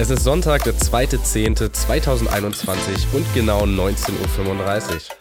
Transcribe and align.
Es 0.00 0.10
ist 0.10 0.22
Sonntag, 0.22 0.62
der 0.62 0.74
2.10.2021 0.74 3.14
und 3.14 3.26
genau 3.34 3.64
19.35 3.64 4.94
Uhr. 4.94 5.17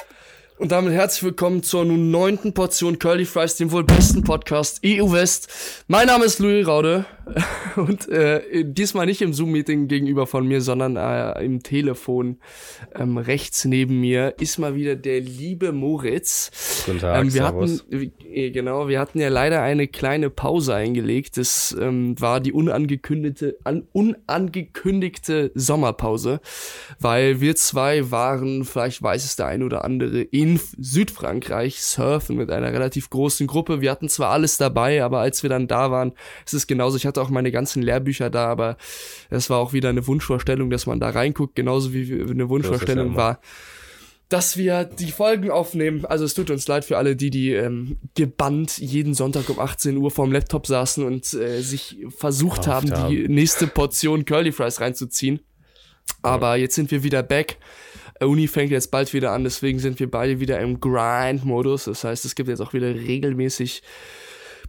Und 0.59 0.71
damit 0.71 0.91
herzlich 0.91 1.21
willkommen 1.21 1.62
zur 1.62 1.86
nun 1.86 2.09
neunten 2.09 2.51
Portion 2.51 2.97
Curly 2.97 3.25
Fries, 3.25 3.57
dem 3.57 3.71
wohl 3.71 3.83
besten 3.83 4.23
Podcast 4.23 4.81
EU 4.83 5.11
West. 5.11 5.83
Mein 5.88 6.07
Name 6.07 6.25
ist 6.25 6.39
Louis 6.39 6.65
Raude 6.65 7.05
und 7.75 8.09
äh, 8.09 8.65
diesmal 8.65 9.05
nicht 9.05 9.21
im 9.21 9.33
Zoom-Meeting 9.33 9.88
gegenüber 9.88 10.25
von 10.25 10.47
mir, 10.47 10.61
sondern 10.61 10.96
äh, 10.96 11.46
im 11.46 11.61
Telefon 11.61 12.39
ähm, 12.96 13.20
rechts 13.20 13.65
neben 13.65 14.00
mir 14.00 14.33
ist 14.39 14.57
mal 14.57 14.73
wieder 14.73 14.96
der 14.96 15.21
liebe 15.21 15.73
Moritz. 15.73 16.83
Guten 16.87 17.00
Tag, 17.00 17.21
ähm, 17.21 17.25
wir 17.25 17.43
servus. 17.43 17.86
hatten 17.92 18.11
äh, 18.28 18.50
genau, 18.50 18.87
wir 18.87 19.00
hatten 19.00 19.19
ja 19.19 19.29
leider 19.29 19.61
eine 19.61 19.87
kleine 19.87 20.32
Pause 20.32 20.74
eingelegt. 20.74 21.37
Das 21.37 21.75
ähm, 21.79 22.19
war 22.19 22.39
die 22.39 22.51
unangekündigte, 22.54 23.57
an, 23.64 23.87
unangekündigte 23.93 25.51
Sommerpause, 25.54 26.39
weil 27.00 27.42
wir 27.42 27.55
zwei 27.55 28.10
waren, 28.10 28.65
vielleicht 28.65 29.04
weiß 29.04 29.24
es 29.24 29.36
der 29.36 29.46
ein 29.46 29.61
oder 29.61 29.86
andere, 29.86 30.21
in 30.21 30.46
Südfrankreich 30.78 31.82
surfen 31.82 32.38
mit 32.38 32.50
einer 32.50 32.72
relativ 32.72 33.09
großen 33.09 33.45
Gruppe. 33.47 33.81
Wir 33.81 33.92
hatten 33.92 34.08
zwar 34.08 34.30
alles 34.30 34.58
dabei, 34.58 35.03
aber 35.03 35.20
als 35.20 35.44
wir 35.44 35.50
dann 35.50 35.67
da 35.67 35.92
waren, 35.92 36.14
ist 36.45 36.53
es 36.53 36.67
genauso. 36.67 36.95
Ich 36.95 37.06
hatte 37.06 37.22
auch 37.22 37.30
meine 37.30 37.52
ganzen 37.52 37.81
Lehrbücher 37.81 38.30
da, 38.30 38.47
aber 38.47 38.78
es 39.30 39.50
war 39.50 39.59
auch 39.59 39.73
wieder 39.73 39.89
eine 39.89 40.08
Wunschvorstellung, 40.08 40.70
dass 40.70 40.86
man 40.86 41.00
da 41.00 41.09
reinguckt, 41.09 41.56
genauso 41.56 41.94
wie 41.94 42.22
eine 42.22 42.50
Wunschvorstellung 42.50 43.08
immer. 43.08 43.17
war 43.17 43.39
dass 44.30 44.58
wir 44.58 44.83
die 44.83 45.11
Folgen 45.11 45.50
aufnehmen. 45.50 46.06
Also 46.06 46.25
es 46.25 46.33
tut 46.33 46.50
uns 46.50 46.67
leid 46.67 46.84
für 46.84 46.98
alle, 46.98 47.16
die 47.16 47.30
die 47.30 47.53
ähm, 47.53 47.98
gebannt 48.16 48.78
jeden 48.78 49.14
Sonntag 49.14 49.50
um 49.50 49.59
18 49.59 49.95
Uhr 49.95 50.11
vorm 50.11 50.31
Laptop 50.31 50.67
saßen 50.67 51.06
und 51.06 51.34
äh, 51.34 51.61
sich 51.61 51.98
versucht 52.09 52.67
haben, 52.67 52.92
haben. 52.92 53.09
die 53.09 53.28
nächste 53.30 53.67
Portion 53.67 54.25
Curly 54.25 54.52
Fries 54.52 54.81
reinzuziehen. 54.81 55.40
Aber 56.22 56.58
jetzt 56.58 56.75
sind 56.75 56.92
wir 56.92 57.03
wieder 57.03 57.23
back. 57.23 57.58
Uni 58.22 58.48
fängt 58.48 58.72
jetzt 58.72 58.90
bald 58.92 59.14
wieder 59.14 59.32
an, 59.32 59.44
deswegen 59.44 59.80
sind 59.80 60.00
wir 60.00 60.10
beide 60.10 60.40
wieder 60.40 60.60
im 60.60 60.80
Grind-Modus. 60.80 61.86
Das 61.86 62.04
heißt, 62.04 62.26
es 62.26 62.36
gibt 62.36 62.50
jetzt 62.50 62.62
auch 62.62 62.74
wieder 62.74 62.88
regelmäßig 62.94 63.84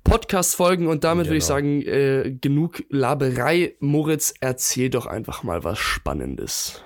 Podcast-Folgen 0.05 0.87
und 0.87 1.05
damit 1.05 1.27
würde 1.27 1.37
ich 1.39 1.45
Genau. 1.45 1.55
sagen, 1.55 1.83
äh, 1.83 2.37
genug 2.41 2.85
Laberei. 2.89 3.75
Moritz, 3.81 4.35
erzähl 4.41 4.91
doch 4.91 5.07
einfach 5.07 5.43
mal 5.43 5.65
was 5.65 5.79
Spannendes. 5.79 6.83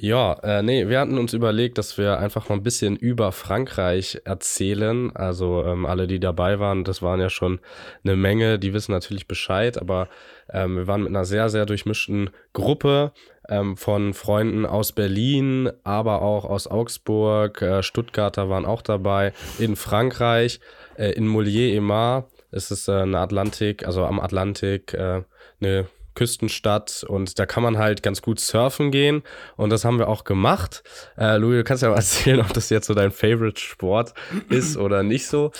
Ja, 0.00 0.34
äh, 0.44 0.62
nee, 0.62 0.88
wir 0.88 1.00
hatten 1.00 1.18
uns 1.18 1.32
überlegt, 1.32 1.76
dass 1.76 1.98
wir 1.98 2.20
einfach 2.20 2.48
mal 2.48 2.54
ein 2.54 2.62
bisschen 2.62 2.94
über 2.94 3.32
Frankreich 3.32 4.20
erzählen. 4.24 5.10
Also 5.16 5.64
ähm, 5.64 5.86
alle, 5.86 6.06
die 6.06 6.20
dabei 6.20 6.60
waren, 6.60 6.84
das 6.84 7.02
waren 7.02 7.18
ja 7.18 7.28
schon 7.28 7.58
eine 8.04 8.14
Menge, 8.14 8.60
die 8.60 8.72
wissen 8.72 8.92
natürlich 8.92 9.26
Bescheid, 9.26 9.76
aber 9.76 10.08
ähm, 10.52 10.76
wir 10.76 10.86
waren 10.86 11.00
mit 11.02 11.08
einer 11.08 11.24
sehr, 11.24 11.48
sehr 11.48 11.66
durchmischten 11.66 12.30
Gruppe 12.52 13.10
ähm, 13.48 13.76
von 13.76 14.14
Freunden 14.14 14.66
aus 14.66 14.92
Berlin, 14.92 15.68
aber 15.82 16.22
auch 16.22 16.44
aus 16.44 16.68
Augsburg, 16.68 17.60
äh, 17.60 17.82
Stuttgarter 17.82 18.48
waren 18.48 18.66
auch 18.66 18.82
dabei, 18.82 19.32
in 19.58 19.74
Frankreich, 19.74 20.60
äh, 20.96 21.10
in 21.10 21.26
Molière-et-Mar. 21.26 22.28
Es 22.52 22.70
ist 22.70 22.86
äh, 22.86 22.92
eine 22.92 23.18
Atlantik, 23.18 23.84
also 23.84 24.04
am 24.04 24.20
Atlantik, 24.20 24.94
äh, 24.94 25.22
eine 25.60 25.88
Küstenstadt 26.18 27.04
und 27.06 27.38
da 27.38 27.46
kann 27.46 27.62
man 27.62 27.78
halt 27.78 28.02
ganz 28.02 28.22
gut 28.22 28.40
surfen 28.40 28.90
gehen 28.90 29.22
und 29.56 29.70
das 29.70 29.84
haben 29.84 30.00
wir 30.00 30.08
auch 30.08 30.24
gemacht. 30.24 30.82
Äh, 31.16 31.36
Louis, 31.36 31.58
du 31.58 31.64
kannst 31.64 31.84
ja 31.84 31.90
mal 31.90 31.94
erzählen, 31.96 32.40
ob 32.40 32.52
das 32.52 32.70
jetzt 32.70 32.88
so 32.88 32.94
dein 32.94 33.12
Favorite 33.12 33.60
Sport 33.60 34.14
ist 34.48 34.76
oder 34.76 35.04
nicht 35.04 35.28
so. 35.28 35.52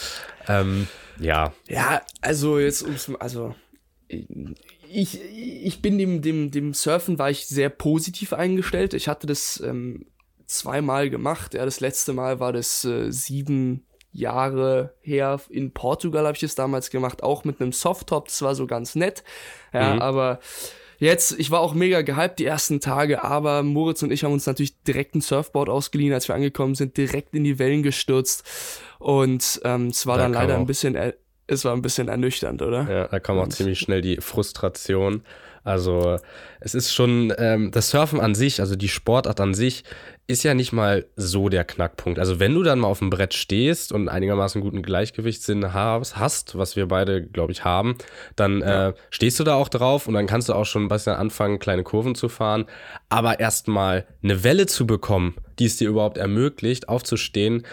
Ähm, 0.49 0.89
ja, 1.21 1.53
Ja, 1.69 2.03
also 2.23 2.59
jetzt 2.59 2.83
ums, 2.83 3.09
also 3.21 3.55
ich, 4.09 5.21
ich 5.23 5.81
bin 5.81 5.97
dem, 5.97 6.23
dem, 6.23 6.51
dem 6.51 6.75
Surfen 6.75 7.21
war 7.21 7.31
ich 7.31 7.47
sehr 7.47 7.69
positiv 7.69 8.33
eingestellt. 8.33 8.95
Ich 8.95 9.07
hatte 9.07 9.29
das 9.29 9.63
ähm, 9.65 10.07
zweimal 10.47 11.09
gemacht. 11.09 11.55
Ja, 11.55 11.65
das 11.65 11.79
letzte 11.79 12.15
Mal 12.15 12.41
war 12.41 12.53
das 12.53 12.85
äh, 12.85 13.13
sieben 13.13 13.85
Jahre 14.19 14.95
her. 15.01 15.41
In 15.49 15.73
Portugal 15.73 16.27
habe 16.27 16.37
ich 16.37 16.43
es 16.43 16.55
damals 16.55 16.91
gemacht, 16.91 17.23
auch 17.23 17.45
mit 17.45 17.61
einem 17.61 17.73
Softtop. 17.73 18.27
Das 18.27 18.43
war 18.43 18.55
so 18.55 18.67
ganz 18.67 18.95
nett. 18.95 19.23
Ja, 19.73 19.95
Mhm. 19.95 20.03
aber 20.03 20.41
Jetzt, 21.01 21.39
ich 21.39 21.53
war 21.53 21.61
auch 21.61 21.75
mega 21.75 22.03
gehypt 22.03 22.41
die 22.41 22.45
ersten 22.45 22.81
Tage, 22.81 23.23
aber 23.23 23.63
Moritz 23.63 24.03
und 24.03 24.11
ich 24.11 24.25
haben 24.25 24.33
uns 24.33 24.47
natürlich 24.47 24.83
direkt 24.83 25.15
ein 25.15 25.21
Surfboard 25.21 25.69
ausgeliehen, 25.69 26.13
als 26.13 26.27
wir 26.27 26.35
angekommen 26.35 26.75
sind, 26.75 26.97
direkt 26.97 27.37
in 27.37 27.45
die 27.45 27.61
Wellen 27.61 27.85
gestürzt. 27.85 28.43
Und 28.99 29.61
ähm, 29.63 29.87
es 29.89 30.07
war 30.09 30.17
Da 30.17 30.25
dann 30.25 30.33
leider 30.33 30.57
ein 30.57 30.67
bisschen, 30.67 30.97
es 31.47 31.65
war 31.65 31.73
ein 31.73 31.83
bisschen 31.83 32.09
ernüchternd, 32.09 32.63
oder? 32.63 32.91
ja 32.91 33.07
da 33.07 33.21
kam 33.21 33.39
auch 33.39 33.45
Und- 33.45 33.53
ziemlich 33.53 33.79
schnell 33.79 34.01
die 34.03 34.17
Frustration. 34.17 35.23
Also 35.69 36.19
es 36.61 36.75
ist 36.75 36.95
schon, 36.95 37.33
ähm, 37.37 37.71
das 37.71 37.91
Surfen 37.91 38.21
an 38.21 38.35
sich, 38.35 38.61
also 38.61 38.75
die 38.75 38.89
Sportart 38.89 39.41
an 39.41 39.53
sich, 39.53 39.85
ist 40.27 40.43
ja 40.43 40.55
nicht 40.55 40.73
mal 40.73 41.07
so 41.17 41.49
der 41.49 41.65
Knackpunkt. 41.65 42.19
Also 42.19 42.41
wenn 42.41 42.55
du 42.55 42.63
dann 42.63 42.81
mal 42.81 42.89
auf 42.89 42.99
dem 42.99 43.11
Brett 43.11 43.35
stehst 43.35 43.93
und 43.93 44.09
einigermaßen 44.09 44.61
guten 44.61 44.83
Gleichgewichtssinn 44.83 45.73
hast, 45.73 46.59
was 46.59 46.77
wir 46.77 46.87
beide, 46.89 47.23
glaube 47.23 47.53
ich, 47.53 47.65
haben, 47.65 47.97
dann 48.37 48.61
äh, 48.61 48.93
stehst 49.11 49.41
du 49.41 49.45
da 49.45 49.55
auch 49.55 49.69
drauf 49.69 50.07
und 50.07 50.15
dann 50.15 50.27
kannst 50.27 50.49
du 50.49 50.55
auch 50.55 50.67
schon 50.67 50.85
ein 50.85 50.89
bisschen 50.89 51.15
anfangen, 51.15 51.59
kleine 51.59 51.83
Kurven 51.83 52.15
zu 52.15 52.29
fahren. 52.29 52.67
Aber 53.09 53.41
erstmal 53.41 54.07
eine 54.23 54.45
Welle 54.45 54.67
zu 54.67 54.87
bekommen, 54.87 55.37
die 55.59 55.67
es 55.67 55.77
dir 55.77 55.89
überhaupt 55.89 56.19
ermöglicht, 56.19 56.89
aufzustehen, 56.89 57.65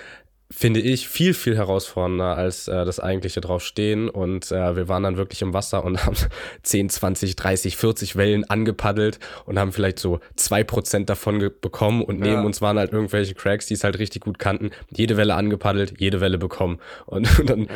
finde 0.51 0.79
ich 0.79 1.07
viel, 1.09 1.33
viel 1.33 1.57
herausfordernder 1.57 2.38
als 2.38 2.67
äh, 2.67 2.85
das 2.85 3.00
eigentliche 3.00 3.41
draufstehen. 3.41 4.09
Und 4.09 4.51
äh, 4.51 4.75
wir 4.75 4.88
waren 4.88 5.03
dann 5.03 5.17
wirklich 5.17 5.41
im 5.41 5.53
Wasser 5.53 5.83
und 5.83 6.03
haben 6.06 6.16
10, 6.63 6.89
20, 6.89 7.35
30, 7.35 7.78
40 7.78 8.16
Wellen 8.16 8.44
angepaddelt 8.50 9.19
und 9.45 9.57
haben 9.57 9.72
vielleicht 9.72 10.00
so 10.00 10.19
2% 10.38 11.06
davon 11.06 11.39
bekommen. 11.61 12.03
Und 12.03 12.19
neben 12.19 12.35
Ja. 12.35 12.41
uns 12.44 12.61
waren 12.61 12.78
halt 12.78 12.91
irgendwelche 12.94 13.33
Cracks, 13.33 13.66
die 13.66 13.73
es 13.73 13.83
halt 13.83 13.97
richtig 14.00 14.23
gut 14.23 14.38
kannten. 14.39 14.69
Jede 14.91 15.17
Welle 15.17 15.35
angepaddelt, 15.35 15.95
jede 16.00 16.22
Welle 16.22 16.38
bekommen. 16.38 16.79
Und, 17.06 17.27
und 17.39 17.50
dann 17.50 17.67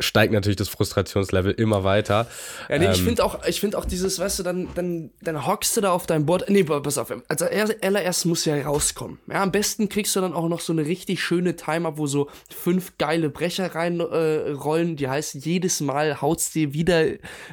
steigt 0.00 0.32
natürlich 0.32 0.56
das 0.56 0.68
Frustrationslevel 0.68 1.52
immer 1.52 1.84
weiter. 1.84 2.26
Ja, 2.68 2.78
nee, 2.78 2.90
ich 2.90 2.98
Ähm, 3.00 3.04
finde 3.06 3.24
auch, 3.24 3.44
ich 3.46 3.60
finde 3.60 3.78
auch 3.78 3.84
dieses, 3.84 4.18
weißt 4.18 4.38
du, 4.38 4.42
dann, 4.42 4.68
dann, 4.74 5.10
dann 5.20 5.46
hockst 5.46 5.76
du 5.76 5.80
da 5.82 5.92
auf 5.92 6.06
deinem 6.06 6.24
Board. 6.26 6.48
Nee, 6.48 6.64
pass 6.64 6.98
auf, 6.98 7.12
also 7.28 7.44
er- 7.44 7.76
allererst 7.82 8.24
muss 8.26 8.44
ja 8.46 8.56
rauskommen. 8.62 9.18
Ja, 9.30 9.42
am 9.42 9.52
besten 9.52 9.88
kriegst 9.90 10.16
du 10.16 10.20
dann 10.20 10.32
auch 10.32 10.48
noch 10.48 10.60
so 10.60 10.72
eine 10.72 10.86
richtig 10.86 11.22
schöne 11.22 11.56
Time-Up, 11.56 11.98
wo 11.98 12.05
so 12.06 12.28
fünf 12.48 12.98
geile 12.98 13.30
Brecher 13.30 13.74
reinrollen. 13.74 14.92
Äh, 14.92 14.94
die 14.96 15.08
heißt, 15.08 15.34
jedes 15.34 15.80
Mal 15.80 16.20
haut's 16.20 16.52
dir 16.52 16.72
wieder 16.72 17.04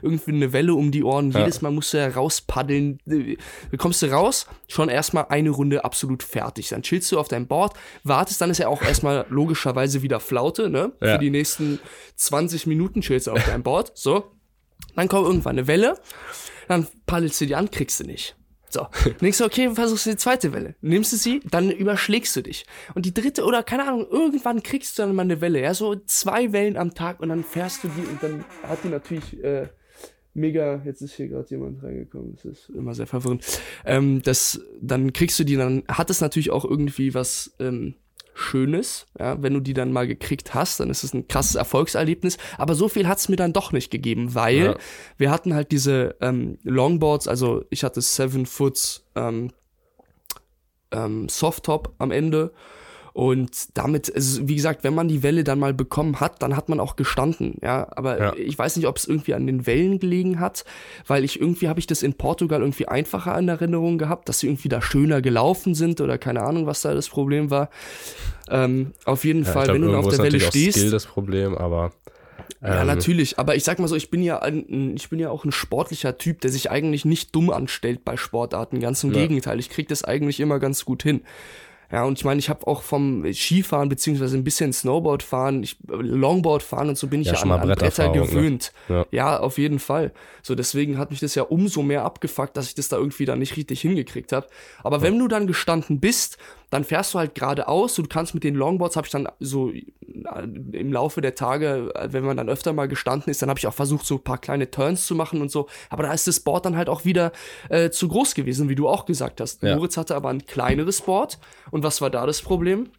irgendwie 0.01 0.31
eine 0.31 0.53
Welle 0.53 0.73
um 0.75 0.91
die 0.91 1.03
Ohren. 1.03 1.31
Jedes 1.31 1.61
Mal 1.61 1.71
musst 1.71 1.93
du 1.93 1.97
ja 1.97 2.07
rauspaddeln. 2.07 2.99
Äh, 3.07 3.37
Kommst 3.77 4.01
du 4.01 4.07
raus, 4.07 4.47
schon 4.67 4.89
erstmal 4.89 5.25
eine 5.29 5.49
Runde 5.49 5.83
absolut 5.83 6.23
fertig. 6.23 6.69
Dann 6.69 6.83
chillst 6.83 7.11
du 7.11 7.19
auf 7.19 7.27
deinem 7.27 7.47
Board, 7.47 7.73
wartest, 8.03 8.41
dann 8.41 8.49
ist 8.49 8.59
ja 8.59 8.67
auch 8.67 8.81
erstmal 8.81 9.25
logischerweise 9.29 10.01
wieder 10.01 10.19
Flaute, 10.19 10.69
ne? 10.69 10.93
Ja. 11.01 11.13
Für 11.13 11.19
die 11.19 11.29
nächsten 11.29 11.79
20 12.15 12.67
Minuten 12.67 13.01
chillst 13.01 13.27
du 13.27 13.31
auf 13.31 13.45
deinem 13.45 13.63
Board. 13.63 13.91
So. 13.95 14.31
Dann 14.95 15.07
kommt 15.07 15.25
irgendwann 15.25 15.57
eine 15.57 15.67
Welle, 15.67 15.99
dann 16.67 16.87
paddelst 17.05 17.41
du 17.41 17.45
die 17.45 17.55
an, 17.55 17.71
kriegst 17.71 17.99
du 17.99 18.03
nicht. 18.03 18.35
So, 18.73 18.87
denkst 19.21 19.37
du, 19.37 19.45
okay, 19.45 19.69
versuchst 19.73 20.07
du 20.07 20.09
die 20.11 20.17
zweite 20.17 20.51
Welle. 20.51 20.75
Nimmst 20.81 21.13
du 21.13 21.17
sie, 21.17 21.41
dann 21.49 21.69
überschlägst 21.69 22.35
du 22.35 22.41
dich. 22.41 22.65
Und 22.95 23.05
die 23.05 23.13
dritte 23.13 23.43
oder 23.45 23.61
keine 23.61 23.87
Ahnung, 23.87 24.07
irgendwann 24.09 24.63
kriegst 24.63 24.97
du 24.97 25.03
dann 25.03 25.15
mal 25.15 25.21
eine 25.21 25.41
Welle, 25.41 25.61
ja, 25.61 25.73
so 25.73 25.95
zwei 26.05 26.51
Wellen 26.53 26.75
am 26.75 26.93
Tag 26.95 27.19
und 27.19 27.29
dann 27.29 27.43
fährst 27.43 27.83
du 27.83 27.89
die 27.89 28.01
und 28.01 28.23
dann 28.23 28.43
hat 28.63 28.79
die 28.83 28.89
natürlich 28.89 29.43
äh, 29.43 29.67
mega, 30.33 30.81
jetzt 30.85 31.01
ist 31.01 31.13
hier 31.13 31.27
gerade 31.27 31.47
jemand 31.49 31.83
reingekommen, 31.83 32.35
das 32.35 32.45
ist 32.45 32.69
immer 32.69 32.95
sehr 32.95 33.07
verwirrend. 33.07 33.45
Ähm, 33.85 34.21
das, 34.23 34.61
dann 34.81 35.13
kriegst 35.13 35.37
du 35.39 35.43
die, 35.43 35.55
dann 35.55 35.83
hat 35.87 36.09
es 36.09 36.21
natürlich 36.21 36.49
auch 36.49 36.65
irgendwie 36.65 37.13
was 37.13 37.55
ähm, 37.59 37.95
Schönes, 38.35 39.05
ja, 39.19 39.41
wenn 39.41 39.53
du 39.53 39.59
die 39.59 39.73
dann 39.73 39.91
mal 39.91 40.07
gekriegt 40.07 40.53
hast, 40.53 40.79
dann 40.79 40.89
ist 40.89 41.03
es 41.03 41.13
ein 41.13 41.27
krasses 41.27 41.55
Erfolgserlebnis. 41.55 42.37
Aber 42.57 42.73
so 42.75 42.87
viel 42.89 43.07
hat 43.07 43.19
es 43.19 43.29
mir 43.29 43.35
dann 43.35 43.53
doch 43.53 43.71
nicht 43.71 43.91
gegeben, 43.91 44.33
weil 44.35 44.57
Ja. 44.57 44.75
wir 45.17 45.29
hatten 45.31 45.53
halt 45.53 45.71
diese 45.71 46.15
ähm, 46.21 46.57
Longboards, 46.63 47.27
also 47.27 47.63
ich 47.69 47.83
hatte 47.83 48.01
Seven 48.01 48.45
Foots 48.45 49.05
ähm, 49.15 49.51
ähm, 50.91 51.29
Softtop 51.29 51.93
am 51.99 52.11
Ende. 52.11 52.53
Und 53.13 53.77
damit, 53.77 54.13
also 54.13 54.47
wie 54.47 54.55
gesagt, 54.55 54.83
wenn 54.83 54.95
man 54.95 55.07
die 55.07 55.21
Welle 55.21 55.43
dann 55.43 55.59
mal 55.59 55.71
bekommen 55.71 56.19
hat, 56.19 56.41
dann 56.41 56.55
hat 56.55 56.67
man 56.67 56.79
auch 56.79 56.95
gestanden, 56.95 57.57
ja. 57.61 57.87
Aber 57.95 58.19
Ja. 58.19 58.33
ich 58.35 58.57
weiß 58.57 58.75
nicht, 58.75 58.87
ob 58.87 58.97
es 58.97 59.05
irgendwie 59.05 59.35
an 59.35 59.45
den 59.45 59.67
Wellen 59.67 59.99
gelegen 59.99 60.39
hat, 60.39 60.65
weil 61.05 61.23
ich 61.23 61.39
irgendwie 61.39 61.69
habe 61.69 61.79
ich 61.79 61.85
das 61.85 62.01
in 62.01 62.15
Portugal 62.15 62.61
irgendwie 62.61 62.87
einfacher 62.87 63.37
in 63.37 63.47
Erinnerung 63.47 63.99
gehabt, 63.99 64.29
dass 64.29 64.39
sie 64.39 64.47
irgendwie 64.47 64.69
da 64.69 64.81
schöner 64.81 65.21
gelaufen 65.21 65.75
sind 65.75 66.01
oder 66.01 66.17
keine 66.17 66.41
Ahnung, 66.41 66.65
was 66.65 66.81
da 66.81 66.95
das 66.95 67.07
Problem 67.07 67.51
war. 67.51 67.69
Ähm, 68.49 68.93
auf 69.05 69.25
jeden 69.25 69.43
ja, 69.43 69.51
Fall, 69.51 69.65
glaub, 69.65 69.75
wenn 69.75 69.81
du 69.83 69.95
auf 69.95 70.07
der 70.09 70.19
Welle 70.19 70.39
stehst. 70.39 70.79
Skill 70.79 70.89
das 70.89 71.05
Problem, 71.05 71.55
aber 71.55 71.91
Ja, 72.63 72.81
ähm, 72.81 72.87
natürlich, 72.87 73.37
aber 73.37 73.55
ich 73.55 73.63
sag 73.63 73.77
mal 73.77 73.87
so, 73.87 73.95
ich 73.95 74.09
bin 74.09 74.23
ja 74.23 74.39
ein, 74.39 74.95
ich 74.95 75.09
bin 75.09 75.19
ja 75.19 75.29
auch 75.29 75.45
ein 75.45 75.51
sportlicher 75.51 76.17
Typ, 76.17 76.41
der 76.41 76.49
sich 76.49 76.71
eigentlich 76.71 77.05
nicht 77.05 77.35
dumm 77.35 77.51
anstellt 77.51 78.03
bei 78.03 78.17
Sportarten, 78.17 78.79
ganz 78.79 79.03
im 79.03 79.11
Ja. 79.11 79.19
Gegenteil, 79.19 79.59
ich 79.59 79.69
krieg 79.69 79.87
das 79.87 80.03
eigentlich 80.03 80.39
immer 80.39 80.57
ganz 80.59 80.83
gut 80.83 81.03
hin. 81.03 81.21
Ja, 81.93 82.05
und 82.05 82.17
ich 82.17 82.25
meine, 82.25 82.39
ich 82.39 82.49
habe 82.49 82.65
auch 82.65 82.81
vom 82.81 83.23
Skifahren 83.31 83.87
beziehungsweise 83.87 84.35
ein 84.35 84.43
bisschen 84.43 84.73
Snowboard 84.73 85.21
fahren, 85.21 85.61
ich, 85.61 85.77
Longboard 85.87 86.63
fahren 86.63 86.89
und 86.89 86.97
so 86.97 87.05
bin 87.05 87.21
ich 87.21 87.27
ja, 87.27 87.33
Ja, 87.33 87.45
ja 87.45 87.53
an, 87.53 87.69
an 87.69 87.75
Bretter 87.77 88.07
ne? 88.07 88.13
gewöhnt. 88.13 88.73
Ja. 88.89 89.05
Ja, 89.11 89.39
auf 89.39 89.59
jeden 89.59 89.77
Fall. 89.77 90.11
So, 90.41 90.55
deswegen 90.55 90.97
hat 90.97 91.11
mich 91.11 91.19
das 91.19 91.35
ja 91.35 91.43
umso 91.43 91.83
mehr 91.83 92.03
abgefuckt, 92.03 92.57
dass 92.57 92.65
ich 92.65 92.73
das 92.73 92.89
da 92.89 92.97
irgendwie 92.97 93.25
dann 93.25 93.37
nicht 93.37 93.57
richtig 93.57 93.81
hingekriegt 93.81 94.31
habe. 94.31 94.47
Aber 94.81 95.03
wenn 95.03 95.19
du 95.19 95.27
dann 95.27 95.45
gestanden 95.45 95.99
bist, 95.99 96.39
dann 96.73 96.83
fährst 96.83 97.13
du 97.13 97.19
halt 97.19 97.35
geradeaus. 97.35 97.95
Du 97.95 98.03
kannst 98.03 98.33
mit 98.33 98.43
den 98.43 98.55
Longboards, 98.55 98.95
habe 98.95 99.05
ich 99.05 99.11
dann 99.11 99.27
so 99.39 99.71
äh, 99.71 99.83
im 100.71 100.91
Laufe 100.91 101.21
der 101.21 101.35
Tage, 101.35 101.91
äh, 101.93 102.11
wenn 102.11 102.23
man 102.23 102.35
dann 102.35 102.49
öfter 102.49 102.73
mal 102.73 102.87
gestanden 102.87 103.29
ist, 103.29 103.41
dann 103.41 103.49
habe 103.49 103.59
ich 103.59 103.67
auch 103.67 103.73
versucht, 103.73 104.05
so 104.05 104.15
ein 104.15 104.23
paar 104.23 104.39
kleine 104.39 104.71
Turns 104.71 105.05
zu 105.05 105.13
machen 105.13 105.41
und 105.41 105.51
so. 105.51 105.67
Aber 105.89 106.03
da 106.03 106.13
ist 106.13 106.27
das 106.27 106.39
Board 106.39 106.65
dann 106.65 106.75
halt 106.75 106.89
auch 106.89 107.05
wieder 107.05 107.31
äh, 107.69 107.91
zu 107.91 108.07
groß 108.07 108.33
gewesen, 108.33 108.69
wie 108.69 108.75
du 108.75 108.89
auch 108.89 109.05
gesagt 109.05 109.39
hast. 109.39 109.61
Ja. 109.61 109.75
Moritz 109.75 109.97
hatte 109.97 110.15
aber 110.15 110.29
ein 110.29 110.45
kleineres 110.45 111.01
Board. 111.01 111.37
Und 111.69 111.83
was 111.83 112.01
war 112.01 112.09
da 112.09 112.25
das 112.25 112.41
Problem? 112.41 112.89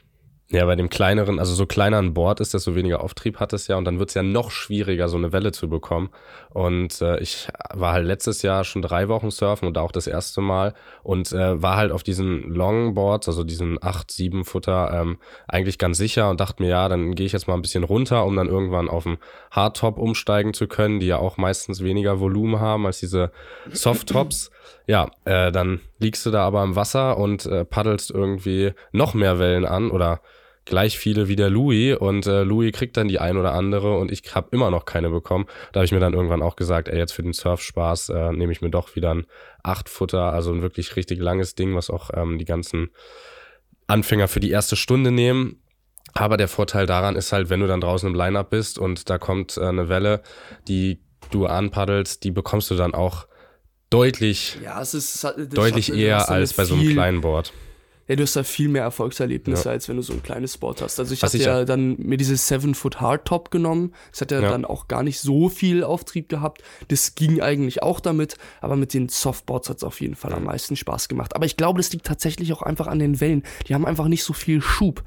Ja, 0.51 0.67
bei 0.67 0.77
dem 0.77 0.91
kleineren, 0.91 1.39
also 1.39 1.55
so 1.55 1.65
kleiner 1.65 1.99
ein 1.99 2.13
Board 2.13 2.39
ist, 2.39 2.53
desto 2.53 2.75
weniger 2.75 3.03
Auftrieb 3.03 3.41
hat 3.41 3.55
es 3.55 3.67
ja 3.67 3.77
und 3.77 3.87
dann 3.87 3.99
wird 3.99 4.11
es 4.11 4.15
ja 4.15 4.23
noch 4.23 4.51
schwieriger, 4.51 5.09
so 5.09 5.17
eine 5.17 5.33
Welle 5.33 5.53
zu 5.53 5.71
bekommen. 5.71 6.11
Und 6.51 7.01
äh, 7.01 7.19
ich 7.21 7.49
war 7.73 7.95
halt 7.95 8.07
letztes 8.07 8.43
Jahr 8.43 8.63
schon 8.63 8.83
drei 8.83 9.09
Wochen 9.09 9.31
surfen 9.31 9.67
und 9.67 9.79
auch 9.79 9.91
das 9.91 10.07
erste 10.07 10.43
Mal 10.43 10.75
und 11.03 11.33
äh, 11.33 11.63
war 11.63 11.77
halt 11.77 11.93
auf 11.93 12.03
diesen 12.03 12.43
Longboards, 12.53 13.27
also 13.27 13.43
diesen 13.43 13.83
8, 13.83 14.11
7 14.11 14.45
Futter, 14.45 14.93
ähm, 14.93 15.17
eigentlich 15.49 15.79
ganz 15.79 15.97
sicher 15.97 16.29
und 16.29 16.41
dachte 16.41 16.63
mir, 16.63 16.69
ja, 16.69 16.89
dann 16.91 17.15
gehe 17.15 17.25
ich 17.25 17.33
jetzt 17.33 17.49
mal 17.49 17.55
ein 17.55 17.63
bisschen 17.63 17.83
runter, 17.83 18.27
um 18.27 18.37
dann 18.37 18.49
irgendwann 18.49 18.91
auf 18.91 19.05
den 19.05 19.17
Hardtop 19.51 19.97
umsteigen 19.97 20.53
zu 20.53 20.69
können, 20.69 21.01
die 21.01 21.07
ja 21.07 21.17
auch 21.17 21.39
meistens 21.39 21.83
weniger 21.83 22.21
Volumen 22.21 22.61
haben 22.61 22.85
als 22.85 23.01
diese 23.01 23.33
Softtops. 23.73 24.51
Ja, 24.87 25.11
äh, 25.25 25.51
dann 25.53 25.81
liegst 25.99 26.25
du 26.27 26.31
da 26.31 26.45
aber 26.45 26.63
im 26.63 26.77
Wasser 26.77 27.17
und 27.19 27.47
äh, 27.47 27.65
paddelst 27.65 28.11
irgendwie 28.11 28.73
noch 28.93 29.15
mehr 29.15 29.39
Wellen 29.39 29.65
an 29.65 29.91
oder 29.91 30.21
gleich 30.65 30.99
viele 30.99 31.29
wie 31.29 31.37
der 31.37 31.51
Louis 31.51 31.97
und 31.97 32.27
äh, 32.27 32.43
Louis 32.43 32.73
kriegt 32.73 32.97
dann 32.97 33.09
die 33.09 33.19
ein 33.19 33.37
oder 33.37 33.53
andere 33.53 33.99
und 33.99 34.11
ich 34.11 34.35
habe 34.35 34.49
immer 34.53 34.71
noch 34.71 34.85
keine 34.85 35.11
bekommen. 35.11 35.47
Da 35.73 35.81
habe 35.81 35.85
ich 35.85 35.93
mir 35.93 36.01
dann 36.01 36.15
irgendwann 36.15 36.43
auch 36.43 36.57
gesagt, 36.57 36.89
ey, 36.89 36.99
jetzt 36.99 37.13
für 37.13 37.23
den 37.23 37.33
Surfspaß 37.33 38.09
äh, 38.11 38.33
nehme 38.33 38.53
ich 38.53 38.63
mir 38.63 38.71
doch 38.71 38.97
wieder 38.97 39.15
ein 39.15 39.27
Achtfutter, 39.63 40.33
also 40.33 40.53
ein 40.53 40.63
wirklich 40.63 40.97
richtig 40.97 41.21
langes 41.21 41.55
Ding, 41.55 41.75
was 41.75 41.91
auch 41.91 42.11
ähm, 42.15 42.39
die 42.39 42.45
ganzen 42.45 42.91
Anfänger 43.87 44.29
für 44.29 44.41
die 44.41 44.51
erste 44.51 44.77
Stunde 44.77 45.11
nehmen. 45.11 45.61
Aber 46.15 46.37
der 46.37 46.49
Vorteil 46.49 46.87
daran 46.87 47.17
ist 47.17 47.33
halt, 47.33 47.51
wenn 47.51 47.61
du 47.61 47.67
dann 47.67 47.81
draußen 47.81 48.09
im 48.09 48.15
Line-Up 48.15 48.51
bist 48.51 48.79
und 48.79 49.11
da 49.11 49.19
kommt 49.19 49.57
äh, 49.57 49.67
eine 49.67 49.89
Welle, 49.89 50.23
die 50.69 51.01
du 51.31 51.47
anpaddelst, 51.47 52.25
die 52.25 52.31
bekommst 52.31 52.71
du 52.71 52.77
dann 52.77 52.95
auch 52.95 53.27
deutlich, 53.95 54.59
Ja, 54.63 54.81
es 54.81 54.95
ist 54.95 55.15
es 55.25 55.35
deutlich 55.51 55.89
hat- 55.91 55.97
eher 55.97 56.29
als 56.31 56.53
bei 56.53 56.65
so 56.65 56.75
einem 56.75 56.89
kleinen 56.91 57.21
Board. 57.21 57.53
Ja, 58.07 58.17
du 58.17 58.23
hast 58.23 58.37
da 58.37 58.43
viel 58.43 58.69
mehr 58.69 58.83
Erfolgserlebnisse, 58.83 59.65
Ja. 59.65 59.71
als 59.71 59.89
wenn 59.89 59.97
du 59.97 60.03
so 60.03 60.13
ein 60.13 60.23
kleines 60.23 60.59
Board 60.59 60.83
hast. 60.83 60.99
Also 61.01 61.15
ich 61.15 61.23
Was 61.23 61.31
hatte 61.31 61.39
ich 61.39 61.47
ja 61.47 61.61
ja- 61.61 61.65
dann 61.65 61.97
mir 61.99 62.19
dieses 62.19 62.47
7-Foot 62.47 63.01
Hardtop 63.01 63.51
genommen. 63.51 63.95
Das 64.11 64.21
hat 64.21 64.31
ja, 64.31 64.41
Ja. 64.43 64.51
dann 64.51 64.67
auch 64.67 64.89
gar 64.89 65.03
nicht 65.03 65.21
so 65.21 65.49
viel 65.49 65.83
Auftrieb 65.83 66.29
gehabt. 66.29 66.63
Das 66.89 67.15
ging 67.15 67.41
eigentlich 67.41 67.83
auch 67.83 68.01
damit, 68.01 68.37
aber 68.61 68.77
mit 68.77 68.93
den 68.93 69.09
Softboards 69.09 69.71
hat 69.71 69.79
es 69.79 69.85
auf 69.85 70.03
jeden 70.03 70.17
Fall 70.17 70.35
am 70.35 70.45
meisten 70.45 70.77
Spaß 70.77 71.09
gemacht. 71.09 71.35
Aber 71.35 71.47
ich 71.47 71.57
glaube, 71.57 71.79
das 71.79 71.91
liegt 71.93 72.05
tatsächlich 72.05 72.53
auch 72.53 72.61
einfach 72.61 72.89
an 72.89 72.99
den 72.99 73.21
Wellen. 73.23 73.43
Die 73.69 73.75
haben 73.75 73.87
einfach 73.87 74.09
nicht 74.09 74.23
so 74.25 74.35
viel 74.35 74.61
Schub. 74.61 75.03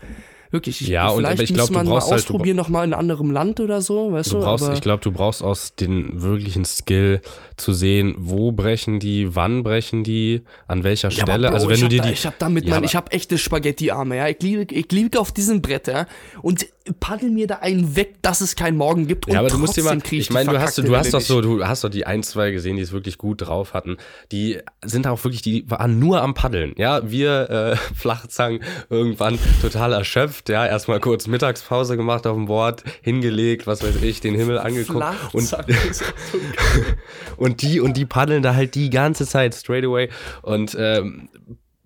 Wirklich. 0.52 0.82
Ich, 0.82 0.88
Ja, 0.88 1.10
und- 1.10 1.18
vielleicht 1.18 1.34
aber 1.34 1.44
ich 1.44 1.54
glaub, 1.54 1.68
du 1.68 1.74
man 1.74 1.88
mal 1.88 2.02
halt- 2.02 2.14
ausprobieren, 2.14 2.56
noch 2.58 2.70
mal 2.70 2.84
in 2.86 2.94
einem 2.94 3.00
anderen 3.00 3.32
Land 3.32 3.60
oder 3.60 3.82
so, 3.82 4.12
weißt 4.12 4.32
du? 4.34 4.40
Brauchst, 4.40 4.70
ich 4.74 4.82
glaube, 4.82 5.04
du 5.04 5.12
brauchst 5.12 5.44
aus 5.44 5.76
den 5.76 6.22
wirklichen 6.22 6.66
Skill 6.66 7.22
zu 7.58 7.74
sehen, 7.74 8.16
wo 8.18 8.52
brechen 8.52 9.00
die, 9.00 9.36
wann 9.36 9.64
brechen 9.64 10.04
die, 10.04 10.44
an 10.68 10.84
welcher 10.84 11.10
Ja, 11.10 11.24
Stelle. 11.24 11.48
Bro, 11.48 11.54
also 11.56 11.68
wenn 11.68 11.76
ich 11.76 11.82
du 11.82 11.88
dir 11.90 12.02
da, 12.02 12.08
die, 12.08 12.14
ich 12.14 12.26
hab 12.26 12.38
damit 12.40 12.66
Ja, 12.66 12.76
mein, 12.76 12.84
ich 12.84 12.96
hab 12.96 13.14
echte 13.14 13.38
Spaghetti-Arme, 13.38 14.18
ja. 14.18 14.28
Ich 14.28 14.42
liege, 14.42 14.74
ich 14.74 14.92
liege 14.92 15.20
auf 15.20 15.32
diesem 15.32 15.62
Brett, 15.62 15.88
ja. 15.88 16.06
Und 16.42 16.66
paddel 17.02 17.30
mir 17.32 17.48
da 17.48 17.56
einen 17.56 17.96
weg, 17.98 18.16
dass 18.22 18.40
es 18.40 18.56
keinen 18.56 18.78
Morgen 18.78 19.08
gibt. 19.08 19.28
Und 19.28 19.34
ja, 19.34 19.40
aber 19.40 19.50
du 19.50 19.58
musst 19.58 19.76
dir 19.76 19.84
mal, 19.84 19.98
ich 20.10 20.30
meine, 20.30 20.52
du 20.52 20.60
hast, 20.62 20.78
du 20.78 20.96
hast 20.96 21.14
doch 21.14 21.20
so, 21.20 21.42
du 21.42 21.66
hast 21.66 21.84
doch 21.84 21.90
die 21.90 22.06
ein, 22.06 22.24
zwei 22.24 22.52
gesehen, 22.52 22.78
die 22.78 22.82
es 22.84 22.92
wirklich 22.94 23.18
gut 23.18 23.42
drauf 23.42 23.74
hatten. 23.74 23.98
Die 24.32 24.60
sind 24.86 25.06
auch 25.08 25.22
wirklich, 25.26 25.42
die 25.42 25.70
waren 25.70 26.00
nur 26.00 26.22
am 26.22 26.34
Paddeln. 26.34 26.74
Ja, 26.78 27.10
wir 27.10 27.50
äh, 27.50 27.76
Flachzangen 27.96 28.62
irgendwann 28.90 29.38
total 29.62 29.92
erschöpft. 29.94 30.37
Ja, 30.48 30.66
erstmal 30.66 31.00
kurz 31.00 31.28
Mittagspause 31.28 31.98
gemacht 31.98 32.28
auf 32.28 32.36
dem 32.36 32.46
Board, 32.46 32.84
hingelegt, 33.02 33.68
was 33.68 33.84
weiß 33.84 34.02
ich, 34.02 34.22
den 34.22 34.36
Himmel 34.36 34.58
angeguckt 34.60 35.06
und 35.34 35.52
geil. 35.52 35.66
und 37.38 37.62
die 37.62 37.80
und 37.80 37.98
die 37.98 38.06
paddeln 38.06 38.44
da 38.44 38.56
halt 38.56 38.76
die 38.76 38.90
ganze 38.90 39.26
Zeit 39.26 39.56
straight 39.56 39.86
away 39.86 40.10
und 40.42 40.76
ähm, 40.80 41.30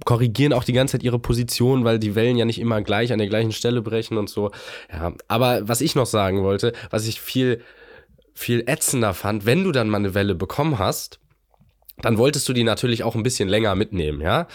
korrigieren 0.05 0.53
auch 0.53 0.63
die 0.63 0.73
ganze 0.73 0.93
Zeit 0.93 1.03
ihre 1.03 1.19
Position, 1.19 1.83
weil 1.83 1.99
die 1.99 2.15
Wellen 2.15 2.37
ja 2.37 2.45
nicht 2.45 2.59
immer 2.59 2.81
gleich 2.81 3.13
an 3.13 3.19
der 3.19 3.27
gleichen 3.27 3.51
Stelle 3.51 3.81
brechen 3.81 4.17
und 4.17 4.29
so. 4.29 4.51
Ja, 4.91 5.13
aber 5.27 5.67
was 5.67 5.81
ich 5.81 5.95
noch 5.95 6.05
sagen 6.05 6.43
wollte, 6.43 6.73
was 6.89 7.07
ich 7.07 7.21
viel 7.21 7.61
viel 8.33 8.63
ätzender 8.65 9.13
fand, 9.13 9.45
wenn 9.45 9.63
du 9.63 9.71
dann 9.71 9.89
mal 9.89 9.97
eine 9.97 10.13
Welle 10.13 10.35
bekommen 10.35 10.79
hast, 10.79 11.19
dann 12.01 12.17
wolltest 12.17 12.47
du 12.49 12.53
die 12.53 12.63
natürlich 12.63 13.03
auch 13.03 13.15
ein 13.15 13.23
bisschen 13.23 13.49
länger 13.49 13.75
mitnehmen, 13.75 14.21
ja? 14.21 14.47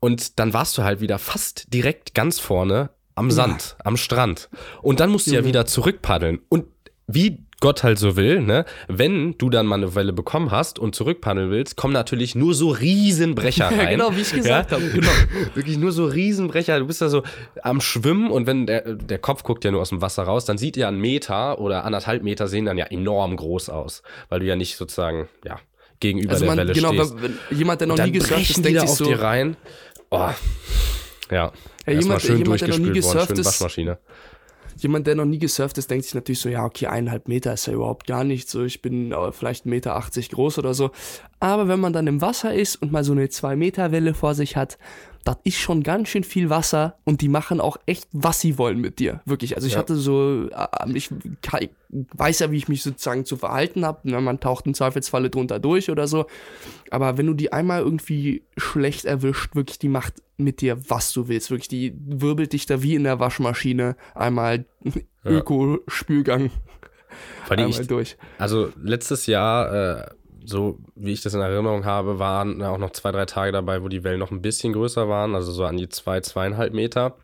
Und 0.00 0.38
dann 0.38 0.52
warst 0.52 0.78
du 0.78 0.82
halt 0.82 1.00
wieder 1.00 1.18
fast 1.18 1.72
direkt 1.72 2.14
ganz 2.14 2.38
vorne 2.38 2.90
am 3.14 3.30
Sand, 3.30 3.76
am 3.84 3.96
Strand. 3.96 4.48
Und 4.82 5.00
dann 5.00 5.10
musst 5.10 5.26
du 5.26 5.32
ja 5.32 5.44
wieder 5.44 5.66
zurückpaddeln. 5.66 6.40
Und 6.48 6.66
wie 7.06 7.44
Gott 7.60 7.82
halt 7.82 7.98
so 7.98 8.16
will, 8.16 8.40
ne? 8.40 8.64
Wenn 8.88 9.38
du 9.38 9.48
dann 9.48 9.66
mal 9.66 9.76
eine 9.76 9.94
Welle 9.94 10.12
bekommen 10.12 10.50
hast 10.50 10.78
und 10.78 10.94
zurückpaddeln 10.94 11.50
willst, 11.50 11.76
kommen 11.76 11.94
natürlich 11.94 12.34
nur 12.34 12.54
so 12.54 12.70
Riesenbrecher 12.70 13.66
rein. 13.70 13.78
Ja, 13.78 13.90
genau, 13.90 14.16
wie 14.16 14.20
ich 14.20 14.32
gesagt 14.32 14.72
habe. 14.72 14.82
Genau. 14.88 15.10
Wirklich 15.54 15.78
nur 15.78 15.92
so 15.92 16.04
Riesenbrecher. 16.04 16.78
Du 16.78 16.86
bist 16.86 17.00
da 17.00 17.08
so 17.08 17.22
am 17.62 17.80
Schwimmen 17.80 18.30
und 18.30 18.46
wenn 18.46 18.66
der, 18.66 18.94
der 18.94 19.18
Kopf 19.18 19.44
guckt 19.44 19.64
ja 19.64 19.70
nur 19.70 19.80
aus 19.80 19.90
dem 19.90 20.02
Wasser 20.02 20.24
raus, 20.24 20.44
dann 20.44 20.58
sieht 20.58 20.76
ja 20.76 20.88
ein 20.88 20.98
Meter 20.98 21.58
oder 21.58 21.84
anderthalb 21.84 22.22
Meter 22.22 22.48
sehen 22.48 22.66
dann 22.66 22.76
ja 22.76 22.86
enorm 22.86 23.36
groß 23.36 23.70
aus, 23.70 24.02
weil 24.28 24.40
du 24.40 24.46
ja 24.46 24.56
nicht 24.56 24.76
sozusagen, 24.76 25.28
ja, 25.44 25.58
gegenüber 26.00 26.32
Also 26.32 26.44
der 26.44 26.50
man, 26.56 26.58
Welle 26.58 26.72
genau, 26.74 26.92
stehst. 26.92 27.22
wenn 27.22 27.38
jemand, 27.56 27.80
der 27.80 27.88
noch 27.88 27.96
nie 27.96 28.10
ist, 28.10 28.56
die 28.56 28.62
denkt 28.62 28.80
sich 28.80 28.90
auf 28.90 28.96
so, 28.96 29.04
dir 29.04 29.22
rein. 29.22 29.56
Oh. 30.10 30.28
Ja. 31.30 31.52
Ja, 31.86 31.92
jemand- 32.00 32.22
schön 32.22 32.38
jemand, 32.38 32.60
der 32.60 32.68
noch 32.68 32.78
nie 32.78 32.92
gesurft 32.94 33.30
ist, 33.38 33.46
jemand, 34.76 35.06
der 35.06 35.14
noch 35.14 35.24
nie 35.24 35.38
gesurft 35.38 35.78
ist, 35.78 35.90
denkt 35.90 36.04
sich 36.04 36.14
natürlich 36.14 36.40
so, 36.40 36.48
ja, 36.48 36.64
okay, 36.64 36.86
eineinhalb 36.86 37.28
Meter 37.28 37.52
ist 37.54 37.66
ja 37.66 37.72
überhaupt 37.74 38.06
gar 38.06 38.24
nicht 38.24 38.48
so. 38.48 38.64
Ich 38.64 38.82
bin 38.82 39.12
äh, 39.12 39.32
vielleicht 39.32 39.64
1,80 39.66 39.68
Meter 39.68 40.02
groß 40.30 40.58
oder 40.58 40.74
so. 40.74 40.90
Aber 41.40 41.68
wenn 41.68 41.80
man 41.80 41.92
dann 41.92 42.06
im 42.06 42.20
Wasser 42.20 42.54
ist 42.54 42.76
und 42.76 42.92
mal 42.92 43.04
so 43.04 43.12
eine 43.12 43.28
2 43.28 43.56
Meter 43.56 43.92
Welle 43.92 44.14
vor 44.14 44.34
sich 44.34 44.56
hat, 44.56 44.78
das 45.24 45.36
ist 45.44 45.56
schon 45.56 45.82
ganz 45.82 46.10
schön 46.10 46.22
viel 46.22 46.50
Wasser 46.50 46.98
und 47.04 47.22
die 47.22 47.30
machen 47.30 47.58
auch 47.58 47.78
echt, 47.86 48.06
was 48.12 48.40
sie 48.40 48.58
wollen 48.58 48.78
mit 48.78 48.98
dir. 48.98 49.22
Wirklich. 49.24 49.56
Also 49.56 49.66
ich 49.66 49.72
Ja. 49.72 49.78
hatte 49.78 49.96
so, 49.96 50.48
äh, 50.50 50.66
ich 50.92 51.10
weiß 51.90 52.40
ja, 52.40 52.50
wie 52.50 52.58
ich 52.58 52.68
mich 52.68 52.82
sozusagen 52.82 53.24
zu 53.24 53.38
verhalten 53.38 53.86
habe. 53.86 54.20
Man 54.20 54.38
taucht 54.40 54.66
im 54.66 54.74
Zweifelsfalle 54.74 55.30
drunter 55.30 55.58
durch 55.58 55.90
oder 55.90 56.06
so. 56.08 56.26
Aber 56.90 57.16
wenn 57.16 57.26
du 57.26 57.32
die 57.32 57.52
einmal 57.54 57.80
irgendwie 57.80 58.42
schlecht 58.58 59.06
erwischt, 59.06 59.54
wirklich, 59.54 59.78
die 59.78 59.88
macht 59.88 60.14
mit 60.36 60.60
dir, 60.60 60.90
was 60.90 61.12
du 61.14 61.26
willst. 61.26 61.50
Wirklich, 61.50 61.68
die 61.68 61.94
wirbelt 62.04 62.52
dich 62.52 62.66
da 62.66 62.82
wie 62.82 62.94
in 62.94 63.04
der 63.04 63.18
Waschmaschine 63.18 63.96
einmal 64.14 64.66
Öko-Spülgang 65.24 66.50
Vor 67.44 67.52
allem 67.56 67.66
einmal 67.66 67.80
ich, 67.80 67.86
durch. 67.86 68.16
Also 68.38 68.70
letztes 68.82 69.26
Jahr, 69.26 70.00
äh, 70.00 70.06
so 70.44 70.78
wie 70.94 71.12
ich 71.12 71.22
das 71.22 71.34
in 71.34 71.40
Erinnerung 71.40 71.84
habe, 71.84 72.18
waren 72.18 72.62
auch 72.62 72.78
noch 72.78 72.90
zwei, 72.90 73.12
drei 73.12 73.24
Tage 73.26 73.52
dabei, 73.52 73.82
wo 73.82 73.88
die 73.88 74.04
Wellen 74.04 74.18
noch 74.18 74.30
ein 74.30 74.42
bisschen 74.42 74.72
größer 74.72 75.08
waren, 75.08 75.34
also 75.34 75.52
so 75.52 75.64
an 75.64 75.76
die 75.76 75.88
zwei, 75.88 76.20
zweieinhalb 76.20 76.72
Meter. 76.72 77.16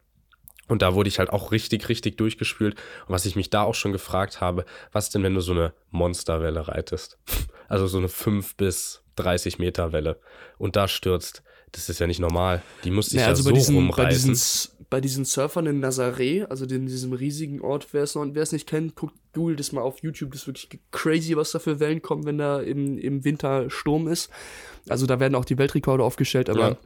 Und 0.68 0.82
da 0.82 0.94
wurde 0.94 1.08
ich 1.08 1.18
halt 1.18 1.30
auch 1.30 1.50
richtig, 1.50 1.88
richtig 1.88 2.16
durchgespült. 2.16 2.76
Und 3.06 3.12
was 3.14 3.26
ich 3.26 3.34
mich 3.34 3.50
da 3.50 3.62
auch 3.64 3.74
schon 3.74 3.92
gefragt 3.92 4.40
habe, 4.40 4.64
was 4.92 5.10
denn, 5.10 5.24
wenn 5.24 5.34
du 5.34 5.40
so 5.40 5.52
eine 5.52 5.72
Monsterwelle 5.90 6.68
reitest? 6.68 7.18
Also 7.68 7.86
so 7.86 7.98
eine 7.98 8.08
5 8.08 8.56
bis 8.56 9.04
30 9.14 9.60
Meter 9.60 9.92
Welle. 9.92 10.18
Und 10.58 10.74
da 10.74 10.88
stürzt. 10.88 11.44
Das 11.70 11.88
ist 11.88 12.00
ja 12.00 12.08
nicht 12.08 12.18
normal. 12.18 12.62
Die 12.82 12.90
muss 12.90 13.10
sich 13.10 13.18
Ja, 13.18 13.22
ja, 13.22 13.28
also 13.28 13.44
so 13.44 13.50
bei 13.50 13.54
diesen, 13.54 13.76
bei, 13.76 13.80
rumreißen. 13.82 14.32
diesen, 14.32 14.79
bei 14.90 15.00
diesen 15.00 15.24
Surfern 15.24 15.66
in 15.66 15.84
Nazaré, 15.84 16.44
also 16.46 16.64
in 16.66 16.86
diesem 16.86 17.12
riesigen 17.12 17.60
Ort, 17.60 17.88
wer 17.92 18.02
es 18.02 18.14
noch, 18.16 18.26
wer 18.32 18.42
es 18.42 18.50
nicht 18.52 18.66
kennt, 18.68 18.96
guckt, 18.96 19.14
googelt 19.32 19.60
das 19.60 19.70
mal 19.72 19.82
auf 19.82 20.02
YouTube, 20.02 20.32
das 20.32 20.42
ist 20.42 20.46
wirklich 20.48 20.80
crazy, 20.90 21.36
was 21.36 21.52
da 21.52 21.60
für 21.60 21.78
Wellen 21.80 22.02
kommen, 22.02 22.26
wenn 22.26 22.38
da 22.38 22.60
im, 22.60 22.98
im 22.98 23.24
Winter 23.24 23.70
Sturm 23.70 24.08
ist. 24.08 24.30
Also 24.88 25.06
da 25.06 25.20
werden 25.20 25.36
auch 25.36 25.44
die 25.44 25.56
Weltrekorde 25.58 26.02
aufgestellt, 26.02 26.50
aber 26.50 26.70
Ja. 26.70 26.76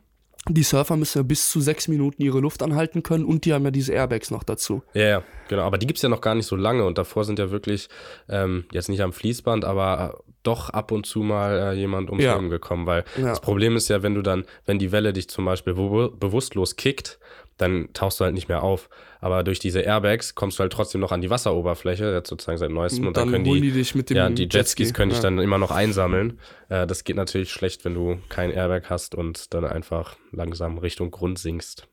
die 0.51 0.63
Surfer 0.63 0.97
müssen 0.97 1.19
ja 1.19 1.23
bis 1.23 1.51
zu 1.51 1.63
sechs 1.63 1.89
Minuten 1.89 2.21
ihre 2.23 2.41
Luft 2.41 2.63
anhalten 2.63 3.03
können 3.03 3.25
und 3.25 3.47
die 3.47 3.55
haben 3.55 3.65
ja 3.65 3.71
diese 3.71 3.95
Airbags 3.95 4.31
noch 4.31 4.43
dazu. 4.43 4.83
Ja, 4.93 5.03
ja, 5.07 5.23
genau. 5.49 5.63
Aber 5.63 5.79
die 5.79 5.87
gibt's 5.87 6.03
ja 6.03 6.11
noch 6.11 6.21
gar 6.21 6.35
nicht 6.35 6.47
so 6.47 6.57
lange 6.57 6.85
und 6.85 6.99
davor 6.99 7.25
sind 7.25 7.39
ja 7.39 7.51
wirklich, 7.51 7.89
ähm, 8.29 8.67
jetzt 8.71 8.91
nicht 8.91 9.01
am 9.01 9.15
Fließband, 9.15 9.65
aber 9.65 10.23
doch 10.43 10.69
ab 10.69 10.93
und 10.93 11.07
zu 11.07 11.21
mal 11.21 11.59
äh, 11.59 11.73
jemand 11.73 12.11
ums 12.11 12.23
Ja. 12.23 12.35
Leben 12.37 12.51
gekommen, 12.51 12.85
weil 12.87 13.05
Ja. 13.17 13.29
das 13.31 13.41
Problem 13.41 13.77
ist 13.77 13.89
ja, 13.89 14.03
wenn 14.03 14.15
du 14.15 14.21
dann, 14.21 14.45
wenn 14.67 14.79
die 14.79 14.93
Welle 14.93 15.15
dich 15.15 15.31
zum 15.31 15.47
Beispiel 15.47 15.73
bewu- 15.73 16.15
bewusstlos 16.15 16.77
kickt, 16.77 17.19
dann 17.57 17.89
tauchst 17.93 18.21
du 18.21 18.25
halt 18.25 18.35
nicht 18.35 18.49
mehr 18.49 18.63
auf. 18.63 18.89
Aber 19.21 19.43
durch 19.45 19.59
diese 19.59 19.81
Airbags 19.81 20.35
kommst 20.35 20.59
du 20.59 20.63
halt 20.63 20.73
trotzdem 20.73 21.01
noch 21.01 21.13
an 21.13 21.21
die 21.21 21.31
Wasseroberfläche, 21.31 22.13
jetzt 22.13 22.29
sozusagen 22.29 22.59
seit 22.59 22.71
neuestem. 22.71 23.07
Und, 23.07 23.17
dann, 23.17 23.31
dann 23.31 23.33
können 23.33 23.45
die, 23.45 23.61
die 23.61 23.73
dich 23.73 23.95
mit 23.95 24.11
dem 24.11 24.17
ja, 24.17 24.29
die 24.29 24.49
Jetskis 24.51 24.93
können 24.93 25.11
dich 25.11 25.19
ja. 25.19 25.23
dann 25.23 25.39
immer 25.39 25.59
noch 25.59 25.71
einsammeln. 25.71 26.39
Äh, 26.69 26.87
das 26.87 27.05
geht 27.05 27.17
natürlich 27.17 27.51
schlecht, 27.51 27.85
wenn 27.85 27.95
du 27.95 28.19
kein 28.29 28.51
Airbag 28.51 28.91
hast 28.91 29.15
und 29.15 29.55
dann 29.55 29.65
einfach 29.65 30.17
langsam 30.33 30.79
Richtung 30.79 31.11
Grund 31.11 31.39
sinkst. 31.39 31.87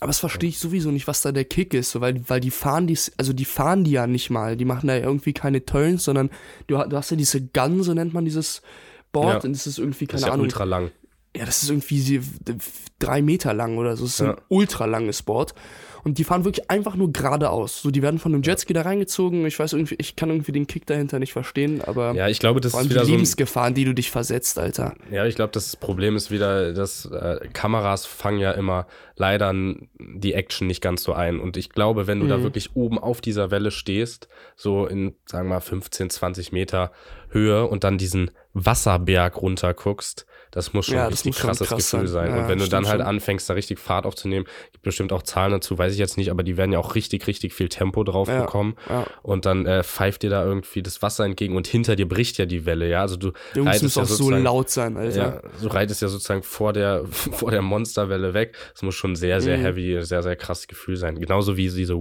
Aber 0.00 0.08
das 0.08 0.18
verstehe 0.18 0.50
ich 0.50 0.58
sowieso 0.58 0.90
nicht, 0.90 1.06
was 1.06 1.22
da 1.22 1.32
der 1.32 1.46
Kick 1.46 1.72
ist, 1.72 1.90
so, 1.90 2.02
weil, 2.02 2.20
weil 2.28 2.40
die 2.40 2.50
fahren 2.50 2.86
die, 2.86 2.98
also 3.16 3.32
die 3.32 3.46
fahren 3.46 3.84
die 3.84 3.92
ja 3.92 4.06
nicht 4.06 4.28
mal. 4.28 4.56
Die 4.56 4.66
machen 4.66 4.88
da 4.88 4.96
irgendwie 4.96 5.32
keine 5.32 5.64
Turns, 5.64 6.04
sondern 6.04 6.28
du, 6.66 6.76
du 6.76 6.96
hast 6.96 7.10
ja 7.10 7.16
diese 7.16 7.40
Gun, 7.40 7.82
so 7.82 7.94
nennt 7.94 8.12
man 8.12 8.24
dieses 8.26 8.60
Board, 9.12 9.42
Ja. 9.42 9.48
und 9.48 9.52
das 9.56 9.66
ist 9.66 9.78
irgendwie, 9.78 10.06
keine 10.06 10.12
Das 10.12 10.20
ist 10.22 10.26
ja 10.26 10.32
Ahnung. 10.34 10.44
ultra 10.44 10.64
lang. 10.64 10.90
Ja, 11.36 11.44
das 11.44 11.62
ist 11.62 11.70
irgendwie 11.70 12.20
drei 12.98 13.22
Meter 13.22 13.52
lang 13.54 13.76
oder 13.78 13.96
so. 13.96 14.04
Das 14.04 14.14
ist 14.14 14.20
ein 14.22 14.28
Ja. 14.28 14.36
ultra 14.48 14.86
langes 14.86 15.22
Board. 15.22 15.54
Und 16.02 16.18
die 16.18 16.24
fahren 16.24 16.44
wirklich 16.44 16.70
einfach 16.70 16.94
nur 16.94 17.12
geradeaus. 17.12 17.82
So, 17.82 17.90
die 17.90 18.00
werden 18.00 18.20
von 18.20 18.32
einem 18.32 18.42
Jetski 18.44 18.72
da 18.72 18.82
reingezogen. 18.82 19.44
Ich 19.44 19.58
weiß 19.58 19.72
irgendwie, 19.72 19.96
ich 19.98 20.14
kann 20.14 20.30
irgendwie 20.30 20.52
den 20.52 20.68
Kick 20.68 20.86
dahinter 20.86 21.18
nicht 21.18 21.32
verstehen, 21.32 21.82
aber 21.84 22.14
Ja, 22.14 22.28
ich 22.28 22.38
glaube, 22.38 22.60
das 22.60 22.70
vor 22.72 22.80
ist 22.80 22.84
allem 22.84 22.88
die 22.90 22.94
wieder 22.94 23.04
so 23.04 23.10
ein, 23.10 23.14
Lebensgefahr, 23.14 23.66
in 23.68 23.74
die 23.74 23.84
du 23.84 23.92
dich 23.92 24.12
versetzt, 24.12 24.56
Alter. 24.56 24.94
Ja, 25.10 25.26
ich 25.26 25.34
glaube, 25.34 25.50
das 25.52 25.74
Problem 25.74 26.14
ist 26.14 26.30
wieder, 26.30 26.72
dass 26.72 27.06
äh, 27.06 27.40
Kameras 27.52 28.06
fangen 28.06 28.38
ja 28.38 28.52
immer 28.52 28.86
leider 29.16 29.52
die 29.98 30.34
Action 30.34 30.68
nicht 30.68 30.80
ganz 30.80 31.02
so 31.02 31.12
ein. 31.12 31.40
Und 31.40 31.56
ich 31.56 31.70
glaube, 31.70 32.06
wenn 32.06 32.20
du 32.20 32.26
Mhm. 32.26 32.30
da 32.30 32.42
wirklich 32.44 32.76
oben 32.76 33.00
auf 33.00 33.20
dieser 33.20 33.50
Welle 33.50 33.72
stehst, 33.72 34.28
so 34.54 34.86
in, 34.86 35.16
sagen 35.26 35.48
wir 35.48 35.54
mal, 35.56 35.60
15, 35.60 36.08
20 36.08 36.52
Meter 36.52 36.92
Höhe 37.30 37.66
und 37.66 37.82
dann 37.82 37.98
diesen 37.98 38.30
Wasserberg 38.52 39.42
runter 39.42 39.74
guckst, 39.74 40.24
das 40.56 40.72
muss 40.72 40.86
schon 40.86 40.94
Ja, 40.96 41.04
ein 41.04 41.08
richtig 41.12 41.36
krasses 41.36 41.68
krass 41.68 41.90
Gefühl 41.92 42.08
sein. 42.08 42.26
sein. 42.28 42.36
Ja, 42.36 42.42
und 42.42 42.48
wenn 42.48 42.58
du 42.58 42.66
dann 42.68 42.88
halt 42.88 43.00
schon. 43.00 43.06
anfängst, 43.08 43.48
da 43.48 43.54
richtig 43.54 43.78
Fahrt 43.78 44.06
aufzunehmen, 44.06 44.46
gibt 44.72 44.82
bestimmt 44.82 45.12
auch 45.12 45.22
Zahlen 45.22 45.52
dazu, 45.52 45.76
weiß 45.78 45.92
ich 45.92 45.98
jetzt 45.98 46.16
nicht, 46.16 46.30
aber 46.30 46.42
die 46.42 46.56
werden 46.56 46.72
ja 46.72 46.78
auch 46.78 46.94
richtig, 46.94 47.26
richtig 47.26 47.52
viel 47.54 47.68
Tempo 47.68 48.02
drauf 48.04 48.26
Ja, 48.28 48.40
bekommen. 48.40 48.74
Und 49.22 49.44
dann 49.46 49.66
äh, 49.66 49.84
pfeift 49.84 50.22
dir 50.22 50.30
da 50.30 50.44
irgendwie 50.44 50.82
das 50.82 51.02
Wasser 51.02 51.24
entgegen 51.24 51.56
und 51.56 51.66
hinter 51.66 51.94
dir 51.94 52.08
bricht 52.08 52.38
ja 52.38 52.46
die 52.46 52.64
Welle, 52.66 52.88
ja. 52.88 53.02
Also 53.02 53.16
du 53.16 53.32
Jungs 53.54 53.68
reitest 53.70 53.96
ja 53.96 54.02
auch 54.02 54.06
so 54.06 54.30
laut 54.30 54.70
sein, 54.70 54.96
Alter. 54.96 55.16
ja, 55.16 55.42
so 55.58 55.68
reitest 55.68 56.02
ja 56.02 56.08
sozusagen 56.08 56.42
vor 56.42 56.72
der, 56.72 57.04
vor 57.10 57.50
der 57.50 57.62
Monsterwelle 57.62 58.32
weg. 58.34 58.56
Das 58.72 58.82
muss 58.82 58.94
schon 58.94 59.14
sehr, 59.14 59.40
sehr 59.40 59.58
Mhm. 59.58 59.62
heavy, 59.62 59.98
sehr, 60.02 60.22
sehr 60.22 60.36
krasses 60.36 60.66
Gefühl 60.68 60.96
sein. 60.96 61.20
Genauso 61.20 61.56
wie 61.56 61.68
diese 61.68 61.94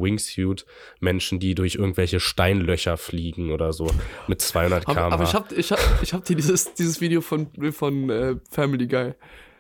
Wingsuit-Menschen, 0.50 1.40
die 1.40 1.56
durch 1.56 1.76
irgendwelche 1.76 2.20
Steinlöcher 2.20 2.98
fliegen 2.98 3.52
oder 3.52 3.74
so 3.74 3.88
mit 4.28 4.42
200 4.42 4.86
km/h. 4.86 5.08
Aber, 5.10 5.24
ich 5.24 5.34
hab, 5.34 5.52
ich 5.52 5.72
hab, 5.72 5.80
ich 6.02 6.14
hab 6.14 6.24
dir 6.26 6.36
dieses, 6.36 6.74
dieses 6.74 7.02
Video 7.02 7.22
von, 7.22 7.48
von 7.72 8.10
äh, 8.10 8.36
Family 8.50 8.88
Guy 8.88 9.14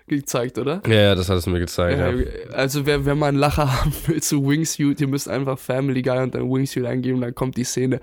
gezeigt, 0.07 0.59
oder? 0.59 0.83
ja, 0.85 0.93
ja, 0.93 1.15
das 1.15 1.29
hat 1.29 1.37
es 1.37 1.47
mir 1.47 1.59
gezeigt. 1.59 1.97
Ja, 1.97 2.11
Ja, 2.11 2.25
Also 2.53 2.85
wer, 2.85 3.05
wer 3.05 3.15
mal 3.15 3.27
einen 3.27 3.37
Lacher 3.37 3.73
haben 3.81 3.93
will 4.05 4.21
zu 4.21 4.47
Wingsuit, 4.47 5.01
ihr 5.01 5.07
müsst 5.07 5.27
einfach 5.27 5.57
Family 5.57 6.01
Guy 6.01 6.19
und 6.19 6.35
dann 6.35 6.43
Wingsuit 6.43 6.85
eingeben, 6.85 7.21
dann 7.21 7.33
kommt 7.33 7.57
die 7.57 7.63
Szene. 7.63 7.99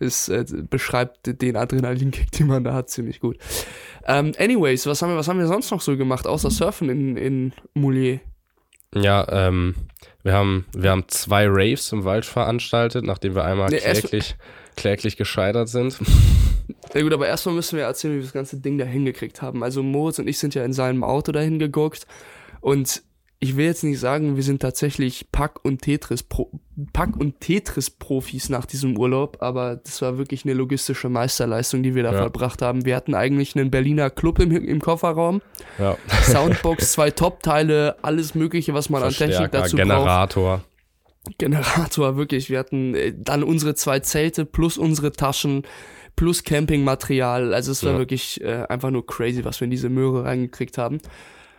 Es 0.00 0.28
äh, 0.28 0.44
beschreibt 0.68 1.40
den 1.40 1.56
Adrenalinkick, 1.56 2.32
den 2.32 2.48
man 2.48 2.64
da 2.64 2.74
hat, 2.74 2.90
ziemlich 2.90 3.20
gut. 3.20 3.38
Ähm, 4.06 4.32
anyways, 4.38 4.86
was 4.86 5.00
haben, 5.02 5.10
wir, 5.10 5.16
was 5.16 5.28
haben 5.28 5.38
wir 5.38 5.46
sonst 5.46 5.70
noch 5.70 5.80
so 5.80 5.96
gemacht, 5.96 6.26
außer 6.26 6.50
Surfen 6.50 6.88
in, 6.88 7.16
in 7.16 7.52
Moulier? 7.74 8.20
ja 8.96 9.26
ähm, 9.28 9.74
wir, 10.22 10.32
haben, 10.34 10.66
wir 10.74 10.90
haben 10.90 11.04
zwei 11.08 11.46
Raves 11.48 11.92
im 11.92 12.04
Wald 12.04 12.24
veranstaltet, 12.24 13.04
nachdem 13.04 13.34
wir 13.34 13.44
einmal 13.44 13.68
kläglich, 13.68 14.36
kläglich 14.76 15.16
gescheitert 15.16 15.68
sind. 15.68 15.98
Ja 16.94 17.02
gut, 17.02 17.12
aber 17.12 17.26
erstmal 17.26 17.54
müssen 17.54 17.76
wir 17.76 17.84
erzählen, 17.84 18.14
wie 18.14 18.18
wir 18.18 18.24
das 18.24 18.32
ganze 18.32 18.58
Ding 18.58 18.78
da 18.78 18.84
hingekriegt 18.84 19.42
haben. 19.42 19.62
Also 19.62 19.82
Moritz 19.82 20.18
und 20.18 20.28
ich 20.28 20.38
sind 20.38 20.54
ja 20.54 20.64
in 20.64 20.72
seinem 20.72 21.04
Auto 21.04 21.32
dahin 21.32 21.58
geguckt 21.58 22.06
und 22.60 23.02
ich 23.40 23.56
will 23.58 23.66
jetzt 23.66 23.84
nicht 23.84 24.00
sagen, 24.00 24.36
wir 24.36 24.42
sind 24.42 24.62
tatsächlich 24.62 25.30
Pack 25.30 25.62
und 25.64 25.82
Tetris 25.82 26.22
Pro 26.22 26.50
Pack 26.94 27.16
und 27.18 27.40
Tetris 27.40 27.90
Profis 27.90 28.48
nach 28.48 28.64
diesem 28.64 28.96
Urlaub, 28.96 29.36
aber 29.40 29.76
das 29.76 30.00
war 30.00 30.16
wirklich 30.16 30.44
eine 30.46 30.54
logistische 30.54 31.10
Meisterleistung, 31.10 31.82
die 31.82 31.94
wir 31.94 32.04
da 32.04 32.12
Ja. 32.12 32.18
vollbracht 32.22 32.62
haben. 32.62 32.86
Wir 32.86 32.96
hatten 32.96 33.14
eigentlich 33.14 33.54
einen 33.54 33.70
Berliner 33.70 34.08
Club 34.08 34.38
im, 34.38 34.50
im 34.52 34.80
Kofferraum, 34.80 35.42
Ja. 35.78 35.98
Soundbox, 36.22 36.92
zwei 36.92 37.10
Top-Teile, 37.10 37.96
alles 38.02 38.34
mögliche, 38.34 38.72
was 38.72 38.88
man 38.88 39.02
an 39.02 39.12
Technik 39.12 39.52
dazu 39.52 39.76
braucht. 39.76 39.88
Generator. 39.88 40.64
Generator, 41.38 42.16
wirklich. 42.16 42.50
Wir 42.50 42.58
hatten 42.58 42.94
äh, 42.94 43.12
dann 43.16 43.42
unsere 43.42 43.74
zwei 43.74 44.00
Zelte 44.00 44.44
plus 44.44 44.78
unsere 44.78 45.12
Taschen 45.12 45.62
plus 46.16 46.44
Campingmaterial. 46.44 47.54
Also 47.54 47.72
es 47.72 47.84
war 47.84 47.92
Ja. 47.92 47.98
wirklich 47.98 48.40
äh, 48.42 48.64
einfach 48.68 48.90
nur 48.90 49.06
crazy, 49.06 49.44
was 49.44 49.60
wir 49.60 49.64
in 49.66 49.70
diese 49.70 49.88
Möhre 49.88 50.24
reingekriegt 50.24 50.78
haben. 50.78 50.98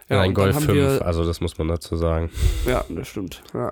Ja, 0.10 0.22
ein 0.22 0.34
Golf 0.34 0.56
haben 0.56 0.66
5, 0.66 0.76
Wir, 0.78 1.06
also 1.06 1.26
das 1.26 1.42
muss 1.42 1.58
man 1.58 1.68
dazu 1.68 1.96
sagen. 1.98 2.30
ja, 2.68 2.86
das 2.90 3.08
stimmt. 3.08 3.42
Ja. 3.54 3.72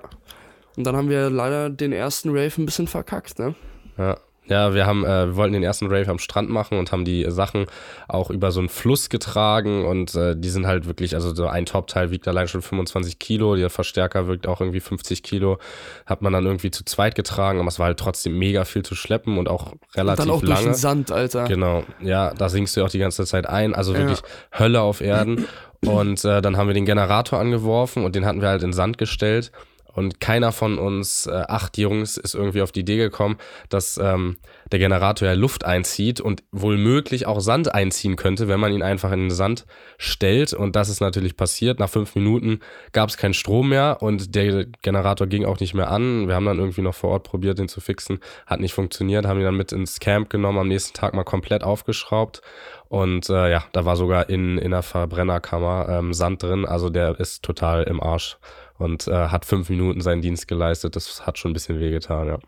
Und 0.76 0.84
dann 0.84 0.96
haben 0.96 1.08
wir 1.08 1.30
leider 1.30 1.70
den 1.70 1.92
ersten 1.92 2.30
Rave 2.30 2.52
ein 2.58 2.66
bisschen 2.66 2.88
verkackt, 2.88 3.38
ne? 3.38 3.54
Ja. 3.96 4.16
Ja, 4.46 4.74
wir 4.74 4.84
haben, 4.86 5.04
äh, 5.04 5.26
wir 5.28 5.36
wollten 5.36 5.54
den 5.54 5.62
ersten 5.62 5.86
Rave 5.86 6.10
am 6.10 6.18
Strand 6.18 6.50
machen 6.50 6.78
und 6.78 6.92
haben 6.92 7.04
die 7.04 7.24
Sachen 7.30 7.64
auch 8.08 8.28
über 8.30 8.52
so 8.52 8.60
einen 8.60 8.68
Fluss 8.68 9.08
getragen 9.08 9.84
und 9.86 10.14
äh, 10.14 10.36
die 10.36 10.50
sind 10.50 10.66
halt 10.66 10.86
wirklich, 10.86 11.14
also 11.14 11.34
so 11.34 11.46
ein 11.46 11.64
Top-Teil 11.64 12.10
wiegt 12.10 12.28
allein 12.28 12.46
schon 12.46 12.60
25 12.60 13.18
Kilo, 13.18 13.56
der 13.56 13.70
Verstärker 13.70 14.26
wirkt 14.26 14.46
auch 14.46 14.60
irgendwie 14.60 14.80
50 14.80 15.22
Kilo, 15.22 15.58
hat 16.04 16.20
man 16.20 16.32
dann 16.34 16.44
irgendwie 16.44 16.70
zu 16.70 16.84
zweit 16.84 17.14
getragen, 17.14 17.58
aber 17.58 17.68
es 17.68 17.78
war 17.78 17.86
halt 17.86 17.98
trotzdem 17.98 18.38
mega 18.38 18.64
viel 18.66 18.82
zu 18.82 18.94
schleppen 18.94 19.38
und 19.38 19.48
auch 19.48 19.72
Und 19.72 19.80
relativ 19.96 20.24
dann 20.24 20.34
auch 20.34 20.40
durch 20.40 20.50
lange. 20.50 20.64
den 20.66 20.74
Sand, 20.74 21.10
Alter. 21.10 21.44
Genau, 21.44 21.84
ja, 22.00 22.34
da 22.34 22.48
sinkst 22.50 22.76
du 22.76 22.80
ja 22.80 22.86
auch 22.86 22.90
die 22.90 22.98
ganze 22.98 23.24
Zeit 23.24 23.46
ein, 23.48 23.74
also 23.74 23.92
Ja. 23.94 24.00
wirklich 24.00 24.20
Hölle 24.58 24.80
auf 24.82 25.00
Erden. 25.00 25.46
Und 25.86 26.24
äh, 26.24 26.40
dann 26.40 26.56
haben 26.56 26.66
wir 26.66 26.72
den 26.72 26.86
Generator 26.86 27.38
angeworfen 27.38 28.04
und 28.06 28.14
den 28.16 28.24
hatten 28.24 28.40
wir 28.40 28.48
halt 28.48 28.62
in 28.62 28.72
Sand 28.72 28.96
gestellt. 28.96 29.52
Und 29.94 30.20
keiner 30.20 30.52
von 30.52 30.78
uns 30.78 31.26
äh, 31.26 31.30
acht 31.32 31.78
Jungs 31.78 32.16
ist 32.16 32.34
irgendwie 32.34 32.62
auf 32.62 32.72
die 32.72 32.80
Idee 32.80 32.96
gekommen, 32.96 33.36
dass 33.68 33.98
ähm, 33.98 34.36
der 34.72 34.78
Generator 34.78 35.28
ja 35.28 35.34
Luft 35.34 35.64
einzieht 35.64 36.20
und 36.20 36.42
wohl 36.52 36.76
möglich 36.76 37.26
auch 37.26 37.40
Sand 37.40 37.74
einziehen 37.74 38.16
könnte, 38.16 38.48
wenn 38.48 38.60
man 38.60 38.72
ihn 38.72 38.82
einfach 38.82 39.12
in 39.12 39.20
den 39.20 39.30
Sand 39.30 39.66
stellt. 39.98 40.52
Und 40.52 40.76
das 40.76 40.88
ist 40.88 41.00
natürlich 41.00 41.36
passiert. 41.36 41.78
Nach 41.78 41.88
fünf 41.88 42.14
Minuten 42.14 42.60
gab 42.92 43.08
es 43.08 43.16
keinen 43.16 43.34
Strom 43.34 43.68
mehr 43.68 43.98
und 44.00 44.34
der 44.34 44.66
Generator 44.82 45.26
ging 45.26 45.44
auch 45.44 45.60
nicht 45.60 45.74
mehr 45.74 45.90
an. 45.90 46.28
Wir 46.28 46.34
haben 46.34 46.46
dann 46.46 46.58
irgendwie 46.58 46.82
noch 46.82 46.94
vor 46.94 47.10
Ort 47.10 47.24
probiert, 47.24 47.58
den 47.58 47.68
zu 47.68 47.80
fixen. 47.80 48.18
Hat 48.46 48.60
nicht 48.60 48.74
funktioniert, 48.74 49.26
haben 49.26 49.38
ihn 49.38 49.44
dann 49.44 49.56
mit 49.56 49.72
ins 49.72 50.00
Camp 50.00 50.30
genommen, 50.30 50.58
am 50.58 50.68
nächsten 50.68 50.94
Tag 50.94 51.14
mal 51.14 51.24
komplett 51.24 51.62
aufgeschraubt. 51.62 52.42
Und 52.88 53.28
äh, 53.28 53.50
ja, 53.50 53.64
da 53.72 53.84
war 53.84 53.96
sogar 53.96 54.28
in, 54.28 54.58
in 54.58 54.70
der 54.70 54.82
Verbrennerkammer 54.82 55.88
ähm, 55.88 56.14
Sand 56.14 56.42
drin. 56.42 56.64
Also 56.64 56.90
der 56.90 57.18
ist 57.18 57.42
total 57.42 57.84
im 57.84 58.00
Arsch 58.00 58.38
und 58.84 59.08
äh, 59.08 59.28
hat 59.28 59.46
fünf 59.46 59.70
Minuten 59.70 60.02
seinen 60.02 60.20
Dienst 60.20 60.46
geleistet. 60.46 60.94
Das 60.94 61.26
hat 61.26 61.38
schon 61.38 61.50
ein 61.50 61.54
bisschen 61.54 61.80
wehgetan, 61.80 62.28
ja. 62.28 62.38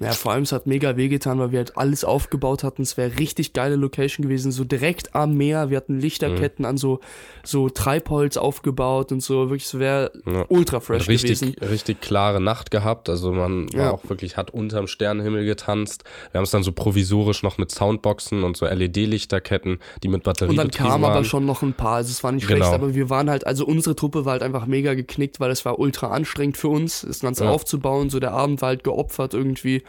Ja, 0.00 0.12
vor 0.12 0.32
allem 0.32 0.42
es 0.42 0.52
hat 0.52 0.66
mega 0.66 0.96
wehgetan, 0.96 1.38
weil 1.38 1.52
wir 1.52 1.58
halt 1.58 1.76
alles 1.76 2.04
aufgebaut 2.04 2.62
hatten. 2.64 2.82
Es 2.82 2.96
wäre 2.96 3.18
richtig 3.18 3.52
geile 3.52 3.76
Location 3.76 4.22
gewesen, 4.24 4.52
so 4.52 4.64
direkt 4.64 5.14
am 5.14 5.36
Meer. 5.36 5.70
Wir 5.70 5.78
hatten 5.78 5.98
Lichterketten 5.98 6.64
Mhm. 6.64 6.68
an 6.68 6.76
so, 6.76 7.00
so 7.44 7.68
Treibholz 7.70 8.36
aufgebaut 8.36 9.12
und 9.12 9.20
so. 9.22 9.48
Wirklich, 9.50 9.64
es 9.64 9.78
wäre 9.78 10.12
Ja. 10.26 10.44
ultra 10.48 10.80
fresh 10.80 11.08
richtig, 11.08 11.40
gewesen. 11.40 11.56
richtig 11.70 12.00
klare 12.00 12.40
Nacht 12.40 12.70
gehabt. 12.70 13.08
Also 13.08 13.32
man 13.32 13.72
war 13.72 13.80
Ja. 13.80 13.90
auch 13.92 14.08
wirklich, 14.08 14.36
hat 14.36 14.50
unterm 14.50 14.86
Sternenhimmel 14.86 15.44
getanzt. 15.46 16.04
Wir 16.32 16.38
haben 16.38 16.44
es 16.44 16.50
dann 16.50 16.62
so 16.62 16.72
provisorisch 16.72 17.42
noch 17.42 17.56
mit 17.58 17.70
Soundboxen 17.70 18.44
und 18.44 18.56
so 18.56 18.66
LED-Lichterketten, 18.66 19.78
die 20.02 20.08
mit 20.08 20.22
Batterie 20.24 20.50
Und 20.50 20.56
dann 20.56 20.70
kamen 20.70 21.04
aber 21.04 21.24
schon 21.24 21.46
noch 21.46 21.62
ein 21.62 21.72
paar. 21.74 21.96
Also 21.96 22.10
es 22.10 22.22
war 22.22 22.32
nicht 22.32 22.46
Genau. 22.46 22.66
schlecht, 22.66 22.74
aber 22.74 22.94
wir 22.94 23.10
waren 23.10 23.30
halt, 23.30 23.46
also 23.46 23.64
unsere 23.64 23.96
Truppe 23.96 24.24
war 24.24 24.32
halt 24.32 24.42
einfach 24.42 24.66
mega 24.66 24.94
geknickt, 24.94 25.40
weil 25.40 25.50
es 25.50 25.64
war 25.64 25.78
ultra 25.78 26.08
anstrengend 26.08 26.56
für 26.56 26.68
uns, 26.68 27.02
das 27.06 27.20
Ganze 27.20 27.44
Ja. 27.44 27.50
aufzubauen. 27.50 28.10
So 28.10 28.20
der 28.20 28.32
Abend 28.32 28.60
war 28.62 28.68
halt 28.68 28.84
geopfert 28.84 29.34
irgendwie. 29.34 29.82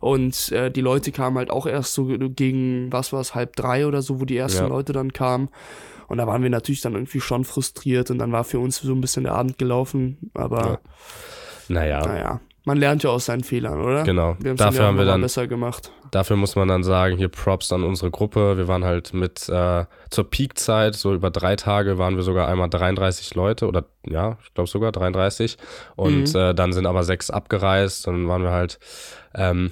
Und 0.00 0.50
äh, 0.52 0.70
die 0.70 0.80
Leute 0.80 1.12
kamen 1.12 1.36
halt 1.36 1.50
auch 1.50 1.66
erst 1.66 1.94
so 1.94 2.06
gegen, 2.06 2.90
was 2.92 3.12
war 3.12 3.20
es, 3.20 3.34
halb 3.34 3.56
drei 3.56 3.86
oder 3.86 4.02
so, 4.02 4.20
wo 4.20 4.24
die 4.24 4.36
ersten 4.36 4.62
Ja. 4.62 4.68
Leute 4.68 4.92
dann 4.92 5.12
kamen. 5.12 5.50
Und 6.08 6.18
da 6.18 6.26
waren 6.26 6.42
wir 6.42 6.50
natürlich 6.50 6.80
dann 6.80 6.94
irgendwie 6.94 7.20
schon 7.20 7.44
frustriert 7.44 8.10
und 8.10 8.18
dann 8.18 8.32
war 8.32 8.44
für 8.44 8.58
uns 8.58 8.78
so 8.78 8.92
ein 8.92 9.00
bisschen 9.00 9.24
der 9.24 9.34
Abend 9.34 9.58
gelaufen. 9.58 10.30
Aber 10.34 10.80
naja, 11.68 12.04
naja, 12.04 12.40
man 12.70 12.78
lernt 12.78 13.02
ja 13.02 13.10
aus 13.10 13.26
seinen 13.26 13.42
Fehlern, 13.42 13.80
oder? 13.80 14.04
genau. 14.04 14.36
Wir 14.38 14.54
Dafür 14.54 14.82
ja 14.82 14.86
haben 14.86 14.96
wir 14.98 15.04
dann 15.04 15.20
besser 15.20 15.46
gemacht. 15.48 15.90
Dafür 16.12 16.36
muss 16.36 16.54
man 16.54 16.68
dann 16.68 16.82
sagen, 16.84 17.16
hier 17.16 17.28
Props 17.28 17.72
an 17.72 17.82
unsere 17.82 18.10
Gruppe. 18.12 18.56
Wir 18.56 18.68
waren 18.68 18.84
halt 18.84 19.12
mit 19.12 19.48
äh, 19.48 19.84
zur 20.10 20.30
Peakzeit, 20.30 20.94
so 20.94 21.12
über 21.14 21.30
drei 21.30 21.56
Tage 21.56 21.98
waren 21.98 22.14
wir 22.16 22.22
sogar 22.22 22.48
einmal 22.48 22.68
33 22.70 23.34
Leute 23.34 23.66
oder 23.66 23.84
ja, 24.06 24.36
ich 24.44 24.54
glaube 24.54 24.70
sogar 24.70 24.92
33. 24.92 25.56
Und 25.96 26.32
Mhm. 26.32 26.40
äh, 26.40 26.54
dann 26.54 26.72
sind 26.72 26.86
aber 26.86 27.02
sechs 27.04 27.30
abgereist. 27.30 28.06
Dann 28.06 28.28
waren 28.28 28.42
wir 28.42 28.50
halt 28.52 28.78
ähm, 29.34 29.70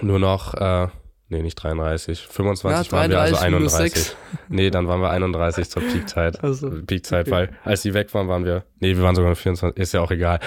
nur 0.00 0.18
noch, 0.18 0.54
äh, 0.54 0.88
nee, 1.32 1.42
nicht 1.42 1.56
33, 1.56 2.20
25 2.20 2.92
Ja, 2.92 2.98
waren 2.98 3.10
wir, 3.10 3.20
also 3.20 3.34
33 3.34 3.58
minus 3.58 3.74
31. 3.74 4.02
sechs. 4.02 4.16
Nee, 4.48 4.70
dann 4.70 4.86
waren 4.86 5.00
wir 5.00 5.10
31 5.10 5.68
zur 5.68 5.82
Peakzeit. 5.82 6.42
Also, 6.44 6.70
Peakzeit, 6.86 7.26
okay. 7.26 7.30
weil 7.30 7.50
als 7.64 7.82
die 7.82 7.94
weg 7.94 8.12
waren, 8.14 8.28
waren 8.28 8.44
wir, 8.44 8.64
nee, 8.80 8.96
wir 8.96 9.02
waren 9.02 9.14
sogar 9.14 9.30
noch 9.30 9.38
24, 9.38 9.80
ist 9.80 9.92
ja 9.92 10.00
auch 10.00 10.10
egal. 10.10 10.38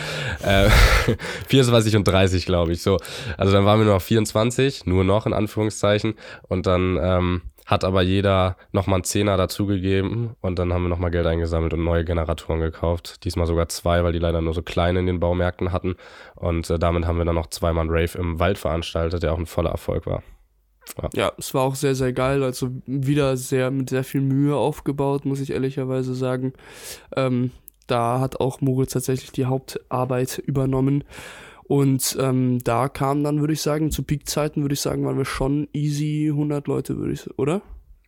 Äh, 0.43 0.69
24 1.47 1.95
und 1.95 2.07
30, 2.07 2.45
glaube 2.45 2.71
ich, 2.71 2.81
so. 2.81 2.97
Also 3.37 3.51
dann 3.51 3.65
waren 3.65 3.79
wir 3.79 3.85
nur 3.85 3.95
noch 3.95 4.01
24, 4.01 4.85
nur 4.85 5.03
noch 5.03 5.25
in 5.25 5.33
Anführungszeichen. 5.33 6.13
Und 6.47 6.67
dann 6.67 6.99
ähm, 7.01 7.41
hat 7.65 7.83
aber 7.83 8.03
jeder 8.03 8.57
nochmal 8.71 8.97
einen 8.97 9.03
Zehner 9.05 9.37
dazugegeben 9.37 10.35
und 10.41 10.59
dann 10.59 10.71
haben 10.71 10.83
wir 10.83 10.89
nochmal 10.89 11.09
Geld 11.09 11.25
eingesammelt 11.25 11.73
und 11.73 11.83
neue 11.83 12.05
Generatoren 12.05 12.59
gekauft. 12.59 13.23
Diesmal 13.25 13.47
sogar 13.47 13.67
zwei, 13.69 14.03
weil 14.03 14.13
die 14.13 14.19
leider 14.19 14.41
nur 14.41 14.53
so 14.53 14.61
kleine 14.61 14.99
in 14.99 15.07
den 15.07 15.19
Baumärkten 15.19 15.71
hatten. 15.71 15.95
Und 16.35 16.69
äh, 16.69 16.77
damit 16.77 17.07
haben 17.07 17.17
wir 17.17 17.25
dann 17.25 17.35
noch 17.35 17.47
zweimal 17.47 17.81
einen 17.81 17.89
Rave 17.89 18.17
im 18.19 18.39
Wald 18.39 18.59
veranstaltet, 18.59 19.23
der 19.23 19.33
auch 19.33 19.39
ein 19.39 19.47
voller 19.47 19.71
Erfolg 19.71 20.05
war. 20.05 20.21
Ja, 21.13 21.31
es 21.37 21.53
war 21.53 21.63
auch 21.63 21.75
sehr, 21.75 21.95
sehr 21.95 22.13
geil. 22.13 22.43
Also 22.43 22.69
wieder 22.85 23.37
sehr 23.37 23.71
mit 23.71 23.89
sehr 23.89 24.03
viel 24.03 24.21
Mühe 24.21 24.55
aufgebaut, 24.55 25.25
muss 25.25 25.39
ich 25.39 25.51
ehrlicherweise 25.51 26.15
sagen. 26.15 26.53
Ähm, 27.15 27.51
Da 27.87 28.19
hat 28.19 28.39
auch 28.39 28.61
Moritz 28.61 28.93
tatsächlich 28.93 29.31
die 29.31 29.45
Hauptarbeit 29.45 30.39
übernommen. 30.39 31.03
Und 31.67 32.17
ähm, 32.19 32.63
da 32.63 32.89
kamen 32.89 33.23
dann, 33.23 33.39
würde 33.41 33.53
ich 33.53 33.61
sagen, 33.61 33.91
zu 33.91 34.03
Peakzeiten, 34.03 34.63
würde 34.63 34.73
ich 34.73 34.81
sagen, 34.81 35.05
waren 35.05 35.17
wir 35.17 35.25
schon 35.25 35.67
easy 35.73 36.27
100 36.31 36.67
Leute, 36.67 36.97
würde 36.97 37.13
ich, 37.13 37.39
oder? 37.39 37.61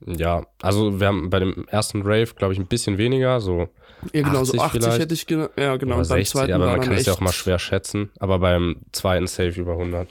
Ja, 0.05 0.45
also 0.61 0.99
wir 0.99 1.07
haben 1.07 1.29
bei 1.31 1.39
dem 1.39 1.65
ersten 1.69 2.03
Rave, 2.03 2.27
glaube 2.35 2.53
ich, 2.53 2.59
ein 2.59 2.67
bisschen 2.67 2.97
weniger, 2.99 3.39
so 3.41 3.67
Ja, 4.13 4.21
genau, 4.21 4.41
80 4.41 4.51
so 4.51 4.61
80 4.61 4.83
vielleicht. 4.83 4.99
hätte 5.01 5.13
ich, 5.15 5.25
genau, 5.25 5.47
ja, 5.57 5.75
genau. 5.77 5.95
oder 5.95 6.07
beim 6.07 6.19
60, 6.19 6.29
zweiten 6.31 6.53
aber 6.53 6.65
man 6.67 6.81
kann 6.81 6.93
es 6.93 7.05
ja 7.07 7.13
auch 7.13 7.19
mal 7.19 7.31
schwer 7.31 7.57
schätzen. 7.57 8.11
Aber 8.19 8.37
beim 8.39 8.77
zweiten 8.91 9.25
Safe 9.27 9.59
über 9.59 9.71
100. 9.73 10.07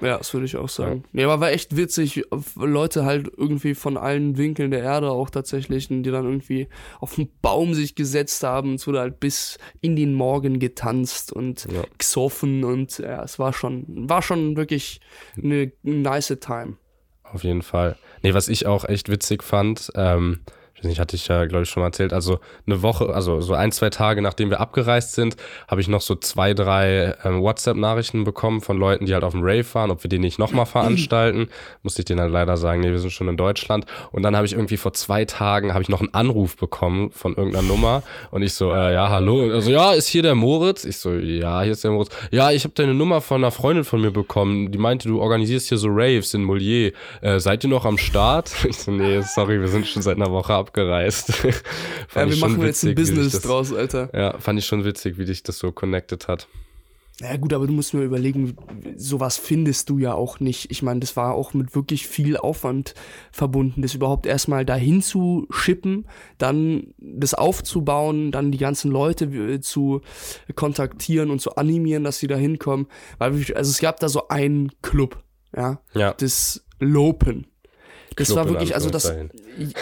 Ja, 0.00 0.18
das 0.18 0.32
würde 0.34 0.46
ich 0.46 0.56
auch 0.56 0.68
sagen. 0.68 1.04
Ja. 1.12 1.26
aber 1.26 1.40
war 1.40 1.50
echt 1.52 1.76
witzig. 1.76 2.22
Leute 2.56 3.04
halt 3.04 3.30
irgendwie 3.36 3.74
von 3.74 3.96
allen 3.96 4.36
Winkeln 4.36 4.70
der 4.70 4.82
Erde 4.82 5.10
auch 5.10 5.30
tatsächlich, 5.30 5.88
die 5.88 6.02
dann 6.02 6.24
irgendwie 6.24 6.68
auf 7.00 7.18
einen 7.18 7.30
Baum 7.42 7.74
sich 7.74 7.94
gesetzt 7.94 8.42
haben. 8.42 8.74
Es 8.74 8.86
wurde 8.86 9.00
halt 9.00 9.20
bis 9.20 9.58
in 9.80 9.96
den 9.96 10.12
Morgen 10.14 10.58
getanzt 10.58 11.32
und 11.32 11.64
Ja. 11.72 11.82
gesoffen 11.98 12.64
und 12.64 12.98
ja, 12.98 13.22
es 13.22 13.38
war 13.38 13.52
schon, 13.52 13.84
war 14.08 14.22
schon 14.22 14.56
wirklich 14.56 15.00
eine 15.42 15.72
nice 15.82 16.36
time. 16.40 16.76
Auf 17.22 17.42
jeden 17.44 17.62
Fall. 17.62 17.96
Nee, 18.22 18.34
was 18.34 18.48
ich 18.48 18.66
auch 18.66 18.84
echt 18.84 19.08
witzig 19.08 19.42
fand, 19.42 19.90
ähm, 19.94 20.40
ich 20.76 20.84
weiß 20.84 20.90
nicht, 20.90 21.00
hatte 21.00 21.16
ich 21.16 21.26
ja, 21.28 21.46
glaube 21.46 21.62
ich, 21.62 21.70
schon 21.70 21.80
mal 21.80 21.86
erzählt, 21.86 22.12
also 22.12 22.38
eine 22.66 22.82
Woche, 22.82 23.06
also 23.14 23.40
so 23.40 23.54
ein, 23.54 23.72
zwei 23.72 23.88
Tage 23.88 24.20
nachdem 24.20 24.50
wir 24.50 24.60
abgereist 24.60 25.14
sind, 25.14 25.36
habe 25.68 25.80
ich 25.80 25.88
noch 25.88 26.02
so 26.02 26.14
zwei, 26.16 26.52
drei 26.52 27.14
ähm, 27.24 27.40
WhatsApp-Nachrichten 27.40 28.24
bekommen 28.24 28.60
von 28.60 28.76
Leuten, 28.76 29.06
die 29.06 29.14
halt 29.14 29.24
auf 29.24 29.32
dem 29.32 29.40
Rave 29.42 29.64
waren, 29.72 29.90
ob 29.90 30.04
wir 30.04 30.10
den 30.10 30.20
nicht 30.20 30.38
nochmal 30.38 30.66
veranstalten. 30.66 31.48
Musste 31.82 32.02
ich 32.02 32.04
denen 32.04 32.20
halt 32.20 32.30
leider 32.30 32.58
sagen, 32.58 32.82
nee, 32.82 32.90
wir 32.90 32.98
sind 32.98 33.10
schon 33.10 33.28
in 33.28 33.38
Deutschland. 33.38 33.86
Und 34.12 34.22
dann 34.22 34.36
habe 34.36 34.44
ich 34.44 34.52
irgendwie 34.52 34.76
vor 34.76 34.92
zwei 34.92 35.24
Tagen, 35.24 35.72
habe 35.72 35.82
ich 35.82 35.88
noch 35.88 36.00
einen 36.00 36.12
Anruf 36.12 36.56
bekommen 36.58 37.10
von 37.10 37.34
irgendeiner 37.34 37.66
Nummer 37.66 38.02
und 38.30 38.42
ich 38.42 38.52
so, 38.52 38.70
äh, 38.72 38.92
ja, 38.92 39.08
hallo. 39.08 39.50
Also, 39.50 39.70
ja, 39.70 39.92
ist 39.92 40.08
hier 40.08 40.22
der 40.22 40.34
Moritz? 40.34 40.84
Ich 40.84 40.98
so, 40.98 41.12
ja, 41.14 41.62
hier 41.62 41.72
ist 41.72 41.84
der 41.84 41.90
Moritz. 41.92 42.10
Ja, 42.30 42.50
ich 42.50 42.64
habe 42.64 42.74
deine 42.74 42.92
Nummer 42.92 43.22
von 43.22 43.42
einer 43.42 43.50
Freundin 43.50 43.84
von 43.84 44.02
mir 44.02 44.10
bekommen. 44.10 44.70
Die 44.72 44.78
meinte, 44.78 45.08
du 45.08 45.22
organisierst 45.22 45.70
hier 45.70 45.78
so 45.78 45.88
Raves 45.90 46.34
in 46.34 46.44
Molière. 46.44 46.92
Äh, 47.22 47.40
seid 47.40 47.64
ihr 47.64 47.70
noch 47.70 47.86
am 47.86 47.96
Start? 47.96 48.52
Ich 48.66 48.78
so, 48.78 48.90
nee, 48.90 49.20
sorry, 49.22 49.60
wir 49.60 49.68
sind 49.68 49.86
schon 49.86 50.02
seit 50.02 50.16
einer 50.16 50.32
Woche 50.32 50.52
abgereist. 50.66 51.32
Ja, 52.14 52.28
wir 52.28 52.36
machen 52.36 52.62
jetzt 52.62 52.82
ein 52.82 52.90
witzig, 52.90 52.98
wie 52.98 53.04
sich 53.04 53.14
Business 53.14 53.42
draus, 53.42 53.72
Alter. 53.72 54.08
Ja, 54.14 54.38
fand 54.38 54.58
ich 54.58 54.64
schon 54.64 54.84
witzig, 54.84 55.18
wie 55.18 55.26
dich 55.26 55.42
das 55.42 55.58
so 55.58 55.70
connected 55.70 56.28
hat. 56.28 56.48
Ja 57.20 57.36
gut, 57.36 57.54
aber 57.54 57.66
du 57.66 57.72
musst 57.72 57.94
mir 57.94 58.02
überlegen, 58.02 58.56
sowas 58.96 59.38
findest 59.38 59.88
du 59.88 59.98
ja 59.98 60.12
auch 60.12 60.38
nicht. 60.38 60.70
Ich 60.70 60.82
meine, 60.82 61.00
das 61.00 61.16
war 61.16 61.34
auch 61.34 61.54
mit 61.54 61.74
wirklich 61.74 62.06
viel 62.06 62.36
Aufwand 62.36 62.94
verbunden, 63.32 63.80
das 63.80 63.94
überhaupt 63.94 64.26
erstmal 64.26 64.66
dahin 64.66 65.00
zu 65.00 65.46
schippen, 65.50 66.06
dann 66.36 66.94
das 66.98 67.32
aufzubauen, 67.32 68.32
dann 68.32 68.52
die 68.52 68.58
ganzen 68.58 68.90
Leute 68.90 69.24
äh, 69.24 69.60
zu 69.60 70.02
kontaktieren 70.54 71.30
und 71.30 71.40
zu 71.40 71.56
animieren, 71.56 72.04
dass 72.04 72.18
sie 72.18 72.26
da 72.26 72.36
hinkommen. 72.36 72.86
Weil, 73.18 73.32
also 73.32 73.70
es 73.70 73.78
gab 73.78 73.98
da 74.00 74.08
so 74.08 74.28
einen 74.28 74.72
Club, 74.82 75.22
ja, 75.54 75.80
Ja, 75.94 76.12
das 76.12 76.66
Lopen. 76.78 77.46
Das 78.16 78.28
Club 78.28 78.38
war 78.38 78.48
wirklich, 78.48 78.74
also 78.74 78.88
das, 78.88 79.14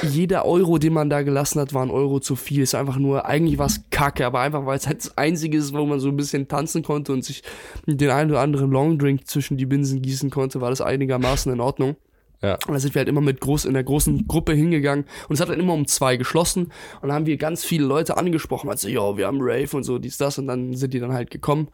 jeder 0.02 0.44
Euro, 0.44 0.78
den 0.78 0.92
man 0.92 1.08
da 1.08 1.22
gelassen 1.22 1.60
hat, 1.60 1.72
war 1.72 1.82
ein 1.82 1.90
Euro 1.90 2.18
zu 2.18 2.34
viel. 2.34 2.62
Es 2.62 2.72
war 2.72 2.80
einfach 2.80 2.98
nur, 2.98 3.26
eigentlich 3.26 3.58
war 3.58 3.66
es 3.66 3.84
kacke, 3.90 4.26
aber 4.26 4.40
einfach, 4.40 4.66
weil 4.66 4.76
es 4.76 4.88
halt 4.88 5.04
das 5.04 5.16
Einzige 5.16 5.56
ist, 5.56 5.72
wo 5.72 5.86
man 5.86 6.00
so 6.00 6.08
ein 6.08 6.16
bisschen 6.16 6.48
tanzen 6.48 6.82
konnte 6.82 7.12
und 7.12 7.24
sich 7.24 7.44
den 7.86 8.10
einen 8.10 8.30
oder 8.32 8.40
anderen 8.40 8.72
Longdrink 8.72 9.28
zwischen 9.28 9.56
die 9.56 9.66
Binsen 9.66 10.02
gießen 10.02 10.30
konnte, 10.30 10.60
war 10.60 10.70
das 10.70 10.80
einigermaßen 10.80 11.52
in 11.52 11.60
Ordnung. 11.60 11.96
Ja. 12.42 12.58
Und 12.66 12.74
da 12.74 12.80
sind 12.80 12.94
wir 12.94 13.00
halt 13.00 13.08
immer 13.08 13.20
mit 13.20 13.40
groß, 13.40 13.64
in 13.64 13.72
der 13.72 13.84
großen 13.84 14.26
Gruppe 14.26 14.52
hingegangen 14.52 15.06
und 15.28 15.34
es 15.34 15.40
hat 15.40 15.48
dann 15.48 15.60
immer 15.60 15.72
um 15.72 15.86
zwei 15.86 16.16
geschlossen 16.16 16.64
und 17.00 17.08
dann 17.08 17.12
haben 17.12 17.26
wir 17.26 17.38
ganz 17.38 17.64
viele 17.64 17.86
Leute 17.86 18.18
angesprochen, 18.18 18.68
also, 18.68 18.86
ja, 18.88 19.16
wir 19.16 19.26
haben 19.28 19.38
Rave 19.40 19.74
und 19.74 19.84
so, 19.84 19.98
dies, 19.98 20.18
das 20.18 20.38
und 20.38 20.48
dann 20.48 20.74
sind 20.74 20.92
die 20.92 21.00
dann 21.00 21.14
halt 21.14 21.30
gekommen 21.30 21.68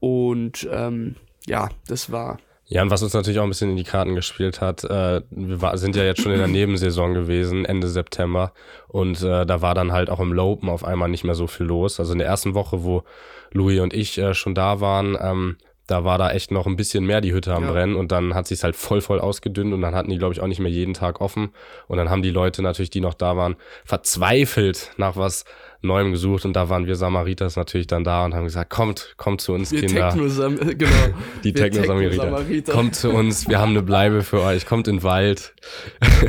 und, 0.00 0.68
ähm, 0.72 1.14
ja, 1.46 1.68
das 1.86 2.10
war, 2.10 2.38
Ja, 2.70 2.82
und 2.82 2.90
was 2.90 3.02
uns 3.02 3.14
natürlich 3.14 3.38
auch 3.38 3.44
ein 3.44 3.48
bisschen 3.48 3.70
in 3.70 3.76
die 3.76 3.84
Karten 3.84 4.14
gespielt 4.14 4.60
hat, 4.60 4.84
äh, 4.84 5.22
wir 5.30 5.62
war, 5.62 5.78
sind 5.78 5.96
ja 5.96 6.04
jetzt 6.04 6.20
schon 6.20 6.32
in 6.32 6.38
der 6.38 6.48
Nebensaison 6.48 7.14
gewesen, 7.14 7.64
Ende 7.64 7.88
September. 7.88 8.52
Und 8.88 9.22
äh, 9.22 9.46
da 9.46 9.62
war 9.62 9.74
dann 9.74 9.92
halt 9.92 10.10
auch 10.10 10.20
im 10.20 10.34
Lopen 10.34 10.68
auf 10.68 10.84
einmal 10.84 11.08
nicht 11.08 11.24
mehr 11.24 11.34
so 11.34 11.46
viel 11.46 11.64
los. 11.64 11.98
Also 11.98 12.12
in 12.12 12.18
der 12.18 12.28
ersten 12.28 12.52
Woche, 12.52 12.84
wo 12.84 13.04
Louis 13.52 13.80
und 13.80 13.94
ich 13.94 14.18
äh, 14.18 14.34
schon 14.34 14.54
da 14.54 14.80
waren, 14.80 15.16
ähm, 15.18 15.56
da 15.88 16.04
war 16.04 16.18
da 16.18 16.30
echt 16.30 16.50
noch 16.52 16.66
ein 16.66 16.76
bisschen 16.76 17.04
mehr 17.04 17.20
die 17.20 17.32
Hütte 17.32 17.52
am 17.54 17.64
Ja. 17.64 17.72
Brennen 17.72 17.96
und 17.96 18.12
dann 18.12 18.34
hat 18.34 18.46
sich's 18.46 18.62
halt 18.62 18.76
voll, 18.76 19.00
voll 19.00 19.18
ausgedünnt 19.18 19.72
und 19.74 19.80
dann 19.80 19.94
hatten 19.94 20.10
die, 20.10 20.18
glaube 20.18 20.32
ich, 20.34 20.40
auch 20.40 20.46
nicht 20.46 20.60
mehr 20.60 20.70
jeden 20.70 20.94
Tag 20.94 21.20
offen. 21.20 21.48
Und 21.88 21.96
dann 21.96 22.10
haben 22.10 22.22
die 22.22 22.30
Leute 22.30 22.62
natürlich, 22.62 22.90
die 22.90 23.00
noch 23.00 23.14
da 23.14 23.36
waren, 23.36 23.56
verzweifelt 23.84 24.92
nach 24.96 25.16
was 25.16 25.44
Neuem 25.80 26.10
gesucht 26.10 26.44
und 26.44 26.54
da 26.54 26.68
waren 26.68 26.86
wir 26.86 26.96
Samaritas 26.96 27.54
natürlich 27.56 27.86
dann 27.86 28.02
da 28.04 28.24
und 28.24 28.34
haben 28.34 28.44
gesagt, 28.44 28.68
kommt, 28.70 29.14
kommt 29.16 29.40
zu 29.40 29.52
uns, 29.52 29.70
wir 29.70 29.80
Kinder. 29.80 30.10
Techno, 30.10 30.28
genau. 30.76 30.90
Die 31.44 31.52
Techno-Samariter. 31.52 32.10
Techno-Samariter. 32.22 32.72
Kommt 32.72 32.94
zu 32.96 33.10
uns, 33.10 33.48
wir 33.48 33.58
haben 33.60 33.70
eine 33.70 33.82
Bleibe 33.82 34.22
für 34.22 34.42
euch. 34.42 34.66
Kommt 34.66 34.88
in 34.88 34.96
den 34.96 35.02
Wald, 35.04 35.54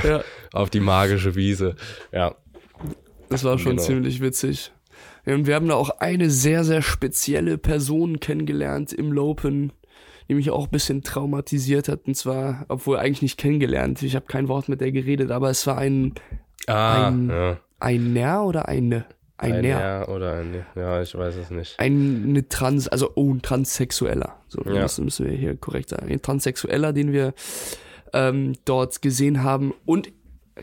Ja. 0.03 0.21
auf 0.53 0.69
die 0.69 0.79
magische 0.79 1.35
Wiese. 1.35 1.75
Ja, 2.11 2.35
Das 3.29 3.43
war 3.43 3.57
schon 3.57 3.71
Genau. 3.71 3.83
ziemlich 3.83 4.21
witzig. 4.21 4.71
Und 5.33 5.47
wir 5.47 5.55
haben 5.55 5.67
da 5.67 5.75
auch 5.75 5.89
eine 5.99 6.29
sehr, 6.29 6.63
sehr 6.63 6.81
spezielle 6.81 7.57
Person 7.57 8.19
kennengelernt 8.19 8.93
im 8.93 9.11
Lopen, 9.11 9.71
die 10.27 10.35
mich 10.35 10.49
auch 10.51 10.65
ein 10.65 10.71
bisschen 10.71 11.01
traumatisiert 11.03 11.87
hat. 11.87 12.07
Und 12.07 12.15
zwar, 12.15 12.65
obwohl 12.67 12.97
eigentlich 12.97 13.21
nicht 13.21 13.37
kennengelernt. 13.37 14.01
Ich 14.03 14.15
habe 14.15 14.25
kein 14.27 14.47
Wort 14.47 14.69
mit 14.69 14.81
der 14.81 14.91
geredet, 14.91 15.31
aber 15.31 15.49
es 15.49 15.65
war 15.67 15.77
ein 15.77 16.13
ah, 16.67 17.07
Ein- 17.07 17.29
ja. 17.29 17.57
Einer 17.79 18.45
oder 18.45 18.67
eine? 18.67 19.05
Ein, 19.37 19.53
Ein 19.53 19.61
Ner. 19.61 20.09
Oder 20.09 20.33
ein 20.33 20.51
Ne. 20.51 20.65
Ja, 20.75 21.01
ich 21.01 21.15
weiß 21.15 21.35
es 21.37 21.49
nicht. 21.49 21.79
Ein 21.79 22.25
eine 22.27 22.49
Trans, 22.49 22.89
also 22.89 23.11
oh, 23.15 23.33
ein 23.33 23.41
Transsexueller. 23.41 24.35
So 24.49 24.61
Ja. 24.65 24.81
müssen, 24.81 25.05
müssen 25.05 25.27
wir 25.27 25.37
hier 25.37 25.55
korrekt 25.55 25.89
sagen. 25.89 26.11
Ein 26.11 26.21
Transsexueller, 26.21 26.91
den 26.91 27.13
wir 27.13 27.33
ähm, 28.11 28.53
dort 28.65 29.01
gesehen 29.01 29.41
haben. 29.41 29.73
Und 29.85 30.11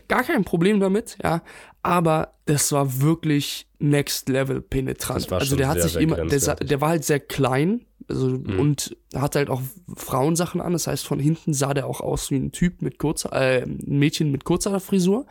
gar 0.07 0.23
kein 0.23 0.43
Problem 0.43 0.79
damit, 0.79 1.17
ja. 1.23 1.41
Aber 1.87 2.33
das 2.45 2.71
war 2.71 3.01
wirklich 3.01 3.67
Next 3.79 4.29
Level 4.29 4.61
penetrant. 4.61 5.23
Das 5.23 5.31
war 5.31 5.39
also 5.39 5.49
schon 5.51 5.57
der 5.57 5.67
hat 5.69 5.75
sehr, 5.81 5.89
sich 5.89 6.01
immer, 6.01 6.17
der, 6.17 6.55
der 6.55 6.81
war 6.81 6.89
halt 6.89 7.03
sehr 7.05 7.19
klein. 7.19 7.85
Also, 8.09 8.27
Mhm. 8.29 8.59
und 8.59 8.97
hat 9.13 9.35
halt 9.35 9.49
auch 9.49 9.61
Frauensachen 9.95 10.61
an. 10.61 10.73
Das 10.73 10.87
heißt, 10.87 11.05
von 11.05 11.19
hinten 11.19 11.53
sah 11.53 11.73
der 11.73 11.87
auch 11.87 11.99
aus 12.01 12.31
wie 12.31 12.35
ein 12.37 12.51
Typ 12.51 12.81
mit 12.81 12.99
kurzer, 12.99 13.33
äh, 13.33 13.63
ein 13.63 13.79
Mädchen 13.85 14.31
mit 14.31 14.43
kurzer 14.45 14.79
Frisur. 14.79 15.25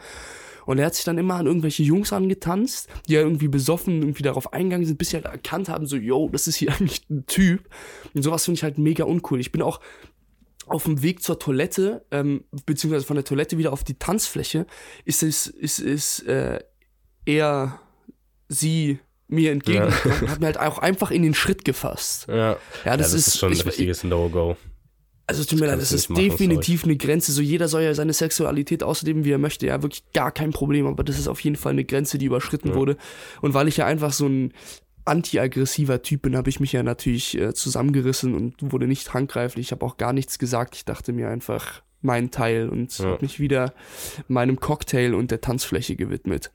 Und 0.66 0.78
er 0.78 0.86
hat 0.86 0.94
sich 0.94 1.04
dann 1.04 1.16
immer 1.16 1.34
an 1.36 1.46
irgendwelche 1.46 1.84
Jungs 1.84 2.12
angetanzt, 2.12 2.88
die 3.08 3.12
ja 3.14 3.20
irgendwie 3.20 3.48
besoffen 3.48 4.00
irgendwie 4.02 4.24
darauf 4.24 4.52
eingegangen 4.52 4.84
sind, 4.86 4.98
bis 4.98 5.10
sie 5.10 5.16
halt 5.16 5.26
erkannt 5.26 5.68
haben, 5.68 5.86
so, 5.86 5.96
yo, 5.96 6.28
das 6.30 6.48
ist 6.48 6.56
hier 6.56 6.70
eigentlich 6.74 7.08
ein 7.08 7.24
Typ. 7.26 7.68
Und 8.14 8.22
sowas 8.22 8.44
finde 8.44 8.58
ich 8.58 8.62
halt 8.64 8.76
mega 8.76 9.04
uncool. 9.04 9.40
Ich 9.40 9.52
bin 9.52 9.62
auch 9.62 9.80
auf 10.66 10.84
dem 10.84 11.02
Weg 11.02 11.22
zur 11.22 11.38
Toilette, 11.38 12.04
ähm, 12.10 12.44
beziehungsweise 12.66 13.06
von 13.06 13.16
der 13.16 13.24
Toilette 13.24 13.56
wieder 13.58 13.72
auf 13.72 13.84
die 13.84 13.94
Tanzfläche, 13.98 14.66
ist 15.04 15.22
es, 15.22 15.46
ist 15.46 15.78
es, 15.78 16.20
äh, 16.20 16.58
eher 17.24 17.80
sie 18.48 18.98
mir 19.28 19.50
entgegengekommen 19.52 20.20
und 20.22 20.30
hat 20.30 20.40
mir 20.40 20.46
halt 20.46 20.60
auch 20.60 20.78
einfach 20.78 21.10
in 21.10 21.22
den 21.22 21.34
Schritt 21.34 21.64
gefasst. 21.64 22.26
Ja, 22.28 22.56
Ja, 22.84 22.96
das, 22.96 23.12
ist, 23.12 23.38
schon 23.38 23.50
ein 23.50 23.56
ich, 23.56 23.66
richtiges 23.66 24.04
No-Go. 24.04 24.56
also 25.26 25.40
es 25.40 25.48
tut 25.48 25.58
mir 25.58 25.66
leid, 25.66 25.80
das 25.80 25.90
ist 25.90 26.08
machen, 26.10 26.22
definitiv 26.22 26.84
eine 26.84 26.96
Grenze. 26.96 27.32
So 27.32 27.42
jeder 27.42 27.66
soll 27.66 27.82
ja 27.82 27.92
seine 27.94 28.12
Sexualität 28.12 28.84
ausleben, 28.84 29.24
wie 29.24 29.32
er 29.32 29.38
möchte. 29.38 29.66
Ja, 29.66 29.82
wirklich 29.82 30.04
gar 30.12 30.30
kein 30.30 30.50
Problem. 30.52 30.86
Aber 30.86 31.02
das 31.02 31.18
ist 31.18 31.26
auf 31.26 31.40
jeden 31.40 31.56
Fall 31.56 31.72
eine 31.72 31.84
Grenze, 31.84 32.18
die 32.18 32.26
überschritten 32.26 32.68
Ja. 32.68 32.74
wurde. 32.76 32.96
Und 33.40 33.52
weil 33.54 33.66
ich 33.66 33.78
ja 33.78 33.86
einfach 33.86 34.12
so 34.12 34.26
ein 34.28 34.52
anti-aggressiver 35.06 36.02
Typ 36.02 36.22
bin, 36.22 36.36
habe 36.36 36.50
ich 36.50 36.60
mich 36.60 36.72
ja 36.72 36.82
natürlich 36.82 37.38
äh, 37.38 37.54
zusammengerissen 37.54 38.34
und 38.34 38.54
wurde 38.72 38.86
nicht 38.86 39.14
handgreiflich. 39.14 39.66
Ich 39.68 39.72
habe 39.72 39.84
auch 39.86 39.96
gar 39.96 40.12
nichts 40.12 40.38
gesagt. 40.38 40.76
Ich 40.76 40.84
dachte 40.84 41.12
mir 41.12 41.28
einfach 41.28 41.82
meinen 42.02 42.30
Teil 42.30 42.68
und 42.68 42.96
Ja. 42.98 43.06
habe 43.06 43.22
mich 43.22 43.40
wieder 43.40 43.72
meinem 44.28 44.60
Cocktail 44.60 45.14
und 45.14 45.30
der 45.30 45.40
Tanzfläche 45.40 45.96
gewidmet. 45.96 46.52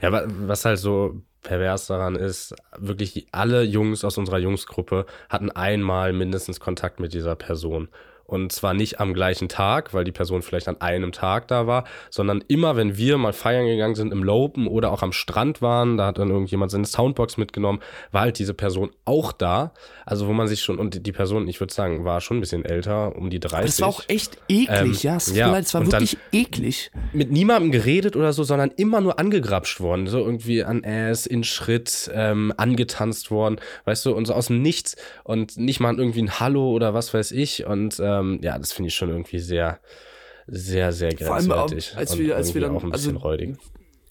Ja, 0.00 0.08
aber 0.08 0.26
was 0.46 0.64
halt 0.64 0.78
so 0.78 1.20
pervers 1.42 1.86
daran 1.86 2.16
ist, 2.16 2.54
wirklich 2.78 3.26
alle 3.32 3.62
Jungs 3.62 4.04
aus 4.04 4.16
unserer 4.18 4.38
Jungsgruppe 4.38 5.06
hatten 5.28 5.50
einmal 5.50 6.12
mindestens 6.12 6.60
Kontakt 6.60 7.00
mit 7.00 7.12
dieser 7.14 7.34
Person. 7.34 7.88
Und 8.30 8.52
zwar 8.52 8.74
nicht 8.74 9.00
am 9.00 9.12
gleichen 9.12 9.48
Tag, 9.48 9.92
weil 9.92 10.04
die 10.04 10.12
Person 10.12 10.42
vielleicht 10.42 10.68
an 10.68 10.80
einem 10.80 11.10
Tag 11.10 11.48
da 11.48 11.66
war, 11.66 11.82
sondern 12.10 12.44
immer, 12.46 12.76
wenn 12.76 12.96
wir 12.96 13.18
mal 13.18 13.32
feiern 13.32 13.66
gegangen 13.66 13.96
sind 13.96 14.12
im 14.12 14.22
Lopen 14.22 14.68
oder 14.68 14.92
auch 14.92 15.02
am 15.02 15.12
Strand 15.12 15.60
waren, 15.60 15.96
da 15.96 16.06
hat 16.06 16.18
dann 16.18 16.30
irgendjemand 16.30 16.70
seine 16.70 16.86
Soundbox 16.86 17.38
mitgenommen, 17.38 17.80
war 18.12 18.20
halt 18.20 18.38
diese 18.38 18.54
Person 18.54 18.90
auch 19.04 19.32
da. 19.32 19.72
Also 20.06 20.28
wo 20.28 20.32
man 20.32 20.46
sich 20.46 20.62
schon, 20.62 20.78
und 20.78 21.04
die 21.04 21.12
Person, 21.12 21.48
ich 21.48 21.58
würde 21.58 21.74
sagen, 21.74 22.04
war 22.04 22.20
schon 22.20 22.36
ein 22.36 22.40
bisschen 22.40 22.64
älter, 22.64 23.16
um 23.16 23.30
die 23.30 23.40
30. 23.40 23.56
Aber 23.56 23.64
das 23.66 23.80
war 23.80 23.88
auch 23.88 24.02
echt 24.06 24.38
eklig, 24.48 24.68
Ähm, 24.70 24.96
ja. 25.00 25.16
Es 25.16 25.34
ja, 25.34 25.50
leid, 25.50 25.74
war 25.74 25.80
und 25.80 25.90
wirklich 25.90 26.16
eklig. 26.30 26.92
mit 27.12 27.32
niemandem 27.32 27.72
geredet 27.72 28.14
oder 28.14 28.32
so, 28.32 28.44
sondern 28.44 28.70
immer 28.76 29.00
nur 29.00 29.18
angegrapscht 29.18 29.80
worden. 29.80 30.06
So 30.06 30.18
irgendwie 30.20 30.62
an 30.62 30.84
Ass, 30.84 31.26
in 31.26 31.42
Schritt, 31.42 32.08
ähm, 32.14 32.52
angetanzt 32.56 33.32
worden, 33.32 33.56
weißt 33.86 34.06
du, 34.06 34.14
und 34.14 34.26
so 34.26 34.34
aus 34.34 34.46
dem 34.46 34.62
Nichts 34.62 34.94
und 35.24 35.56
nicht 35.56 35.80
mal 35.80 35.98
irgendwie 35.98 36.22
ein 36.22 36.38
Hallo 36.38 36.70
oder 36.70 36.94
was 36.94 37.12
weiß 37.12 37.32
ich. 37.32 37.66
Und 37.66 38.00
ähm, 38.20 38.38
ja, 38.42 38.58
das 38.58 38.72
finde 38.72 38.88
ich 38.88 38.94
schon 38.94 39.08
irgendwie 39.08 39.38
sehr, 39.40 39.80
sehr, 40.46 40.92
sehr 40.92 41.16
Vor 41.18 41.34
allem 41.36 41.50
auch, 41.52 41.66
grenzwertig. 41.68 41.96
als 41.96 42.18
wir- 42.18 42.36
als 42.36 42.54
wir 42.54 42.60
dann- 42.60 42.76
auch 42.76 42.84
ein 42.84 42.90
bisschen 42.90 43.16
also- 43.16 43.26
räudig. 43.28 43.56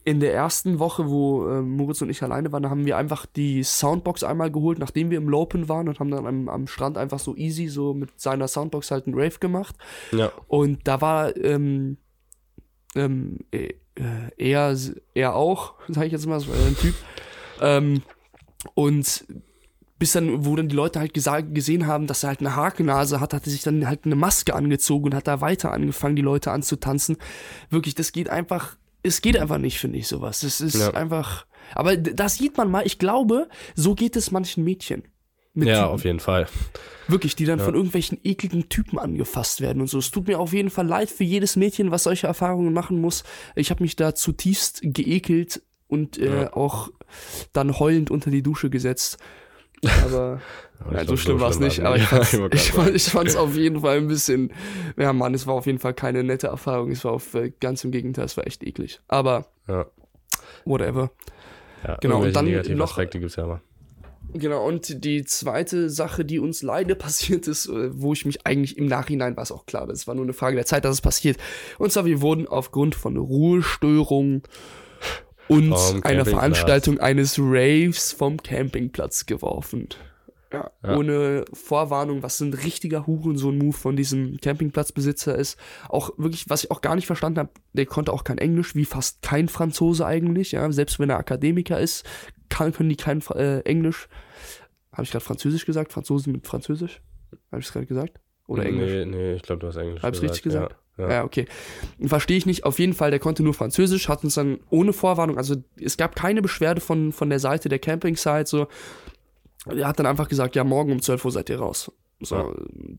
in 0.06 0.20
der 0.22 0.34
ersten 0.34 0.80
Woche, 0.80 1.08
wo 1.10 1.48
äh, 1.48 1.62
Moritz 1.62 2.02
und 2.02 2.10
ich 2.10 2.24
alleine 2.24 2.52
waren, 2.52 2.64
da 2.64 2.70
haben 2.72 2.86
wir 2.86 2.98
einfach 2.98 3.26
die 3.28 3.62
Soundbox 3.64 4.24
einmal 4.24 4.50
geholt, 4.50 4.80
nachdem 4.80 5.12
wir 5.12 5.18
im 5.20 5.30
Lopen 5.30 5.70
waren 5.70 5.88
und 5.88 6.00
haben 6.00 6.10
dann 6.10 6.26
am, 6.26 6.50
am 6.50 6.66
Strand 6.68 6.98
einfach 6.98 7.20
so 7.20 7.36
easy 7.36 7.68
so 7.68 7.94
mit 7.94 8.20
seiner 8.20 8.48
Soundbox 8.48 8.90
halt 8.92 9.06
einen 9.06 9.14
Rave 9.20 9.38
gemacht. 9.40 9.76
Ja. 10.12 10.32
Und 10.48 10.88
da 10.88 11.02
war 11.02 11.36
ähm, 11.38 11.98
ähm, 12.96 13.40
äh, 13.52 13.74
er, 14.38 14.76
er 15.14 15.36
auch, 15.36 15.74
sag 15.90 16.06
ich 16.06 16.12
jetzt 16.14 16.26
mal, 16.26 16.40
so 16.40 16.52
ein 16.54 16.76
Typ. 16.78 16.96
Ähm, 17.62 18.02
und 18.74 19.26
bis 20.00 20.14
dann, 20.14 20.46
wo 20.46 20.56
dann 20.56 20.70
die 20.70 20.76
Leute 20.76 21.00
halt 21.00 21.14
gesehen 21.14 21.86
haben, 21.86 22.08
dass 22.08 22.24
er 22.24 22.30
halt 22.30 22.40
eine 22.40 22.56
Hakennase 22.56 23.20
hat, 23.20 23.34
hat 23.34 23.46
er 23.46 23.52
sich 23.52 23.62
dann 23.62 23.86
halt 23.88 24.06
eine 24.06 24.16
Maske 24.16 24.56
angezogen 24.56 25.06
und 25.08 25.14
hat 25.16 25.28
da 25.28 25.42
weiter 25.42 25.72
angefangen, 25.74 26.16
die 26.16 26.22
Leute 26.22 26.52
anzutanzen. 26.52 27.18
Wirklich, 27.70 27.96
das 27.96 28.12
geht 28.14 28.30
einfach, 28.30 28.78
es 29.04 29.22
geht 29.22 29.38
einfach 29.38 29.58
nicht, 29.58 29.78
finde 29.78 29.98
ich, 30.00 30.08
sowas. 30.08 30.40
Das 30.40 30.62
ist 30.62 30.76
Ja. 30.80 30.92
einfach, 30.94 31.46
aber 31.76 31.98
das 31.98 32.36
sieht 32.38 32.58
man 32.58 32.72
mal, 32.72 32.86
ich 32.86 32.98
glaube, 32.98 33.50
so 33.76 33.94
geht 33.94 34.16
es 34.16 34.32
manchen 34.32 34.64
Mädchen. 34.64 35.04
Ja, 35.56 35.82
Typen. 35.82 35.94
auf 35.94 36.04
jeden 36.06 36.20
Fall. 36.22 36.48
Wirklich, 37.10 37.36
die 37.36 37.44
dann 37.44 37.60
von 37.60 37.74
irgendwelchen 37.74 38.20
ekligen 38.24 38.70
Typen 38.70 38.98
angefasst 39.00 39.60
werden 39.60 39.82
und 39.82 39.88
so. 39.88 39.98
Es 39.98 40.12
tut 40.12 40.28
mir 40.28 40.40
auf 40.40 40.54
jeden 40.54 40.70
Fall 40.70 40.88
leid 40.88 41.10
für 41.10 41.24
jedes 41.26 41.56
Mädchen, 41.58 41.92
was 41.92 42.04
solche 42.04 42.28
Erfahrungen 42.28 42.72
machen 42.72 43.02
muss. 43.02 43.24
Ich 43.56 43.70
habe 43.72 43.84
mich 43.84 43.96
da 43.98 44.16
zutiefst 44.16 44.80
geekelt 44.84 45.62
und 45.88 46.18
äh, 46.20 46.44
Ja. 46.44 46.54
auch 46.54 46.90
dann 47.52 47.78
heulend 47.80 48.12
unter 48.12 48.30
die 48.32 48.44
Dusche 48.44 48.70
gesetzt. 48.70 49.18
Aber 50.06 50.42
ja, 50.92 51.06
so 51.06 51.16
schlimm 51.18 51.40
war 51.40 51.50
es 51.50 51.60
nicht. 51.60 51.82
Aber 51.82 51.96
ich 51.96 52.04
ich, 52.54 52.72
fand, 52.72 52.96
ich 52.96 53.04
fand's 53.10 53.36
auf 53.36 53.56
jeden 53.56 53.82
Fall 53.82 53.98
ein 53.98 54.08
bisschen. 54.08 54.52
Ja, 54.98 55.14
Mann, 55.14 55.34
es 55.34 55.48
war 55.48 55.54
auf 55.56 55.66
jeden 55.66 55.80
Fall 55.80 55.94
keine 55.94 56.24
nette 56.24 56.48
Erfahrung. 56.48 56.92
Es 56.92 57.04
war 57.06 57.14
auf 57.14 57.34
äh, 57.34 57.52
ganz 57.60 57.84
im 57.84 57.92
Gegenteil, 57.92 58.26
es 58.26 58.38
war 58.38 58.46
echt 58.48 58.64
eklig. 58.64 59.00
Aber 59.08 59.46
ja, 59.68 59.86
whatever. 60.66 61.12
ja, 61.86 61.98
Genau, 62.02 62.22
und 62.24 62.36
dann 62.36 62.50
noch- 62.78 62.90
Aspekte 62.92 63.20
gibt's 63.20 63.36
ja 63.36 63.44
immer. 63.44 63.62
Genau, 64.32 64.64
und 64.68 65.04
die 65.06 65.24
zweite 65.26 65.90
Sache, 65.90 66.24
die 66.24 66.38
uns 66.38 66.62
leider 66.62 66.94
passiert 66.94 67.48
ist, 67.48 67.66
äh, 67.68 67.90
wo 68.00 68.14
ich 68.14 68.26
mich 68.28 68.46
eigentlich 68.46 68.78
im 68.78 68.86
Nachhinein 68.86 69.36
war 69.36 69.42
es 69.42 69.52
auch 69.52 69.66
klar, 69.66 69.88
das 69.88 70.06
war 70.06 70.14
nur 70.14 70.24
eine 70.24 70.34
Frage 70.34 70.56
der 70.56 70.68
Zeit, 70.68 70.86
dass 70.86 70.94
es 70.94 71.02
passiert. 71.02 71.38
Und 71.80 71.92
zwar, 71.92 72.06
wir 72.06 72.22
wurden 72.22 72.48
aufgrund 72.48 72.94
von 72.94 73.18
Ruhestörungen 73.18 74.44
und 75.50 75.76
Vom 75.76 76.04
einer. 76.04 76.26
Veranstaltung 76.26 77.00
eines 77.00 77.38
Raves 77.40 78.12
vom 78.14 78.42
Campingplatz 78.42 79.26
geworfen. 79.26 79.90
Ja, 80.52 80.72
Ja. 80.84 80.98
Ohne 80.98 81.46
Vorwarnung, 81.54 82.24
was 82.24 82.40
ein 82.40 82.54
richtiger 82.54 83.06
Hurensohn-Move 83.06 83.78
von 83.78 83.96
diesem 83.96 84.38
Campingplatzbesitzer 84.38 85.36
ist. 85.36 85.60
Auch 85.90 86.12
wirklich, 86.18 86.50
was 86.50 86.64
ich 86.64 86.72
auch 86.72 86.82
gar 86.82 86.96
nicht 86.96 87.06
verstanden 87.06 87.40
habe, 87.40 87.52
der 87.74 87.86
konnte 87.86 88.12
auch 88.14 88.24
kein 88.24 88.40
Englisch, 88.40 88.74
wie 88.76 88.86
fast 88.86 89.22
kein 89.22 89.48
Franzose 89.48 90.06
eigentlich. 90.06 90.54
Ja, 90.54 90.72
selbst 90.72 91.00
wenn 91.00 91.10
er 91.10 91.18
Akademiker 91.20 91.80
ist, 91.80 92.04
kann, 92.50 92.74
können 92.74 92.90
die 92.90 92.96
kein 92.96 93.22
äh, 93.36 93.60
Englisch. 93.62 94.08
Habe 94.92 95.04
ich 95.04 95.12
gerade 95.12 95.24
Französisch 95.24 95.66
gesagt? 95.66 95.94
Franzosen 95.94 96.34
mit 96.34 96.48
Französisch? 96.48 97.02
Habe 97.52 97.62
ich 97.62 97.68
es 97.68 97.74
gerade 97.74 97.86
gesagt? 97.86 98.20
Oder 98.50 98.66
Englisch? 98.66 98.92
Nee, 98.92 99.06
nee, 99.06 99.34
ich 99.36 99.44
glaube, 99.44 99.60
du 99.60 99.68
hast 99.68 99.76
Englisch 99.76 100.02
Hab's 100.02 100.24
richtig 100.24 100.42
gesagt? 100.42 100.76
Ja, 100.98 101.04
Ja, 101.04 101.14
ja. 101.14 101.24
okay. 101.24 101.46
Verstehe 102.04 102.36
ich 102.36 102.48
nicht. 102.48 102.66
Auf 102.66 102.80
jeden 102.80 102.94
Fall, 102.94 103.12
der 103.12 103.20
konnte 103.20 103.44
nur 103.44 103.54
Französisch, 103.54 104.10
hat 104.10 104.24
uns 104.24 104.34
dann 104.34 104.60
ohne 104.72 104.92
Vorwarnung, 104.92 105.38
also 105.38 105.56
es 105.80 105.98
gab 105.98 106.16
keine 106.16 106.42
Beschwerde 106.42 106.82
von, 106.82 107.12
von 107.12 107.30
der 107.30 107.40
Seite 107.40 107.70
der 107.70 107.80
Camping-Site, 107.80 108.48
so. 108.48 108.68
Er 109.68 109.88
hat 109.88 110.00
dann 110.00 110.08
einfach 110.08 110.30
gesagt, 110.30 110.56
ja, 110.56 110.64
morgen 110.64 110.92
um 110.92 111.02
12 111.02 111.26
Uhr 111.26 111.32
seid 111.32 111.50
ihr 111.50 111.60
raus. 111.60 111.92
So, 112.22 112.54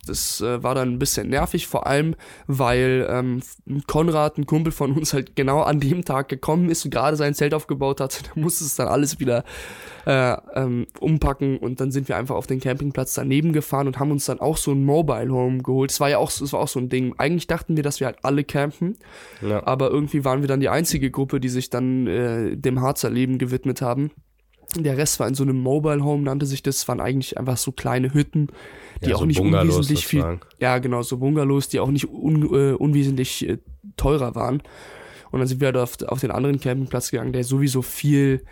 das 0.06 0.40
äh, 0.40 0.62
war 0.62 0.74
dann 0.74 0.92
ein 0.92 0.98
bisschen 0.98 1.28
nervig, 1.28 1.66
vor 1.66 1.86
allem, 1.86 2.14
weil 2.46 3.06
ähm, 3.10 3.42
Konrad, 3.86 4.38
ein 4.38 4.46
Kumpel 4.46 4.72
von 4.72 4.92
uns, 4.92 5.12
halt 5.12 5.36
genau 5.36 5.60
an 5.60 5.78
dem 5.78 6.06
Tag 6.06 6.30
gekommen 6.30 6.70
ist 6.70 6.86
und 6.86 6.90
gerade 6.90 7.18
sein 7.18 7.34
Zelt 7.34 7.52
aufgebaut 7.52 8.00
hat. 8.00 8.22
Da 8.34 8.40
musste 8.40 8.64
es 8.64 8.76
dann 8.76 8.88
alles 8.88 9.20
wieder 9.20 9.44
äh, 10.06 10.36
ähm, 10.54 10.86
umpacken 11.00 11.58
und 11.58 11.80
dann 11.80 11.90
sind 11.90 12.08
wir 12.08 12.16
einfach 12.16 12.34
auf 12.34 12.46
den 12.46 12.60
Campingplatz 12.60 13.14
daneben 13.14 13.52
gefahren 13.52 13.86
und 13.88 13.98
haben 13.98 14.10
uns 14.10 14.24
dann 14.24 14.40
auch 14.40 14.56
so 14.56 14.72
ein 14.72 14.84
Mobile 14.84 15.30
Home 15.30 15.58
geholt. 15.62 15.90
Es 15.90 16.00
war 16.00 16.08
ja 16.08 16.18
auch, 16.18 16.30
es 16.30 16.52
war 16.52 16.60
auch 16.60 16.68
so 16.68 16.78
ein 16.80 16.88
Ding. 16.88 17.14
Eigentlich 17.18 17.46
dachten 17.46 17.76
wir, 17.76 17.82
dass 17.82 18.00
wir 18.00 18.06
halt 18.06 18.18
alle 18.22 18.44
campen, 18.44 18.96
Ja. 19.42 19.66
aber 19.66 19.90
irgendwie 19.90 20.24
waren 20.24 20.40
wir 20.40 20.48
dann 20.48 20.60
die 20.60 20.68
einzige 20.70 21.10
Gruppe, 21.10 21.40
die 21.40 21.48
sich 21.50 21.68
dann 21.68 22.06
äh, 22.06 22.56
dem 22.56 22.80
Harzer 22.80 23.10
Leben 23.10 23.36
gewidmet 23.38 23.82
haben. 23.82 24.10
Der 24.76 24.96
Rest 24.96 25.20
war 25.20 25.28
in 25.28 25.34
so 25.34 25.42
einem 25.42 25.58
Mobile 25.60 26.04
Home, 26.04 26.22
nannte 26.22 26.46
sich 26.46 26.62
das. 26.62 26.86
Waren 26.88 27.00
eigentlich 27.00 27.38
einfach 27.38 27.56
so 27.56 27.72
kleine 27.72 28.12
Hütten, 28.14 28.48
die 29.04 29.10
Ja, 29.10 29.16
auch 29.16 29.20
so 29.20 29.26
nicht 29.26 29.38
Bungalows 29.38 29.74
unwesentlich 29.76 30.06
viel. 30.06 30.20
sozusagen. 30.20 30.40
Ja, 30.60 30.78
genau, 30.78 31.02
so 31.02 31.18
Bungalows, 31.18 31.68
die 31.68 31.80
auch 31.80 31.90
nicht 31.90 32.08
un, 32.08 32.42
äh, 32.54 32.72
unwesentlich 32.72 33.48
äh, 33.48 33.58
teurer 33.96 34.34
waren. 34.34 34.62
Und 35.30 35.38
dann 35.38 35.48
sind 35.48 35.60
wir 35.60 35.66
halt 35.68 35.76
auf, 35.76 35.96
auf 36.06 36.20
den 36.20 36.30
anderen 36.30 36.60
Campingplatz 36.60 37.10
gegangen, 37.10 37.32
der 37.32 37.44
sowieso 37.44 37.82
viel 37.82 38.44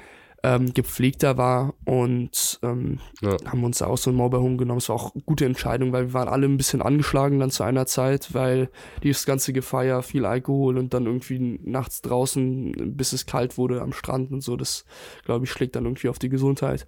ähm, 0.44 0.72
gepflegter 0.72 1.36
war 1.36 1.74
und 1.84 2.60
ähm, 2.62 3.00
Ja. 3.22 3.36
haben 3.46 3.64
uns 3.64 3.78
da 3.78 3.86
auch 3.86 3.98
so 3.98 4.10
ein 4.10 4.16
Mobile 4.16 4.40
Home 4.40 4.56
genommen. 4.56 4.78
Es 4.78 4.88
war 4.88 4.94
auch 4.96 5.12
eine 5.14 5.24
gute 5.24 5.44
Entscheidung, 5.44 5.92
weil 5.92 6.06
wir 6.08 6.12
waren 6.14 6.28
alle 6.28 6.46
ein 6.46 6.56
bisschen 6.56 6.80
angeschlagen 6.80 7.40
dann 7.40 7.50
zu 7.50 7.64
einer 7.64 7.86
Zeit, 7.86 8.32
weil 8.34 8.70
dieses 9.02 9.26
ganze 9.26 9.52
Gefeier, 9.52 10.02
viel 10.02 10.24
Alkohol 10.24 10.78
und 10.78 10.94
dann 10.94 11.06
irgendwie 11.06 11.58
nachts 11.64 12.02
draußen, 12.02 12.94
bis 12.96 13.12
es 13.12 13.26
kalt 13.26 13.58
wurde 13.58 13.82
am 13.82 13.92
Strand 13.92 14.30
und 14.30 14.42
so, 14.42 14.56
das 14.56 14.84
glaube 15.24 15.44
ich 15.44 15.50
schlägt 15.50 15.74
dann 15.74 15.84
irgendwie 15.86 16.08
auf 16.08 16.20
die 16.20 16.28
Gesundheit. 16.28 16.86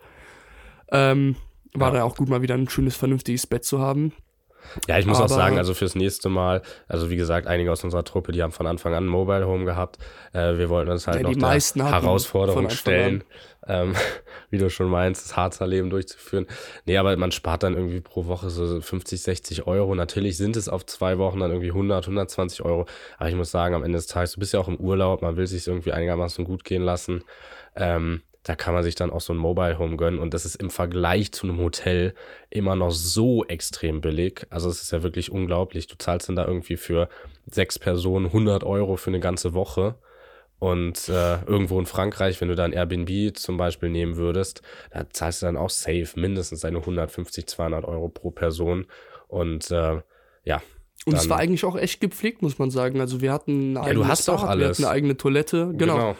Ähm, 0.92 1.34
war 1.74 1.88
Ja. 1.88 1.94
dann 1.94 2.02
auch 2.02 2.16
gut, 2.16 2.28
mal 2.28 2.42
wieder 2.42 2.54
ein 2.54 2.68
schönes, 2.68 2.96
vernünftiges 2.96 3.46
Bett 3.46 3.64
zu 3.64 3.80
haben. 3.80 4.12
Ja, 4.88 4.98
ich 4.98 5.06
muss 5.06 5.18
auch 5.18 5.22
Aber- 5.24 5.34
sagen, 5.34 5.58
also 5.58 5.74
fürs 5.74 5.94
nächste 5.94 6.28
Mal, 6.28 6.62
also 6.86 7.10
wie 7.10 7.16
gesagt, 7.16 7.46
einige 7.46 7.72
aus 7.72 7.82
unserer 7.82 8.04
Truppe, 8.04 8.32
die 8.32 8.42
haben 8.42 8.52
von 8.52 8.66
Anfang 8.66 8.94
an 8.94 9.04
ein 9.04 9.08
Mobile 9.08 9.46
Home 9.46 9.64
gehabt. 9.64 9.98
Äh, 10.32 10.58
wir 10.58 10.68
wollten 10.68 10.90
uns 10.90 11.06
halt 11.06 11.16
Ja, 11.18 11.22
noch 11.24 11.30
die 11.32 11.38
meisten 11.40 11.84
Herausforderung 11.84 12.70
stellen, 12.70 13.24
ähm, 13.66 13.94
wie 14.50 14.58
du 14.58 14.70
schon 14.70 14.88
meinst, 14.88 15.24
das 15.24 15.36
Harzer 15.36 15.66
Leben 15.66 15.90
durchzuführen. 15.90 16.46
Nee, 16.84 16.96
aber 16.98 17.16
man 17.16 17.32
spart 17.32 17.62
dann 17.62 17.74
irgendwie 17.74 18.00
pro 18.00 18.26
Woche 18.26 18.48
so 18.50 18.80
50, 18.80 19.22
60 19.22 19.66
Euro. 19.66 19.94
Natürlich 19.94 20.36
sind 20.36 20.56
es 20.56 20.68
auf 20.68 20.86
zwei 20.86 21.18
Wochen 21.18 21.40
dann 21.40 21.50
irgendwie 21.50 21.70
100, 21.70 22.04
120 22.06 22.62
Euro. 22.64 22.86
Aber 23.18 23.28
ich 23.28 23.34
muss 23.34 23.50
sagen, 23.50 23.74
am 23.74 23.82
Ende 23.82 23.98
des 23.98 24.06
Tages, 24.06 24.32
du 24.32 24.40
bist 24.40 24.52
ja 24.52 24.60
auch 24.60 24.68
im 24.68 24.76
Urlaub, 24.76 25.22
man 25.22 25.36
will 25.36 25.46
sich 25.46 25.66
irgendwie 25.66 25.92
einigermaßen 25.92 26.44
gut 26.44 26.64
gehen 26.64 26.82
lassen. 26.82 27.24
Ähm, 27.76 28.22
da 28.42 28.54
kann 28.56 28.72
man 28.72 28.82
sich 28.82 28.94
dann 28.94 29.10
auch 29.10 29.20
so 29.20 29.34
ein 29.34 29.38
Mobile 29.38 29.78
Home 29.78 29.96
gönnen 29.96 30.18
und 30.18 30.32
das 30.32 30.46
ist 30.46 30.54
im 30.56 30.70
Vergleich 30.70 31.32
zu 31.32 31.46
einem 31.46 31.58
Hotel 31.58 32.14
immer 32.48 32.74
noch 32.74 32.90
so 32.90 33.44
extrem 33.44 34.00
billig. 34.00 34.46
Also 34.48 34.70
es 34.70 34.80
ist 34.82 34.92
ja 34.92 35.02
wirklich 35.02 35.30
unglaublich. 35.30 35.88
Du 35.88 35.96
zahlst 35.98 36.28
dann 36.28 36.36
da 36.36 36.46
irgendwie 36.46 36.76
für 36.78 37.08
sechs 37.46 37.78
Personen 37.78 38.26
100 38.26 38.64
Euro 38.64 38.96
für 38.96 39.10
eine 39.10 39.20
ganze 39.20 39.52
Woche. 39.52 39.96
Und 40.58 41.08
äh, 41.08 41.42
irgendwo 41.44 41.78
in 41.78 41.86
Frankreich, 41.86 42.40
wenn 42.40 42.48
du 42.48 42.54
da 42.54 42.64
ein 42.64 42.72
Airbnb 42.72 43.36
zum 43.36 43.56
Beispiel 43.56 43.88
nehmen 43.88 44.16
würdest, 44.16 44.60
da 44.90 45.08
zahlst 45.08 45.40
du 45.42 45.46
dann 45.46 45.56
auch 45.56 45.70
safe 45.70 46.08
mindestens 46.16 46.60
deine 46.60 46.78
150, 46.78 47.46
200 47.46 47.84
Euro 47.84 48.08
pro 48.08 48.30
Person. 48.30 48.86
Und 49.26 49.70
äh, 49.70 50.00
ja. 50.44 50.62
Und 51.06 51.14
es 51.14 51.30
war 51.30 51.38
eigentlich 51.38 51.64
auch 51.64 51.76
echt 51.76 52.00
gepflegt, 52.00 52.42
muss 52.42 52.58
man 52.58 52.70
sagen. 52.70 53.00
Also 53.00 53.22
wir 53.22 53.32
hatten 53.32 53.76
ein 53.78 53.86
Ja, 53.86 53.94
du 53.94 54.06
hast 54.06 54.28
auch 54.28 54.42
wir 54.42 54.50
alles. 54.50 54.78
hatten 54.78 54.84
eine 54.84 54.92
eigene 54.94 55.16
Toilette. 55.16 55.72
Genau. 55.74 56.14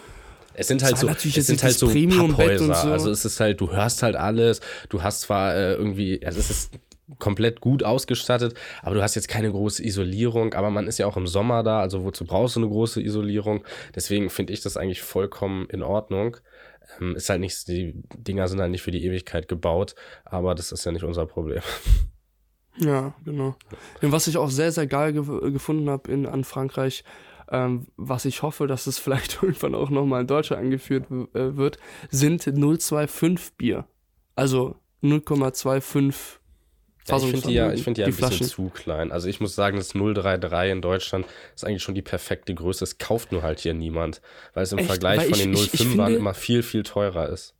Es 0.54 0.68
sind 0.68 0.82
halt 0.82 0.98
so, 0.98 1.08
es 1.08 1.22
sind 1.22 1.62
halt 1.62 1.74
so 1.74 1.86
Papphäuser. 1.86 2.74
so. 2.74 2.92
Also 2.92 3.10
es 3.10 3.24
ist 3.24 3.40
halt, 3.40 3.60
du 3.60 3.70
hörst 3.70 4.02
halt 4.02 4.16
alles. 4.16 4.60
Du 4.88 5.02
hast 5.02 5.22
zwar 5.22 5.54
äh, 5.54 5.74
irgendwie, 5.74 6.24
also 6.24 6.38
es 6.38 6.50
ist 6.50 6.72
komplett 7.18 7.60
gut 7.60 7.82
ausgestattet, 7.82 8.54
aber 8.82 8.94
du 8.94 9.02
hast 9.02 9.14
jetzt 9.14 9.28
keine 9.28 9.50
große 9.50 9.84
Isolierung. 9.84 10.54
Aber 10.54 10.70
man 10.70 10.86
ist 10.86 10.98
ja 10.98 11.06
auch 11.06 11.16
im 11.16 11.26
Sommer 11.26 11.62
da, 11.62 11.80
also 11.80 12.04
wozu 12.04 12.24
brauchst 12.24 12.56
du 12.56 12.60
eine 12.60 12.68
große 12.68 13.00
Isolierung? 13.00 13.64
Deswegen 13.94 14.30
finde 14.30 14.52
ich 14.52 14.60
das 14.60 14.76
eigentlich 14.76 15.02
vollkommen 15.02 15.66
in 15.70 15.82
Ordnung. 15.82 16.36
Ähm, 17.00 17.16
ist 17.16 17.30
halt 17.30 17.40
nicht, 17.40 17.68
die 17.68 17.94
Dinger 18.16 18.48
sind 18.48 18.60
halt 18.60 18.70
nicht 18.70 18.82
für 18.82 18.90
die 18.90 19.04
Ewigkeit 19.04 19.48
gebaut, 19.48 19.94
aber 20.24 20.54
das 20.54 20.72
ist 20.72 20.84
ja 20.84 20.92
nicht 20.92 21.04
unser 21.04 21.26
Problem. 21.26 21.62
Ja, 22.76 23.14
genau. 23.24 23.56
Und 24.00 24.12
was 24.12 24.26
ich 24.26 24.36
auch 24.36 24.50
sehr, 24.50 24.72
sehr 24.72 24.86
geil 24.86 25.12
ge 25.12 25.50
gefunden 25.50 25.90
habe 25.90 26.10
in 26.10 26.24
an 26.26 26.44
Frankreich, 26.44 27.04
ähm, 27.50 27.86
was 27.96 28.24
ich 28.24 28.42
hoffe, 28.42 28.66
dass 28.66 28.86
es 28.86 28.98
vielleicht 29.00 29.42
irgendwann 29.42 29.74
auch 29.74 29.90
nochmal 29.90 30.22
in 30.22 30.26
Deutschland 30.26 30.62
eingeführt 30.62 31.06
w- 31.10 31.26
äh, 31.38 31.56
wird, 31.56 31.78
sind 32.10 32.42
025 32.44 33.54
Bier. 33.56 33.86
Also 34.36 34.76
0,25 35.02 36.38
Ja, 37.08 37.16
ich 37.16 37.22
finde 37.30 37.48
die 37.48 37.54
ja, 37.54 37.72
ich 37.72 37.82
find 37.82 37.96
die 37.96 38.02
ja 38.02 38.06
ein 38.06 38.12
bisschen 38.12 38.28
Flaschen. 38.28 38.46
zu 38.46 38.68
klein. 38.68 39.10
Also 39.12 39.28
ich 39.28 39.40
muss 39.40 39.54
sagen, 39.54 39.76
das 39.78 39.92
033 39.94 40.70
in 40.72 40.82
Deutschland 40.82 41.26
ist 41.54 41.64
eigentlich 41.64 41.82
schon 41.82 41.94
die 41.94 42.02
perfekte 42.02 42.54
Größe. 42.54 42.84
Es 42.84 42.98
kauft 42.98 43.32
nur 43.32 43.42
halt 43.42 43.58
hier 43.60 43.74
niemand, 43.74 44.20
weil 44.54 44.62
es 44.62 44.72
im 44.72 44.78
Echt? 44.78 44.88
Vergleich 44.88 45.18
Weil 45.18 45.24
von 45.30 45.34
ich- 45.38 45.42
den 45.44 45.52
ich- 45.54 45.74
ich 45.74 45.80
05ern 45.80 45.88
finde- 46.06 46.14
immer 46.16 46.34
viel, 46.34 46.62
viel 46.62 46.82
teurer 46.82 47.28
ist. 47.28 47.54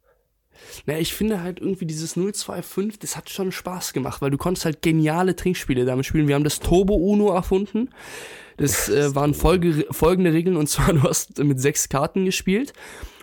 Na, 0.87 0.99
ich 0.99 1.15
finde 1.15 1.43
halt 1.43 1.61
irgendwie 1.61 1.87
dieses 1.87 2.15
025, 2.15 2.99
das 2.99 3.17
hat 3.17 3.31
schon 3.31 3.53
Spaß 3.53 3.93
gemacht, 3.93 4.23
weil 4.23 4.31
du 4.31 4.39
konntest 4.39 4.65
halt 4.65 4.83
geniale 4.83 5.37
Trinkspiele 5.37 5.85
damit 5.85 6.07
spielen. 6.07 6.29
Wir 6.29 6.35
haben 6.35 6.45
das 6.45 6.61
Turbo 6.61 6.95
Uno 6.95 7.33
erfunden. 7.33 7.91
Das 8.57 8.89
äh, 8.91 9.15
waren 9.15 9.33
folge, 9.33 9.87
folgende 9.91 10.33
Regeln 10.33 10.57
und 10.57 10.69
zwar 10.69 10.93
du 10.93 11.03
hast 11.03 11.39
mit 11.39 11.61
sechs 11.61 11.89
Karten 11.89 12.25
gespielt 12.25 12.73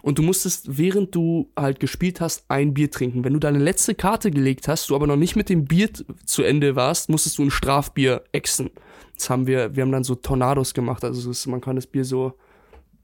und 0.01 0.17
du 0.17 0.23
musstest, 0.23 0.77
während 0.77 1.13
du 1.13 1.51
halt 1.55 1.79
gespielt 1.79 2.21
hast, 2.21 2.45
ein 2.47 2.73
Bier 2.73 2.89
trinken. 2.89 3.23
Wenn 3.23 3.33
du 3.33 3.39
deine 3.39 3.59
letzte 3.59 3.93
Karte 3.93 4.31
gelegt 4.31 4.67
hast, 4.67 4.89
du 4.89 4.95
aber 4.95 5.05
noch 5.05 5.15
nicht 5.15 5.35
mit 5.35 5.49
dem 5.49 5.65
Bier 5.65 5.89
zu 6.25 6.43
Ende 6.43 6.75
warst, 6.75 7.09
musstest 7.09 7.37
du 7.37 7.43
ein 7.43 7.51
Strafbier 7.51 8.23
exen. 8.31 8.69
Das 9.15 9.29
haben 9.29 9.47
wir, 9.47 9.75
wir 9.75 9.83
haben 9.83 9.91
dann 9.91 10.03
so 10.03 10.15
Tornados 10.15 10.73
gemacht, 10.73 11.03
also 11.03 11.29
ist, 11.29 11.45
man 11.47 11.61
kann 11.61 11.75
das 11.75 11.87
Bier 11.87 12.05
so, 12.05 12.33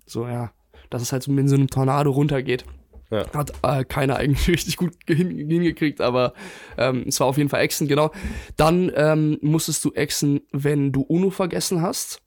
so 0.06 0.26
ja, 0.28 0.52
dass 0.90 1.02
es 1.02 1.12
halt 1.12 1.24
so 1.24 1.32
in 1.32 1.48
so 1.48 1.56
einem 1.56 1.68
Tornado 1.68 2.12
runtergeht. 2.12 2.66
Ja. 3.14 3.32
Hat 3.32 3.54
äh, 3.62 3.84
keiner 3.84 4.16
eigentlich 4.16 4.48
richtig 4.48 4.78
gut 4.78 4.94
hin, 5.08 5.30
hingekriegt, 5.30 6.02
aber 6.02 6.34
ähm, 6.78 7.06
es 7.08 7.20
war 7.20 7.28
auf 7.28 7.38
jeden 7.38 7.50
Fall 7.50 7.62
Exen, 7.62 7.88
genau. 7.88 8.12
Dann 8.58 8.92
ähm, 8.96 9.38
musstest 9.42 9.86
du 9.86 9.92
Exen, 9.92 10.42
wenn 10.52 10.92
du 10.92 11.02
UNO 11.02 11.30
vergessen 11.30 11.82
hast. 11.82 12.22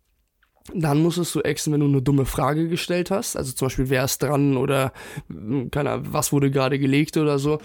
Dann 0.75 1.01
musstest 1.01 1.33
du 1.35 1.42
exen, 1.42 1.72
wenn 1.72 1.79
du 1.79 1.87
eine 1.87 2.03
dumme 2.03 2.25
Frage 2.25 2.68
gestellt 2.68 3.12
hast. 3.12 3.37
Also 3.37 3.53
zum 3.53 3.66
Beispiel, 3.66 3.88
wer 3.88 4.03
ist 4.05 4.20
dran 4.20 4.57
oder 4.57 4.92
hm, 5.29 5.70
keine 5.70 6.03
was 6.12 6.33
wurde 6.33 6.51
gerade 6.51 6.81
gelegt 6.81 7.16
oder 7.16 7.38
so. 7.38 7.61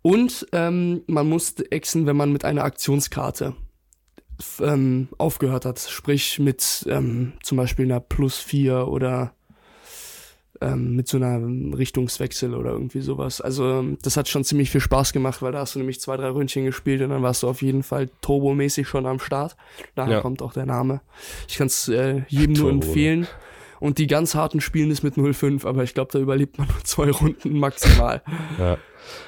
Und 0.00 0.46
ähm, 0.52 1.02
man 1.06 1.28
musste 1.28 1.70
exen, 1.70 2.06
wenn 2.06 2.16
man 2.16 2.32
mit 2.32 2.46
einer 2.46 2.64
Aktionskarte 2.64 3.56
ähm, 4.60 5.08
aufgehört 5.18 5.66
hat. 5.66 5.80
Sprich 5.80 6.38
mit 6.38 6.86
ähm, 6.88 7.34
zum 7.42 7.58
Beispiel 7.58 7.84
einer 7.84 8.00
Plus 8.00 8.38
4 8.38 8.88
oder 8.88 9.34
ähm, 10.60 10.94
mit 10.96 11.08
so 11.08 11.16
einer 11.16 11.40
Richtungswechsel 11.76 12.54
oder 12.54 12.70
irgendwie 12.72 13.00
sowas. 13.00 13.40
Also 13.40 13.64
ähm, 13.78 13.98
das 14.02 14.16
hat 14.16 14.28
schon 14.28 14.44
ziemlich 14.44 14.70
viel 14.70 14.80
Spaß 14.80 15.12
gemacht, 15.12 15.42
weil 15.42 15.52
da 15.52 15.60
hast 15.60 15.74
du 15.74 15.78
nämlich 15.78 16.00
zwei, 16.00 16.16
drei 16.16 16.28
Ründchen 16.30 16.64
gespielt 16.64 17.00
und 17.02 17.10
dann 17.10 17.22
warst 17.22 17.42
du 17.42 17.48
auf 17.48 17.62
jeden 17.62 17.82
Fall 17.82 18.10
turbomäßig 18.20 18.86
schon 18.88 19.06
am 19.06 19.18
Start. 19.20 19.56
Daher 19.94 20.14
Ja. 20.16 20.20
kommt 20.20 20.42
auch 20.42 20.52
der 20.52 20.66
Name. 20.66 21.00
Ich 21.48 21.56
kann 21.56 21.66
es 21.68 21.88
äh, 21.88 22.22
jedem 22.28 22.54
nur 22.54 22.70
Turbo. 22.70 22.86
empfehlen. 22.86 23.26
Und 23.78 23.96
die 23.96 24.06
ganz 24.06 24.34
harten 24.34 24.60
spielen 24.60 24.90
ist 24.90 25.02
mit 25.02 25.14
0,5, 25.14 25.66
aber 25.66 25.82
ich 25.84 25.94
glaube, 25.94 26.12
da 26.12 26.18
überlebt 26.18 26.58
man 26.58 26.68
nur 26.68 26.76
zwei 26.84 27.10
Runden 27.10 27.58
maximal. 27.58 28.22
Ja. 28.58 28.76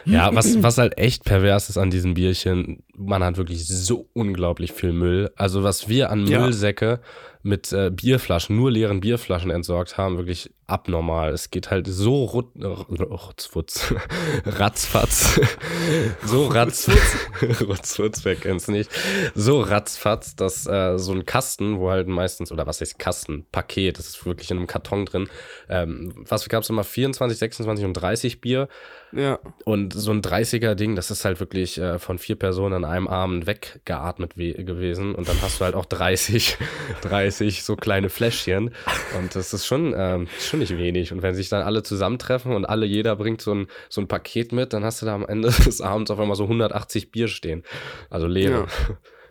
Ja, 0.05 0.35
was, 0.35 0.63
was 0.63 0.77
halt 0.79 0.99
echt 0.99 1.25
pervers 1.25 1.71
ist 1.71 1.79
an 1.79 1.91
diesen 1.91 2.13
Bierchen, 2.15 2.83
man 3.05 3.23
hat 3.25 3.37
wirklich 3.37 3.67
so 3.67 4.09
unglaublich 4.15 4.73
viel 4.73 4.93
Müll. 4.93 5.31
Also 5.37 5.62
was 5.62 5.88
wir 5.88 6.11
an 6.11 6.27
Ja. 6.27 6.41
Müllsäcke 6.41 7.01
mit 7.45 7.73
äh, 7.73 7.91
Bierflaschen, 7.91 8.57
nur 8.57 8.71
leeren 8.71 9.01
Bierflaschen 9.01 9.51
entsorgt 9.51 9.99
haben, 9.99 10.17
wirklich 10.17 10.51
abnormal. 10.69 11.33
Es 11.33 11.51
geht 11.51 11.71
halt 11.73 11.88
so 11.88 12.25
rut, 12.25 12.47
rutzfutz, 12.57 13.93
ratzfatz, 14.47 15.41
so 16.25 16.47
ratz, 16.47 16.88
rutzfutz, 17.67 18.25
wer 18.25 18.37
kennt's 18.37 18.69
nicht, 18.69 18.91
so 19.35 19.61
ratzfatz, 19.61 20.37
dass 20.37 20.67
äh, 20.67 20.99
so 20.99 21.12
ein 21.12 21.27
Kasten, 21.27 21.79
wo 21.81 21.91
halt 21.91 22.07
meistens, 22.09 22.53
oder 22.53 22.67
was 22.67 22.81
heißt 22.81 22.99
Kasten, 22.99 23.45
Paket, 23.51 23.99
das 23.99 24.07
ist 24.09 24.25
wirklich 24.25 24.51
in 24.51 24.59
einem 24.59 24.67
Karton 24.67 25.05
drin, 25.05 25.29
ähm, 25.69 26.12
was 26.29 26.49
gab's 26.49 26.71
immer, 26.71 26.85
24, 26.85 27.38
26 27.38 27.85
und 27.85 27.95
30 27.95 28.41
Bier, 28.41 28.69
Ja. 29.12 29.38
und 29.65 29.93
so 29.95 30.11
ein 30.12 30.23
30er-Ding, 30.23 30.95
das 30.97 31.11
ist 31.11 31.25
halt 31.25 31.41
wirklich 31.41 31.77
äh, 31.79 31.99
von 31.99 32.19
vier 32.19 32.37
Personen 32.37 32.85
an 32.85 32.85
einem 32.93 33.09
Abend 33.09 33.47
weggeatmet 33.47 34.37
we 34.37 34.53
gewesen. 34.53 35.15
Und 35.15 35.29
dann 35.29 35.41
hast 35.43 35.61
du 35.61 35.65
halt 35.65 35.75
auch 35.75 35.85
30, 35.85 36.57
30 37.03 37.63
so 37.65 37.77
kleine 37.77 38.09
Fläschchen. 38.09 38.75
Und 39.19 39.35
das 39.35 39.53
ist 39.53 39.67
schon, 39.67 39.95
ähm, 39.97 40.29
schon 40.39 40.61
nicht 40.61 40.77
wenig. 40.77 41.13
Und 41.13 41.23
wenn 41.23 41.35
sich 41.35 41.49
dann 41.49 41.63
alle 41.63 41.83
zusammentreffen 41.83 42.53
und 42.53 42.65
alle, 42.65 42.87
jeder 42.87 43.17
bringt 43.17 43.41
so 43.41 43.55
ein, 43.55 43.67
so 43.89 44.01
ein 44.01 44.09
Paket 44.09 44.53
mit, 44.53 44.73
dann 44.73 44.85
hast 44.85 45.03
du 45.03 45.07
da 45.07 45.15
am 45.15 45.27
Ende 45.27 45.51
des 45.67 45.81
Abends 45.81 46.11
auf 46.11 46.19
einmal 46.19 46.37
so 46.37 46.45
180 46.45 47.11
Bier 47.11 47.29
stehen. 47.29 47.65
Also 48.11 48.27
leere. 48.27 48.67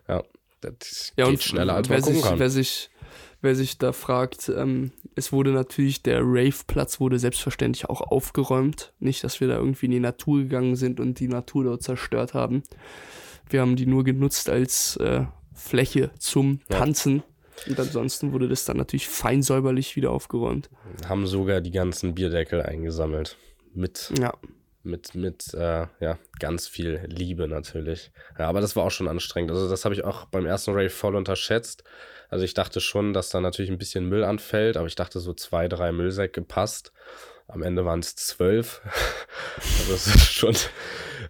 Ja. 0.07 0.23
Das 0.61 1.13
Ja, 1.15 1.25
geht 1.25 1.35
und 1.35 1.43
schneller, 1.43 1.75
als 1.75 1.89
wer 1.89 1.97
man 1.97 2.03
gucken 2.03 2.15
sich, 2.15 2.25
kann. 2.25 2.39
Wer 2.39 2.49
sich, 2.49 2.89
wer 3.41 3.55
sich 3.55 3.77
da 3.77 3.93
fragt, 3.93 4.49
ähm, 4.49 4.91
es 5.15 5.31
wurde 5.31 5.51
natürlich, 5.51 6.03
der 6.03 6.21
Rave-Platz 6.23 6.99
wurde 6.99 7.19
selbstverständlich 7.19 7.89
auch 7.89 8.01
aufgeräumt. 8.01 8.93
Nicht, 8.99 9.23
dass 9.23 9.41
wir 9.41 9.47
da 9.47 9.57
irgendwie 9.57 9.87
in 9.87 9.91
die 9.91 9.99
Natur 9.99 10.39
gegangen 10.39 10.75
sind 10.75 10.99
und 10.99 11.19
die 11.19 11.27
Natur 11.27 11.63
dort 11.63 11.83
zerstört 11.83 12.33
haben. 12.33 12.63
Wir 13.51 13.61
haben 13.61 13.75
die 13.75 13.85
nur 13.85 14.03
genutzt 14.03 14.49
als 14.49 14.95
äh, 14.97 15.25
Fläche 15.53 16.11
zum 16.17 16.61
Ja. 16.69 16.79
Tanzen. 16.79 17.23
Und 17.67 17.79
ansonsten 17.79 18.33
wurde 18.33 18.47
das 18.47 18.65
dann 18.65 18.77
natürlich 18.77 19.07
fein 19.07 19.43
säuberlich 19.43 19.95
wieder 19.95 20.09
aufgeräumt. 20.11 20.69
Haben 21.07 21.27
sogar 21.27 21.61
die 21.61 21.69
ganzen 21.71 22.15
Bierdeckel 22.15 22.61
eingesammelt. 22.61 23.37
Mit 23.73 24.11
Ja. 24.17 24.33
mit, 24.83 25.13
mit 25.13 25.53
äh, 25.53 25.85
ja, 25.99 26.17
ganz 26.39 26.67
viel 26.67 27.01
Liebe 27.07 27.47
natürlich. 27.47 28.11
Ja, 28.39 28.47
aber 28.47 28.61
das 28.61 28.75
war 28.75 28.83
auch 28.83 28.89
schon 28.91 29.07
anstrengend. 29.07 29.51
Also 29.51 29.69
das 29.69 29.85
habe 29.85 29.93
ich 29.93 30.03
auch 30.03 30.25
beim 30.25 30.47
ersten 30.47 30.71
Rave 30.71 30.89
voll 30.89 31.15
unterschätzt. 31.15 31.83
Also 32.29 32.45
ich 32.45 32.53
dachte 32.55 32.79
schon, 32.79 33.13
dass 33.13 33.29
da 33.29 33.41
natürlich 33.41 33.69
ein 33.69 33.77
bisschen 33.77 34.07
Müll 34.09 34.23
anfällt, 34.23 34.75
aber 34.77 34.87
ich 34.87 34.95
dachte 34.95 35.19
so 35.19 35.33
zwei, 35.33 35.67
drei 35.67 35.91
Müllsäcke 35.91 36.41
passt. 36.41 36.93
Am 37.47 37.61
Ende 37.61 37.85
waren 37.85 37.99
es 37.99 38.15
zwölf. 38.15 38.81
also 39.57 39.93
es 39.93 40.07
ist 40.07 40.33
schon, 40.33 40.55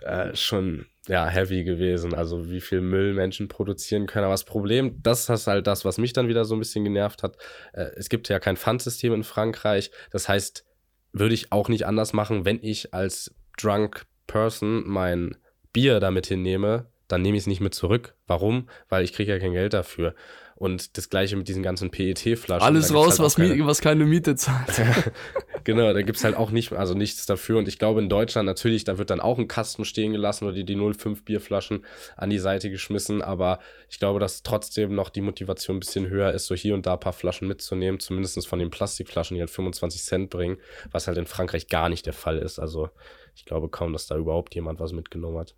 äh, 0.01 0.35
schon 0.35 0.85
ja, 1.07 1.27
heavy 1.27 1.63
gewesen. 1.63 2.13
Also 2.13 2.49
wie 2.51 2.61
viel 2.61 2.81
Müll 2.81 3.13
Menschen 3.13 3.47
produzieren 3.47 4.05
können. 4.05 4.25
Aber 4.25 4.33
das 4.33 4.43
Problem, 4.43 5.01
das 5.01 5.29
ist 5.29 5.47
halt 5.47 5.65
das, 5.67 5.83
was 5.83 5.97
mich 5.97 6.13
dann 6.13 6.27
wieder 6.27 6.45
so 6.45 6.55
ein 6.55 6.59
bisschen 6.59 6.83
genervt 6.83 7.23
hat. 7.23 7.37
Äh, 7.73 7.87
es 7.95 8.09
gibt 8.09 8.29
ja 8.29 8.39
kein 8.39 8.57
Pfandsystem 8.57 9.13
in 9.13 9.23
Frankreich. 9.23 9.91
Das 10.11 10.29
heißt, 10.29 10.65
würde 11.11 11.33
ich 11.33 11.51
auch 11.51 11.69
nicht 11.69 11.85
anders 11.85 12.13
machen, 12.13 12.45
wenn 12.45 12.59
ich 12.61 12.93
als 12.93 13.33
drunk 13.59 14.05
Person 14.27 14.83
mein 14.87 15.35
Bier 15.73 15.99
damit 15.99 16.27
hinnehme, 16.27 16.87
dann 17.07 17.21
nehme 17.21 17.35
ich 17.35 17.43
es 17.43 17.47
nicht 17.47 17.61
mit 17.61 17.73
zurück. 17.73 18.15
Warum? 18.27 18.69
Weil 18.87 19.03
ich 19.03 19.11
kriege 19.13 19.31
ja 19.33 19.39
kein 19.39 19.53
Geld 19.53 19.73
dafür. 19.73 20.15
Und 20.55 20.97
das 20.97 21.09
gleiche 21.09 21.35
mit 21.35 21.47
diesen 21.47 21.63
ganzen 21.63 21.89
PET-Flaschen. 21.89 22.61
Alles 22.65 22.93
raus, 22.93 23.11
halt 23.11 23.19
auch 23.19 23.23
was, 23.25 23.35
keine- 23.35 23.65
was 23.65 23.81
keine 23.81 24.05
Miete 24.05 24.35
zahlt. 24.35 24.69
genau, 25.63 25.93
da 25.93 26.01
gibt 26.01 26.17
es 26.17 26.23
halt 26.23 26.35
auch 26.35 26.51
nicht, 26.51 26.71
also 26.73 26.93
nichts 26.93 27.25
dafür. 27.25 27.57
Und 27.57 27.67
ich 27.67 27.79
glaube, 27.79 28.01
in 28.01 28.09
Deutschland 28.09 28.45
natürlich, 28.45 28.83
da 28.83 28.97
wird 28.97 29.09
dann 29.09 29.19
auch 29.19 29.37
ein 29.37 29.47
Kasten 29.47 29.85
stehen 29.85 30.11
gelassen 30.11 30.45
oder 30.45 30.53
die, 30.53 30.65
die 30.65 30.75
05 30.75 31.23
Bierflaschen 31.23 31.85
an 32.17 32.29
die 32.29 32.39
Seite 32.39 32.69
geschmissen. 32.69 33.21
Aber 33.21 33.59
ich 33.89 33.99
glaube, 33.99 34.19
dass 34.19 34.43
trotzdem 34.43 34.95
noch 34.95 35.09
die 35.09 35.21
Motivation 35.21 35.77
ein 35.77 35.79
bisschen 35.79 36.09
höher 36.09 36.31
ist, 36.31 36.47
so 36.47 36.55
hier 36.55 36.73
und 36.73 36.85
da 36.85 36.93
ein 36.93 36.99
paar 36.99 37.13
Flaschen 37.13 37.47
mitzunehmen, 37.47 37.99
zumindest 37.99 38.47
von 38.47 38.59
den 38.59 38.69
Plastikflaschen, 38.69 39.35
die 39.35 39.41
halt 39.41 39.49
25 39.49 40.03
Cent 40.03 40.29
bringen, 40.29 40.57
was 40.91 41.07
halt 41.07 41.17
in 41.17 41.25
Frankreich 41.25 41.67
gar 41.67 41.89
nicht 41.89 42.05
der 42.05 42.13
Fall 42.13 42.37
ist. 42.37 42.59
Also 42.59 42.89
ich 43.35 43.45
glaube 43.45 43.69
kaum, 43.69 43.93
dass 43.93 44.07
da 44.07 44.17
überhaupt 44.17 44.55
jemand 44.55 44.79
was 44.79 44.91
mitgenommen 44.91 45.37
hat. 45.37 45.55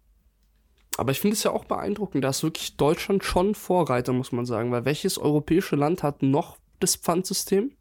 Aber 0.97 1.11
ich 1.11 1.19
finde 1.19 1.35
es 1.35 1.43
ja 1.43 1.51
auch 1.51 1.65
beeindruckend, 1.65 2.23
da 2.23 2.29
ist 2.29 2.43
wirklich 2.43 2.77
Deutschland 2.77 3.23
schon 3.23 3.55
Vorreiter, 3.55 4.13
muss 4.13 4.31
man 4.31 4.45
sagen. 4.45 4.71
Weil 4.71 4.85
welches 4.85 5.17
europäische 5.17 5.75
Land 5.75 6.03
hat 6.03 6.21
noch 6.21 6.57
das 6.79 6.95
Pfandsystem? 6.95 7.71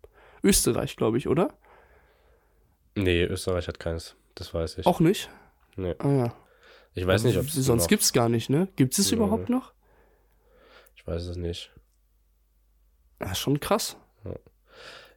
Österreich, 0.43 0.97
glaube 0.97 1.19
ich, 1.19 1.29
oder? 1.29 1.55
Nee, 2.95 3.23
Österreich 3.25 3.69
hat 3.69 3.79
keines. 3.81 4.15
Das 4.35 4.53
weiß 4.55 4.79
ich. 4.79 4.87
Auch 4.87 5.01
nicht? 5.01 5.31
Nee. 5.77 5.95
Ah 5.99 6.09
ja. 6.11 6.35
Ich 6.95 7.07
weiß 7.07 7.25
nicht, 7.25 7.39
ob 7.39 7.47
es 7.47 7.55
Sonst 7.55 7.89
gibt 7.89 8.03
es 8.03 8.13
gar 8.13 8.29
nicht, 8.29 8.51
ne? 8.51 8.69
Gibt 8.77 8.99
es 8.99 9.11
Nee. 9.11 9.17
überhaupt 9.17 9.49
noch? 9.49 9.73
Ich 10.95 11.07
weiß 11.07 11.25
es 11.27 11.37
nicht. 11.37 11.73
Ja, 13.21 13.35
schon 13.35 13.61
krass. 13.61 13.97
Ja, 14.25 14.33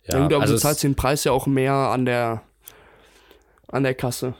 Ja, 0.08 0.24
gut, 0.24 0.34
aber 0.34 0.42
also 0.44 0.54
du 0.54 0.58
es- 0.58 0.62
zahlst 0.62 0.84
den 0.84 0.96
Preis 0.96 1.24
ja 1.24 1.32
auch 1.32 1.48
mehr 1.48 1.74
an 1.74 2.06
der 2.06 2.44
an 3.68 3.84
der 3.84 3.96
Kasse. 3.96 4.36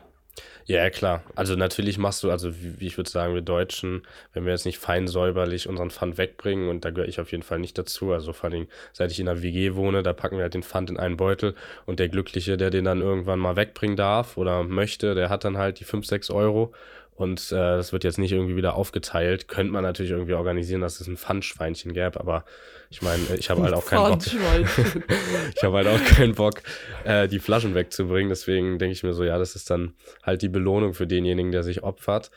Ja, 0.68 0.90
klar. 0.90 1.24
Also 1.36 1.56
natürlich 1.56 2.00
machst 2.00 2.24
du, 2.24 2.32
also 2.32 2.56
wie, 2.60 2.80
wie 2.80 2.88
ich 2.88 2.98
würde 2.98 3.10
sagen, 3.10 3.36
wir 3.36 3.42
Deutschen, 3.42 4.02
wenn 4.34 4.46
wir 4.46 4.52
jetzt 4.52 4.66
nicht 4.66 4.80
fein 4.80 5.08
säuberlich 5.08 5.70
unseren 5.70 5.92
Pfand 5.92 6.18
wegbringen, 6.18 6.70
und 6.70 6.84
da 6.84 6.90
gehöre 6.90 7.08
ich 7.08 7.20
auf 7.20 7.32
jeden 7.32 7.44
Fall 7.44 7.60
nicht 7.60 7.78
dazu, 7.78 8.12
also 8.12 8.34
vor 8.34 8.50
allem, 8.50 8.68
seit 8.92 9.12
ich 9.12 9.20
in 9.20 9.28
der 9.28 9.44
WG 9.44 9.76
wohne, 9.76 10.02
da 10.02 10.12
packen 10.14 10.38
wir 10.38 10.42
halt 10.44 10.56
den 10.56 10.64
Pfand 10.64 10.90
in 10.90 10.98
einen 10.98 11.18
Beutel 11.18 11.54
und 11.86 12.00
der 12.00 12.10
Glückliche, 12.10 12.58
der 12.58 12.72
den 12.72 12.86
dann 12.86 13.02
irgendwann 13.02 13.38
mal 13.40 13.56
wegbringen 13.56 13.96
darf 13.96 14.38
oder 14.38 14.64
möchte, 14.64 15.14
der 15.14 15.30
hat 15.30 15.44
dann 15.46 15.58
halt 15.58 15.80
die 15.80 15.84
5, 15.84 16.08
6 16.08 16.32
Euro 16.32 16.74
und 17.16 17.52
äh, 17.54 17.56
das 17.56 17.94
wird 17.94 18.04
jetzt 18.04 18.18
nicht 18.18 18.34
irgendwie 18.34 18.58
wieder 18.58 18.76
aufgeteilt. 18.76 19.48
Könnte 19.48 19.72
man 19.72 19.84
natürlich 19.84 20.12
irgendwie 20.12 20.34
organisieren, 20.34 20.82
dass 20.82 21.00
es 21.00 21.08
ein 21.08 21.16
Pfandschweinchen 21.16 21.94
gäbe, 21.94 22.20
aber 22.20 22.44
ich 22.90 23.02
meine, 23.02 23.24
ich 23.38 23.50
habe 23.50 23.64
halt 23.64 23.74
auch 23.74 23.86
keinen 23.86 24.12
Bock. 24.12 24.24
Ich 25.56 25.64
habe 25.64 25.78
halt 25.78 25.88
auch 25.88 26.04
keinen 26.04 26.36
Bock, 26.36 26.62
äh, 27.06 27.30
die 27.30 27.40
Flaschen 27.40 27.74
wegzubringen. 27.74 28.30
Deswegen 28.30 28.78
denke 28.80 28.92
ich 28.92 29.04
mir 29.04 29.14
so, 29.14 29.24
ja, 29.24 29.38
das 29.38 29.56
ist 29.56 29.70
dann 29.70 29.94
halt 30.24 30.42
die 30.42 30.50
Belohnung 30.50 30.94
für 30.94 31.08
denjenigen, 31.08 31.54
der 31.54 31.64
sich 31.64 31.84
opfert. 31.84 32.32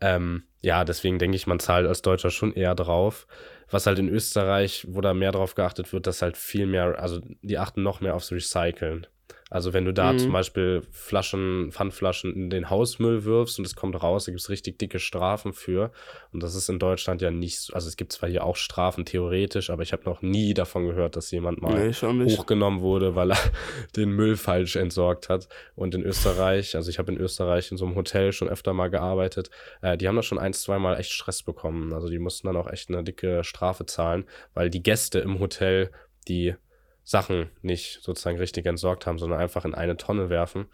Ähm, 0.00 0.44
ja, 0.60 0.84
deswegen 0.84 1.18
denke 1.18 1.36
ich, 1.36 1.46
man 1.46 1.58
zahlt 1.58 1.86
als 1.86 2.02
Deutscher 2.02 2.30
schon 2.30 2.52
eher 2.52 2.74
drauf. 2.74 3.26
Was 3.70 3.86
halt 3.86 3.98
in 3.98 4.08
Österreich, 4.08 4.86
wo 4.88 5.00
da 5.00 5.14
mehr 5.14 5.32
drauf 5.32 5.54
geachtet 5.54 5.92
wird, 5.92 6.06
dass 6.06 6.22
halt 6.22 6.36
viel 6.36 6.66
mehr, 6.66 7.00
also 7.00 7.20
die 7.42 7.58
achten 7.58 7.82
noch 7.82 8.00
mehr 8.00 8.14
aufs 8.14 8.30
Recyceln. 8.30 9.06
Also 9.50 9.72
wenn 9.72 9.84
du 9.86 9.94
da 9.94 10.12
Mhm. 10.12 10.18
zum 10.18 10.32
Beispiel 10.34 10.82
Flaschen, 10.90 11.72
Pfandflaschen 11.72 12.34
in 12.34 12.50
den 12.50 12.68
Hausmüll 12.68 13.24
wirfst 13.24 13.58
und 13.58 13.64
es 13.64 13.74
kommt 13.74 14.02
raus, 14.02 14.26
da 14.26 14.32
gibt 14.32 14.40
es 14.40 14.50
richtig 14.50 14.78
dicke 14.78 14.98
Strafen 14.98 15.54
für. 15.54 15.90
Und 16.32 16.42
das 16.42 16.54
ist 16.54 16.68
in 16.68 16.78
Deutschland 16.78 17.22
ja 17.22 17.30
nicht 17.30 17.60
so, 17.60 17.72
also 17.72 17.88
es 17.88 17.96
gibt 17.96 18.12
zwar 18.12 18.28
hier 18.28 18.44
auch 18.44 18.56
Strafen 18.56 19.06
theoretisch, 19.06 19.70
aber 19.70 19.82
ich 19.82 19.92
habe 19.92 20.04
noch 20.04 20.20
nie 20.20 20.52
davon 20.52 20.86
gehört, 20.86 21.16
dass 21.16 21.30
jemand 21.30 21.62
mal 21.62 21.86
nee, 21.88 21.92
hochgenommen 22.26 22.80
wurde, 22.82 23.14
weil 23.14 23.32
er 23.32 23.38
den 23.96 24.10
Müll 24.10 24.36
falsch 24.36 24.76
entsorgt 24.76 25.28
hat. 25.30 25.48
Und 25.74 25.94
in 25.94 26.02
Österreich, 26.02 26.76
also 26.76 26.90
ich 26.90 26.98
habe 26.98 27.10
in 27.12 27.18
Österreich 27.18 27.70
in 27.70 27.78
so 27.78 27.86
einem 27.86 27.94
Hotel 27.94 28.32
schon 28.32 28.48
öfter 28.48 28.74
mal 28.74 28.88
gearbeitet, 28.88 29.48
äh, 29.80 29.96
die 29.96 30.08
haben 30.08 30.16
da 30.16 30.22
schon 30.22 30.38
ein, 30.38 30.52
zwei 30.52 30.78
Mal 30.78 30.98
echt 30.98 31.12
Stress 31.12 31.42
bekommen. 31.42 31.94
Also 31.94 32.08
die 32.08 32.18
mussten 32.18 32.48
dann 32.48 32.56
auch 32.56 32.70
echt 32.70 32.90
eine 32.90 33.02
dicke 33.02 33.42
Strafe 33.44 33.86
zahlen, 33.86 34.26
weil 34.52 34.68
die 34.68 34.82
Gäste 34.82 35.20
im 35.20 35.40
Hotel 35.40 35.90
die 36.28 36.54
Sachen 37.08 37.48
nicht 37.62 38.00
sozusagen 38.02 38.36
richtig 38.36 38.66
entsorgt 38.66 39.06
haben, 39.06 39.18
sondern 39.18 39.40
einfach 39.40 39.64
in 39.64 39.74
eine 39.74 39.96
Tonne 39.96 40.28
werfen. 40.28 40.66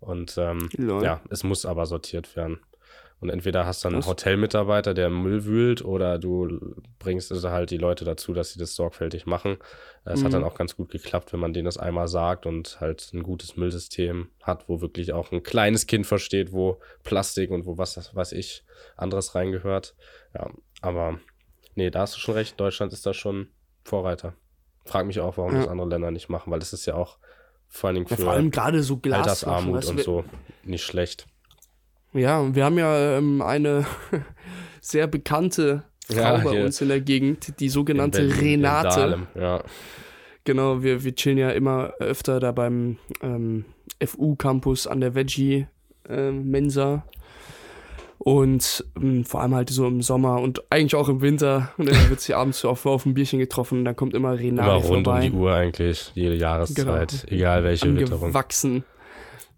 Und 0.00 0.38
ähm, 0.38 0.70
Lol. 0.78 1.04
ja, 1.04 1.20
es 1.28 1.44
muss 1.44 1.66
aber 1.66 1.84
sortiert 1.84 2.34
werden. 2.34 2.60
Und 3.20 3.28
entweder 3.28 3.66
hast 3.66 3.84
du 3.84 3.88
dann 3.88 3.96
einen? 3.96 4.06
Hotelmitarbeiter, 4.06 4.94
der 4.94 5.10
Müll 5.10 5.44
wühlt, 5.44 5.84
oder 5.84 6.18
du 6.18 6.74
bringst 6.98 7.30
also 7.30 7.50
halt 7.50 7.70
die 7.70 7.76
Leute 7.76 8.06
dazu, 8.06 8.32
dass 8.32 8.54
sie 8.54 8.58
das 8.58 8.74
sorgfältig 8.74 9.26
machen. 9.26 9.58
Es 10.06 10.24
hat 10.24 10.32
dann 10.32 10.44
auch 10.44 10.54
ganz 10.54 10.76
gut 10.76 10.90
geklappt, 10.90 11.34
wenn 11.34 11.40
man 11.40 11.52
denen 11.52 11.66
das 11.66 11.76
einmal 11.76 12.08
sagt 12.08 12.46
und 12.46 12.80
halt 12.80 13.12
ein 13.12 13.22
gutes 13.22 13.56
Müllsystem 13.56 14.30
hat, 14.40 14.70
wo 14.70 14.80
wirklich 14.80 15.12
auch 15.12 15.30
ein 15.30 15.42
kleines 15.42 15.86
Kind 15.86 16.06
versteht, 16.06 16.52
wo 16.52 16.80
Plastik 17.04 17.50
und 17.50 17.66
wo 17.66 17.76
was, 17.76 18.14
weiß 18.14 18.32
ich, 18.32 18.64
anderes 18.96 19.34
reingehört. 19.34 19.94
Ja, 20.34 20.50
aber 20.80 21.20
nee, 21.74 21.90
da 21.90 22.00
hast 22.00 22.16
du 22.16 22.18
schon 22.18 22.34
recht. 22.34 22.58
Deutschland 22.58 22.94
ist 22.94 23.04
da 23.04 23.12
schon 23.12 23.48
Vorreiter. 23.84 24.34
Frag 24.84 25.06
mich 25.06 25.20
auch, 25.20 25.36
warum 25.36 25.52
Ja. 25.54 25.60
das 25.60 25.68
andere 25.68 25.88
Länder 25.88 26.10
nicht 26.10 26.28
machen, 26.28 26.50
weil 26.50 26.58
das 26.58 26.72
ist 26.72 26.86
ja 26.86 26.94
auch 26.94 27.18
vor 27.68 27.88
allen 27.88 27.94
Dingen 27.96 28.06
Ja, 28.10 28.16
für 28.16 28.22
vor 28.22 28.32
allem 28.32 28.50
gerade 28.50 28.82
so. 28.82 29.00
Altersarmut 29.10 29.76
weißt 29.76 29.88
du, 29.88 29.92
und 29.92 30.02
so 30.02 30.24
nicht 30.64 30.84
schlecht. 30.84 31.26
Ja, 32.12 32.38
und 32.40 32.54
wir 32.54 32.64
haben 32.64 32.76
ja 32.78 33.16
ähm, 33.18 33.40
eine 33.40 33.86
sehr 34.80 35.06
bekannte 35.06 35.84
Frau 36.08 36.20
Ja, 36.20 36.38
bei 36.38 36.64
uns 36.64 36.80
in 36.80 36.88
der 36.88 37.00
Gegend, 37.00 37.58
die 37.60 37.68
sogenannte 37.70 38.18
Berlin, 38.18 38.36
in 38.36 38.40
Renate. 38.66 38.88
Dahlem, 38.88 39.26
Ja, 39.34 39.62
Genau, 40.44 40.82
wir, 40.82 41.04
wir 41.04 41.14
chillen 41.14 41.38
ja 41.38 41.50
immer 41.50 41.92
öfter 42.00 42.40
da 42.40 42.50
beim 42.50 42.98
ähm, 43.22 43.64
FU-Campus 44.04 44.88
an 44.88 45.00
der 45.00 45.14
Veggie-Mensa. 45.14 47.04
Und 48.24 48.84
ähm, 48.96 49.24
vor 49.24 49.40
allem 49.40 49.54
halt 49.54 49.70
so 49.70 49.86
im 49.86 50.00
Sommer 50.00 50.40
und 50.40 50.62
eigentlich 50.70 50.94
auch 50.94 51.08
im 51.08 51.20
Winter. 51.22 51.72
Und 51.76 51.90
dann 51.90 52.08
wird 52.08 52.20
sie 52.20 52.34
abends 52.34 52.60
so 52.60 52.68
auf, 52.70 52.86
auf 52.86 53.04
ein 53.04 53.14
Bierchen 53.14 53.38
getroffen 53.40 53.78
und 53.80 53.84
dann 53.84 53.96
kommt 53.96 54.14
immer 54.14 54.38
Renate 54.38 54.70
rund 54.86 54.98
um 54.98 55.04
vorbei. 55.04 55.28
die 55.28 55.32
Uhr 55.32 55.52
eigentlich, 55.54 56.12
jede 56.14 56.36
Jahreszeit, 56.36 56.76
Genau. 56.76 57.34
egal 57.36 57.64
welche 57.64 57.94
Witterung. 57.96 58.24
angewachsen. 58.26 58.84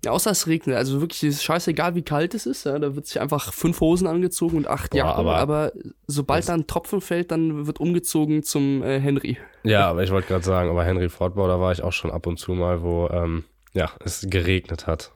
Ja, 0.04 0.10
außer 0.12 0.30
es 0.32 0.46
regnet. 0.46 0.76
Also 0.76 1.00
wirklich, 1.00 1.22
es 1.24 1.36
ist 1.36 1.44
scheißegal, 1.44 1.94
wie 1.94 2.02
kalt 2.02 2.34
es 2.34 2.44
ist. 2.44 2.64
Ja, 2.64 2.78
da 2.78 2.94
wird 2.94 3.06
sich 3.06 3.20
einfach 3.20 3.52
fünf 3.54 3.80
Hosen 3.80 4.06
angezogen 4.06 4.58
und 4.58 4.66
acht 4.66 4.90
Boah, 4.90 4.98
Jacken. 4.98 5.20
aber- 5.20 5.36
Aber, 5.36 5.72
sobald 6.06 6.46
da 6.48 6.52
ein 6.54 6.66
Tropfen 6.66 7.00
fällt, 7.00 7.30
dann 7.30 7.66
wird 7.66 7.80
umgezogen 7.80 8.42
zum 8.42 8.82
äh, 8.82 9.00
Henry. 9.00 9.38
Ja, 9.62 9.88
aber 9.88 10.02
ich 10.04 10.10
wollte 10.10 10.28
gerade 10.28 10.44
sagen, 10.44 10.68
aber 10.68 10.84
Henry 10.84 11.08
Fortbau, 11.08 11.48
da 11.48 11.58
war 11.58 11.72
ich 11.72 11.82
auch 11.82 11.92
schon 11.92 12.10
ab 12.10 12.26
und 12.26 12.38
zu 12.38 12.52
mal, 12.52 12.82
wo 12.82 13.08
ähm, 13.08 13.44
ja, 13.72 13.90
es 14.04 14.26
geregnet 14.28 14.86
hat. 14.86 15.10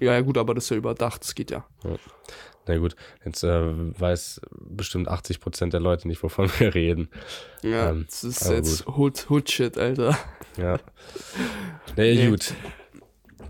Ja, 0.00 0.12
ja, 0.12 0.20
gut, 0.22 0.38
aber 0.38 0.54
das 0.54 0.64
ist 0.64 0.70
ja 0.70 0.76
überdacht. 0.76 1.22
Das 1.22 1.34
geht 1.36 1.52
ja. 1.52 1.64
Na 2.66 2.76
gut, 2.78 2.96
jetzt 3.24 3.42
äh, 3.44 4.00
weiß 4.00 4.40
bestimmt 4.50 5.08
80 5.08 5.40
Prozent 5.40 5.72
der 5.72 5.80
Leute 5.80 6.08
nicht, 6.08 6.22
wovon 6.22 6.48
wir 6.58 6.74
reden. 6.74 7.08
Ja, 7.62 7.90
Ähm, 7.90 8.04
das 8.08 8.24
ist 8.24 8.48
jetzt 8.50 8.86
Hood, 8.86 9.28
Hood 9.30 9.50
Shit, 9.50 9.78
Alter. 9.78 10.16
Ja. 10.56 10.78
Nee, 11.96 12.14
Nee. 12.14 12.28
gut. 12.30 12.54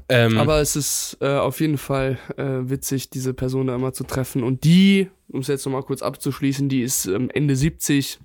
Ähm, 0.09 0.39
Aber 0.39 0.61
es 0.61 0.77
ist 0.77 1.17
äh, 1.21 1.37
auf 1.37 1.61
jeden 1.61 1.79
Fall 1.79 2.19
äh, 2.37 2.45
witzig, 2.71 3.11
diese 3.11 3.35
Person 3.35 3.67
da 3.67 3.75
immer 3.75 3.93
zu 3.93 4.05
treffen. 4.05 4.45
Und 4.45 4.63
die, 4.63 5.11
um 5.29 5.41
es 5.41 5.49
jetzt 5.49 5.65
nochmal 5.65 5.83
kurz 5.83 6.03
abzuschließen, 6.03 6.69
die 6.69 6.83
ist 6.83 7.07
ähm, 7.07 7.29
Ende 7.31 7.57
70 7.57 8.21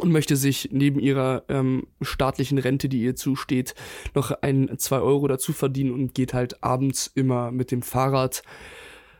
und 0.00 0.10
möchte 0.10 0.34
sich 0.36 0.70
neben 0.72 0.98
ihrer 0.98 1.44
ähm, 1.48 1.86
staatlichen 2.00 2.58
Rente, 2.58 2.88
die 2.88 3.02
ihr 3.02 3.14
zusteht, 3.14 3.74
noch 4.14 4.32
ein, 4.42 4.76
zwei 4.78 4.98
Euro 4.98 5.28
dazu 5.28 5.52
verdienen 5.52 5.92
und 5.92 6.14
geht 6.14 6.34
halt 6.34 6.64
abends 6.64 7.08
immer 7.14 7.52
mit 7.52 7.70
dem 7.70 7.82
Fahrrad 7.82 8.42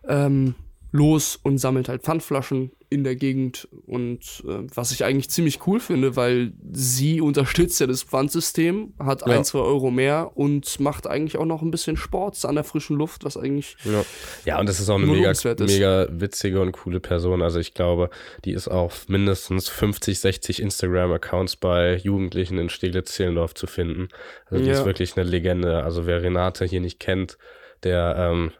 ähm, 0.08 0.56
los 0.94 1.38
und 1.42 1.56
sammelt 1.58 1.88
halt 1.88 2.02
Pfandflaschen 2.02 2.70
in 2.90 3.02
der 3.04 3.16
Gegend 3.16 3.66
und 3.86 4.44
äh, 4.46 4.66
was 4.74 4.92
ich 4.92 5.02
eigentlich 5.06 5.30
ziemlich 5.30 5.66
cool 5.66 5.80
finde, 5.80 6.14
weil 6.16 6.52
sie 6.72 7.22
unterstützt 7.22 7.80
ja 7.80 7.86
das 7.86 8.02
Pfandsystem, 8.02 8.92
hat 8.98 9.22
Ja. 9.22 9.28
ein, 9.28 9.44
zwei 9.44 9.60
Euro 9.60 9.90
mehr 9.90 10.32
und 10.34 10.78
macht 10.80 11.06
eigentlich 11.06 11.38
auch 11.38 11.46
noch 11.46 11.62
ein 11.62 11.70
bisschen 11.70 11.96
Sport 11.96 12.44
an 12.44 12.54
der 12.56 12.64
frischen 12.64 12.96
Luft, 12.98 13.24
was 13.24 13.38
eigentlich 13.38 13.76
Ja. 13.84 14.04
ja, 14.44 14.60
und 14.60 14.68
das 14.68 14.78
ist 14.80 14.90
auch 14.90 14.96
eine 14.96 15.06
mega, 15.06 15.32
mega 15.58 16.06
witzige 16.10 16.60
und 16.60 16.72
coole 16.72 17.00
Person. 17.00 17.40
Also 17.40 17.58
ich 17.58 17.72
glaube, 17.72 18.10
die 18.44 18.52
ist 18.52 18.68
auf 18.68 19.08
mindestens 19.08 19.70
50, 19.70 20.20
60 20.20 20.60
Instagram-Accounts 20.60 21.56
bei 21.56 21.96
Jugendlichen 21.96 22.58
in 22.58 22.68
Steglitz-Zehlendorf 22.68 23.54
zu 23.54 23.66
finden. 23.66 24.08
Also 24.50 24.62
die 24.62 24.68
Ja. 24.70 24.78
ist 24.78 24.84
wirklich 24.84 25.16
eine 25.16 25.24
Legende. 25.26 25.82
Also 25.82 26.04
wer 26.06 26.22
Renate 26.22 26.66
hier 26.66 26.82
nicht 26.82 27.00
kennt, 27.00 27.38
der 27.84 28.16
ähm, 28.18 28.52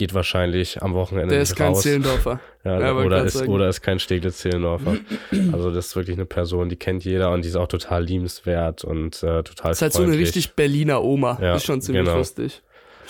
geht 0.00 0.14
wahrscheinlich 0.14 0.82
am 0.82 0.94
Wochenende 0.94 1.34
der 1.34 1.42
ist 1.42 1.54
kein 1.56 1.68
raus. 1.68 1.82
Zehlendorfer. 1.82 2.40
Ja, 2.64 2.78
Ja, 2.78 2.92
oder, 2.94 3.24
ist, 3.24 3.34
sagen. 3.38 3.50
oder 3.50 3.68
ist 3.70 3.80
kein 3.80 3.98
Steglitz-Zehlendorfer. 3.98 4.96
also 5.52 5.70
das 5.70 5.86
ist 5.88 5.96
wirklich 5.96 6.16
eine 6.16 6.26
Person, 6.26 6.68
die 6.68 6.76
kennt 6.76 7.04
jeder 7.04 7.30
und 7.32 7.42
die 7.44 7.48
ist 7.48 7.56
auch 7.56 7.68
total 7.68 8.04
liebenswert 8.04 8.84
und 8.84 9.22
äh, 9.22 9.42
total 9.42 9.70
Das 9.70 9.78
ist 9.78 9.82
halt 9.82 9.92
so 9.94 9.98
eine 10.00 10.08
freundlich. 10.08 10.28
richtig 10.28 10.52
Berliner 10.54 11.02
Oma. 11.02 11.38
Ja, 11.40 11.56
ist 11.56 11.64
schon 11.64 11.80
ziemlich 11.80 12.04
genau. 12.04 12.18
lustig. 12.18 12.62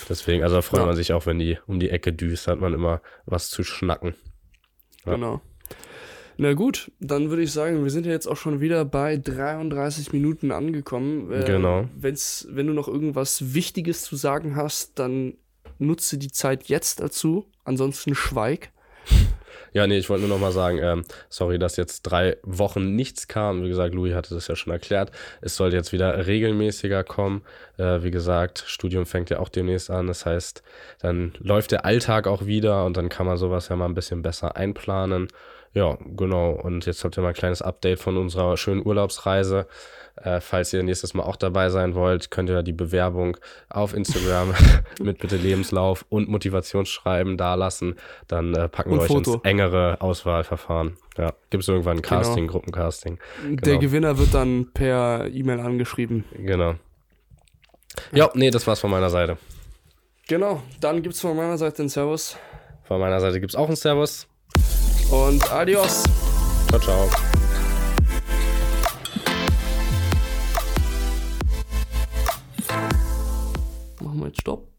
Deswegen, 0.08 0.42
also 0.44 0.56
da 0.56 0.62
freut 0.62 0.80
Ja. 0.80 0.86
man 0.86 0.94
sich 0.96 1.12
auch, 1.12 1.26
wenn 1.26 1.38
die 1.38 1.58
um 1.66 1.80
die 1.80 1.90
Ecke 1.90 2.12
düst, 2.12 2.46
hat 2.48 2.60
man 2.60 2.74
immer 2.74 3.00
was 3.26 3.50
zu 3.50 3.62
schnacken. 3.64 4.14
Ja. 5.06 5.14
Genau. 5.14 5.40
Na 6.36 6.52
gut, 6.54 6.90
dann 7.00 7.28
würde 7.28 7.42
ich 7.42 7.52
sagen, 7.52 7.82
wir 7.82 7.90
sind 7.90 8.06
ja 8.06 8.12
jetzt 8.12 8.26
auch 8.26 8.36
schon 8.36 8.60
wieder 8.60 8.84
bei 8.84 9.16
33 9.16 10.12
Minuten 10.12 10.52
angekommen. 10.52 11.30
Äh, 11.32 11.44
Genau. 11.44 11.88
Wenn's, 11.96 12.46
wenn 12.50 12.66
du 12.66 12.72
noch 12.72 12.88
irgendwas 12.88 13.52
Wichtiges 13.52 14.02
zu 14.02 14.16
sagen 14.16 14.56
hast, 14.56 14.98
dann 14.98 15.34
nutze 15.80 16.18
die 16.18 16.30
Zeit 16.30 16.64
jetzt 16.64 17.00
dazu. 17.00 17.46
Ansonsten 17.64 18.14
schweig. 18.14 18.70
Ja, 19.72 19.86
nee, 19.86 19.98
ich 19.98 20.10
wollte 20.10 20.26
nur 20.26 20.36
noch 20.36 20.40
mal 20.40 20.52
sagen, 20.52 20.78
ähm, 20.78 21.04
sorry, 21.28 21.58
dass 21.58 21.76
jetzt 21.76 22.02
drei 22.02 22.36
Wochen 22.42 22.96
nichts 22.96 23.28
kam. 23.28 23.62
Wie 23.62 23.68
gesagt, 23.68 23.94
Louis 23.94 24.14
hatte 24.14 24.34
das 24.34 24.48
ja 24.48 24.56
schon 24.56 24.72
erklärt. 24.72 25.12
Es 25.40 25.54
sollte 25.54 25.76
jetzt 25.76 25.92
wieder 25.92 26.26
regelmäßiger 26.26 27.04
kommen. 27.04 27.42
Äh, 27.76 28.02
wie 28.02 28.10
gesagt, 28.10 28.64
Studium 28.66 29.06
fängt 29.06 29.30
ja 29.30 29.38
auch 29.38 29.48
demnächst 29.48 29.90
an. 29.90 30.08
Das 30.08 30.26
heißt, 30.26 30.64
dann 30.98 31.34
läuft 31.38 31.70
der 31.70 31.84
Alltag 31.84 32.26
auch 32.26 32.46
wieder 32.46 32.84
und 32.84 32.96
dann 32.96 33.08
kann 33.08 33.26
man 33.26 33.36
sowas 33.36 33.68
ja 33.68 33.76
mal 33.76 33.86
ein 33.86 33.94
bisschen 33.94 34.22
besser 34.22 34.56
einplanen. 34.56 35.28
Ja, 35.72 35.96
genau. 36.16 36.50
Und 36.52 36.86
jetzt 36.86 37.04
habt 37.04 37.16
ihr 37.16 37.22
mal 37.22 37.28
ein 37.28 37.34
kleines 37.34 37.62
Update 37.62 38.00
von 38.00 38.16
unserer 38.16 38.56
schönen 38.56 38.84
Urlaubsreise. 38.84 39.66
Äh, 40.16 40.40
falls 40.40 40.72
ihr 40.72 40.82
nächstes 40.82 41.14
Mal 41.14 41.22
auch 41.22 41.36
dabei 41.36 41.70
sein 41.70 41.94
wollt, 41.94 42.30
könnt 42.30 42.50
ihr 42.50 42.62
die 42.62 42.72
Bewerbung 42.72 43.36
auf 43.68 43.94
Instagram 43.94 44.52
mit 45.00 45.18
bitte 45.18 45.36
Lebenslauf 45.36 46.04
und 46.08 46.28
Motivationsschreiben 46.28 47.36
dalassen. 47.36 47.94
Dann 48.26 48.52
äh, 48.54 48.68
packen 48.68 48.90
wir 48.90 48.94
Und 48.94 49.00
euch 49.02 49.06
Foto. 49.06 49.34
ins 49.34 49.44
engere 49.44 50.00
Auswahlverfahren. 50.00 50.96
Ja, 51.16 51.32
gibt 51.50 51.62
es 51.62 51.68
irgendwann 51.68 51.98
ein 51.98 52.02
Casting, 52.02 52.48
Gruppencasting. 52.48 53.18
Der 53.44 53.56
Genau. 53.56 53.78
Gewinner 53.78 54.18
wird 54.18 54.34
dann 54.34 54.70
per 54.74 55.26
E-Mail 55.28 55.60
angeschrieben. 55.60 56.24
Genau. 56.36 56.74
Ja, 58.12 58.30
nee, 58.34 58.50
das 58.50 58.66
war's 58.66 58.80
von 58.80 58.90
meiner 58.90 59.10
Seite. 59.10 59.38
Genau, 60.28 60.62
dann 60.80 61.02
gibt's 61.02 61.20
von 61.20 61.36
meiner 61.36 61.58
Seite 61.58 61.82
einen 61.82 61.88
Servus 61.88 62.36
Von 62.84 63.00
meiner 63.00 63.20
Seite 63.20 63.40
gibt's 63.40 63.54
auch 63.56 63.68
ein 63.68 63.76
Servus. 63.76 64.26
Und 65.10 65.52
Adios. 65.52 66.04
Ciao, 66.68 66.80
ciao. 66.80 67.10
Machen 74.00 74.20
wir 74.20 74.26
jetzt 74.26 74.40
Stopp. 74.40 74.69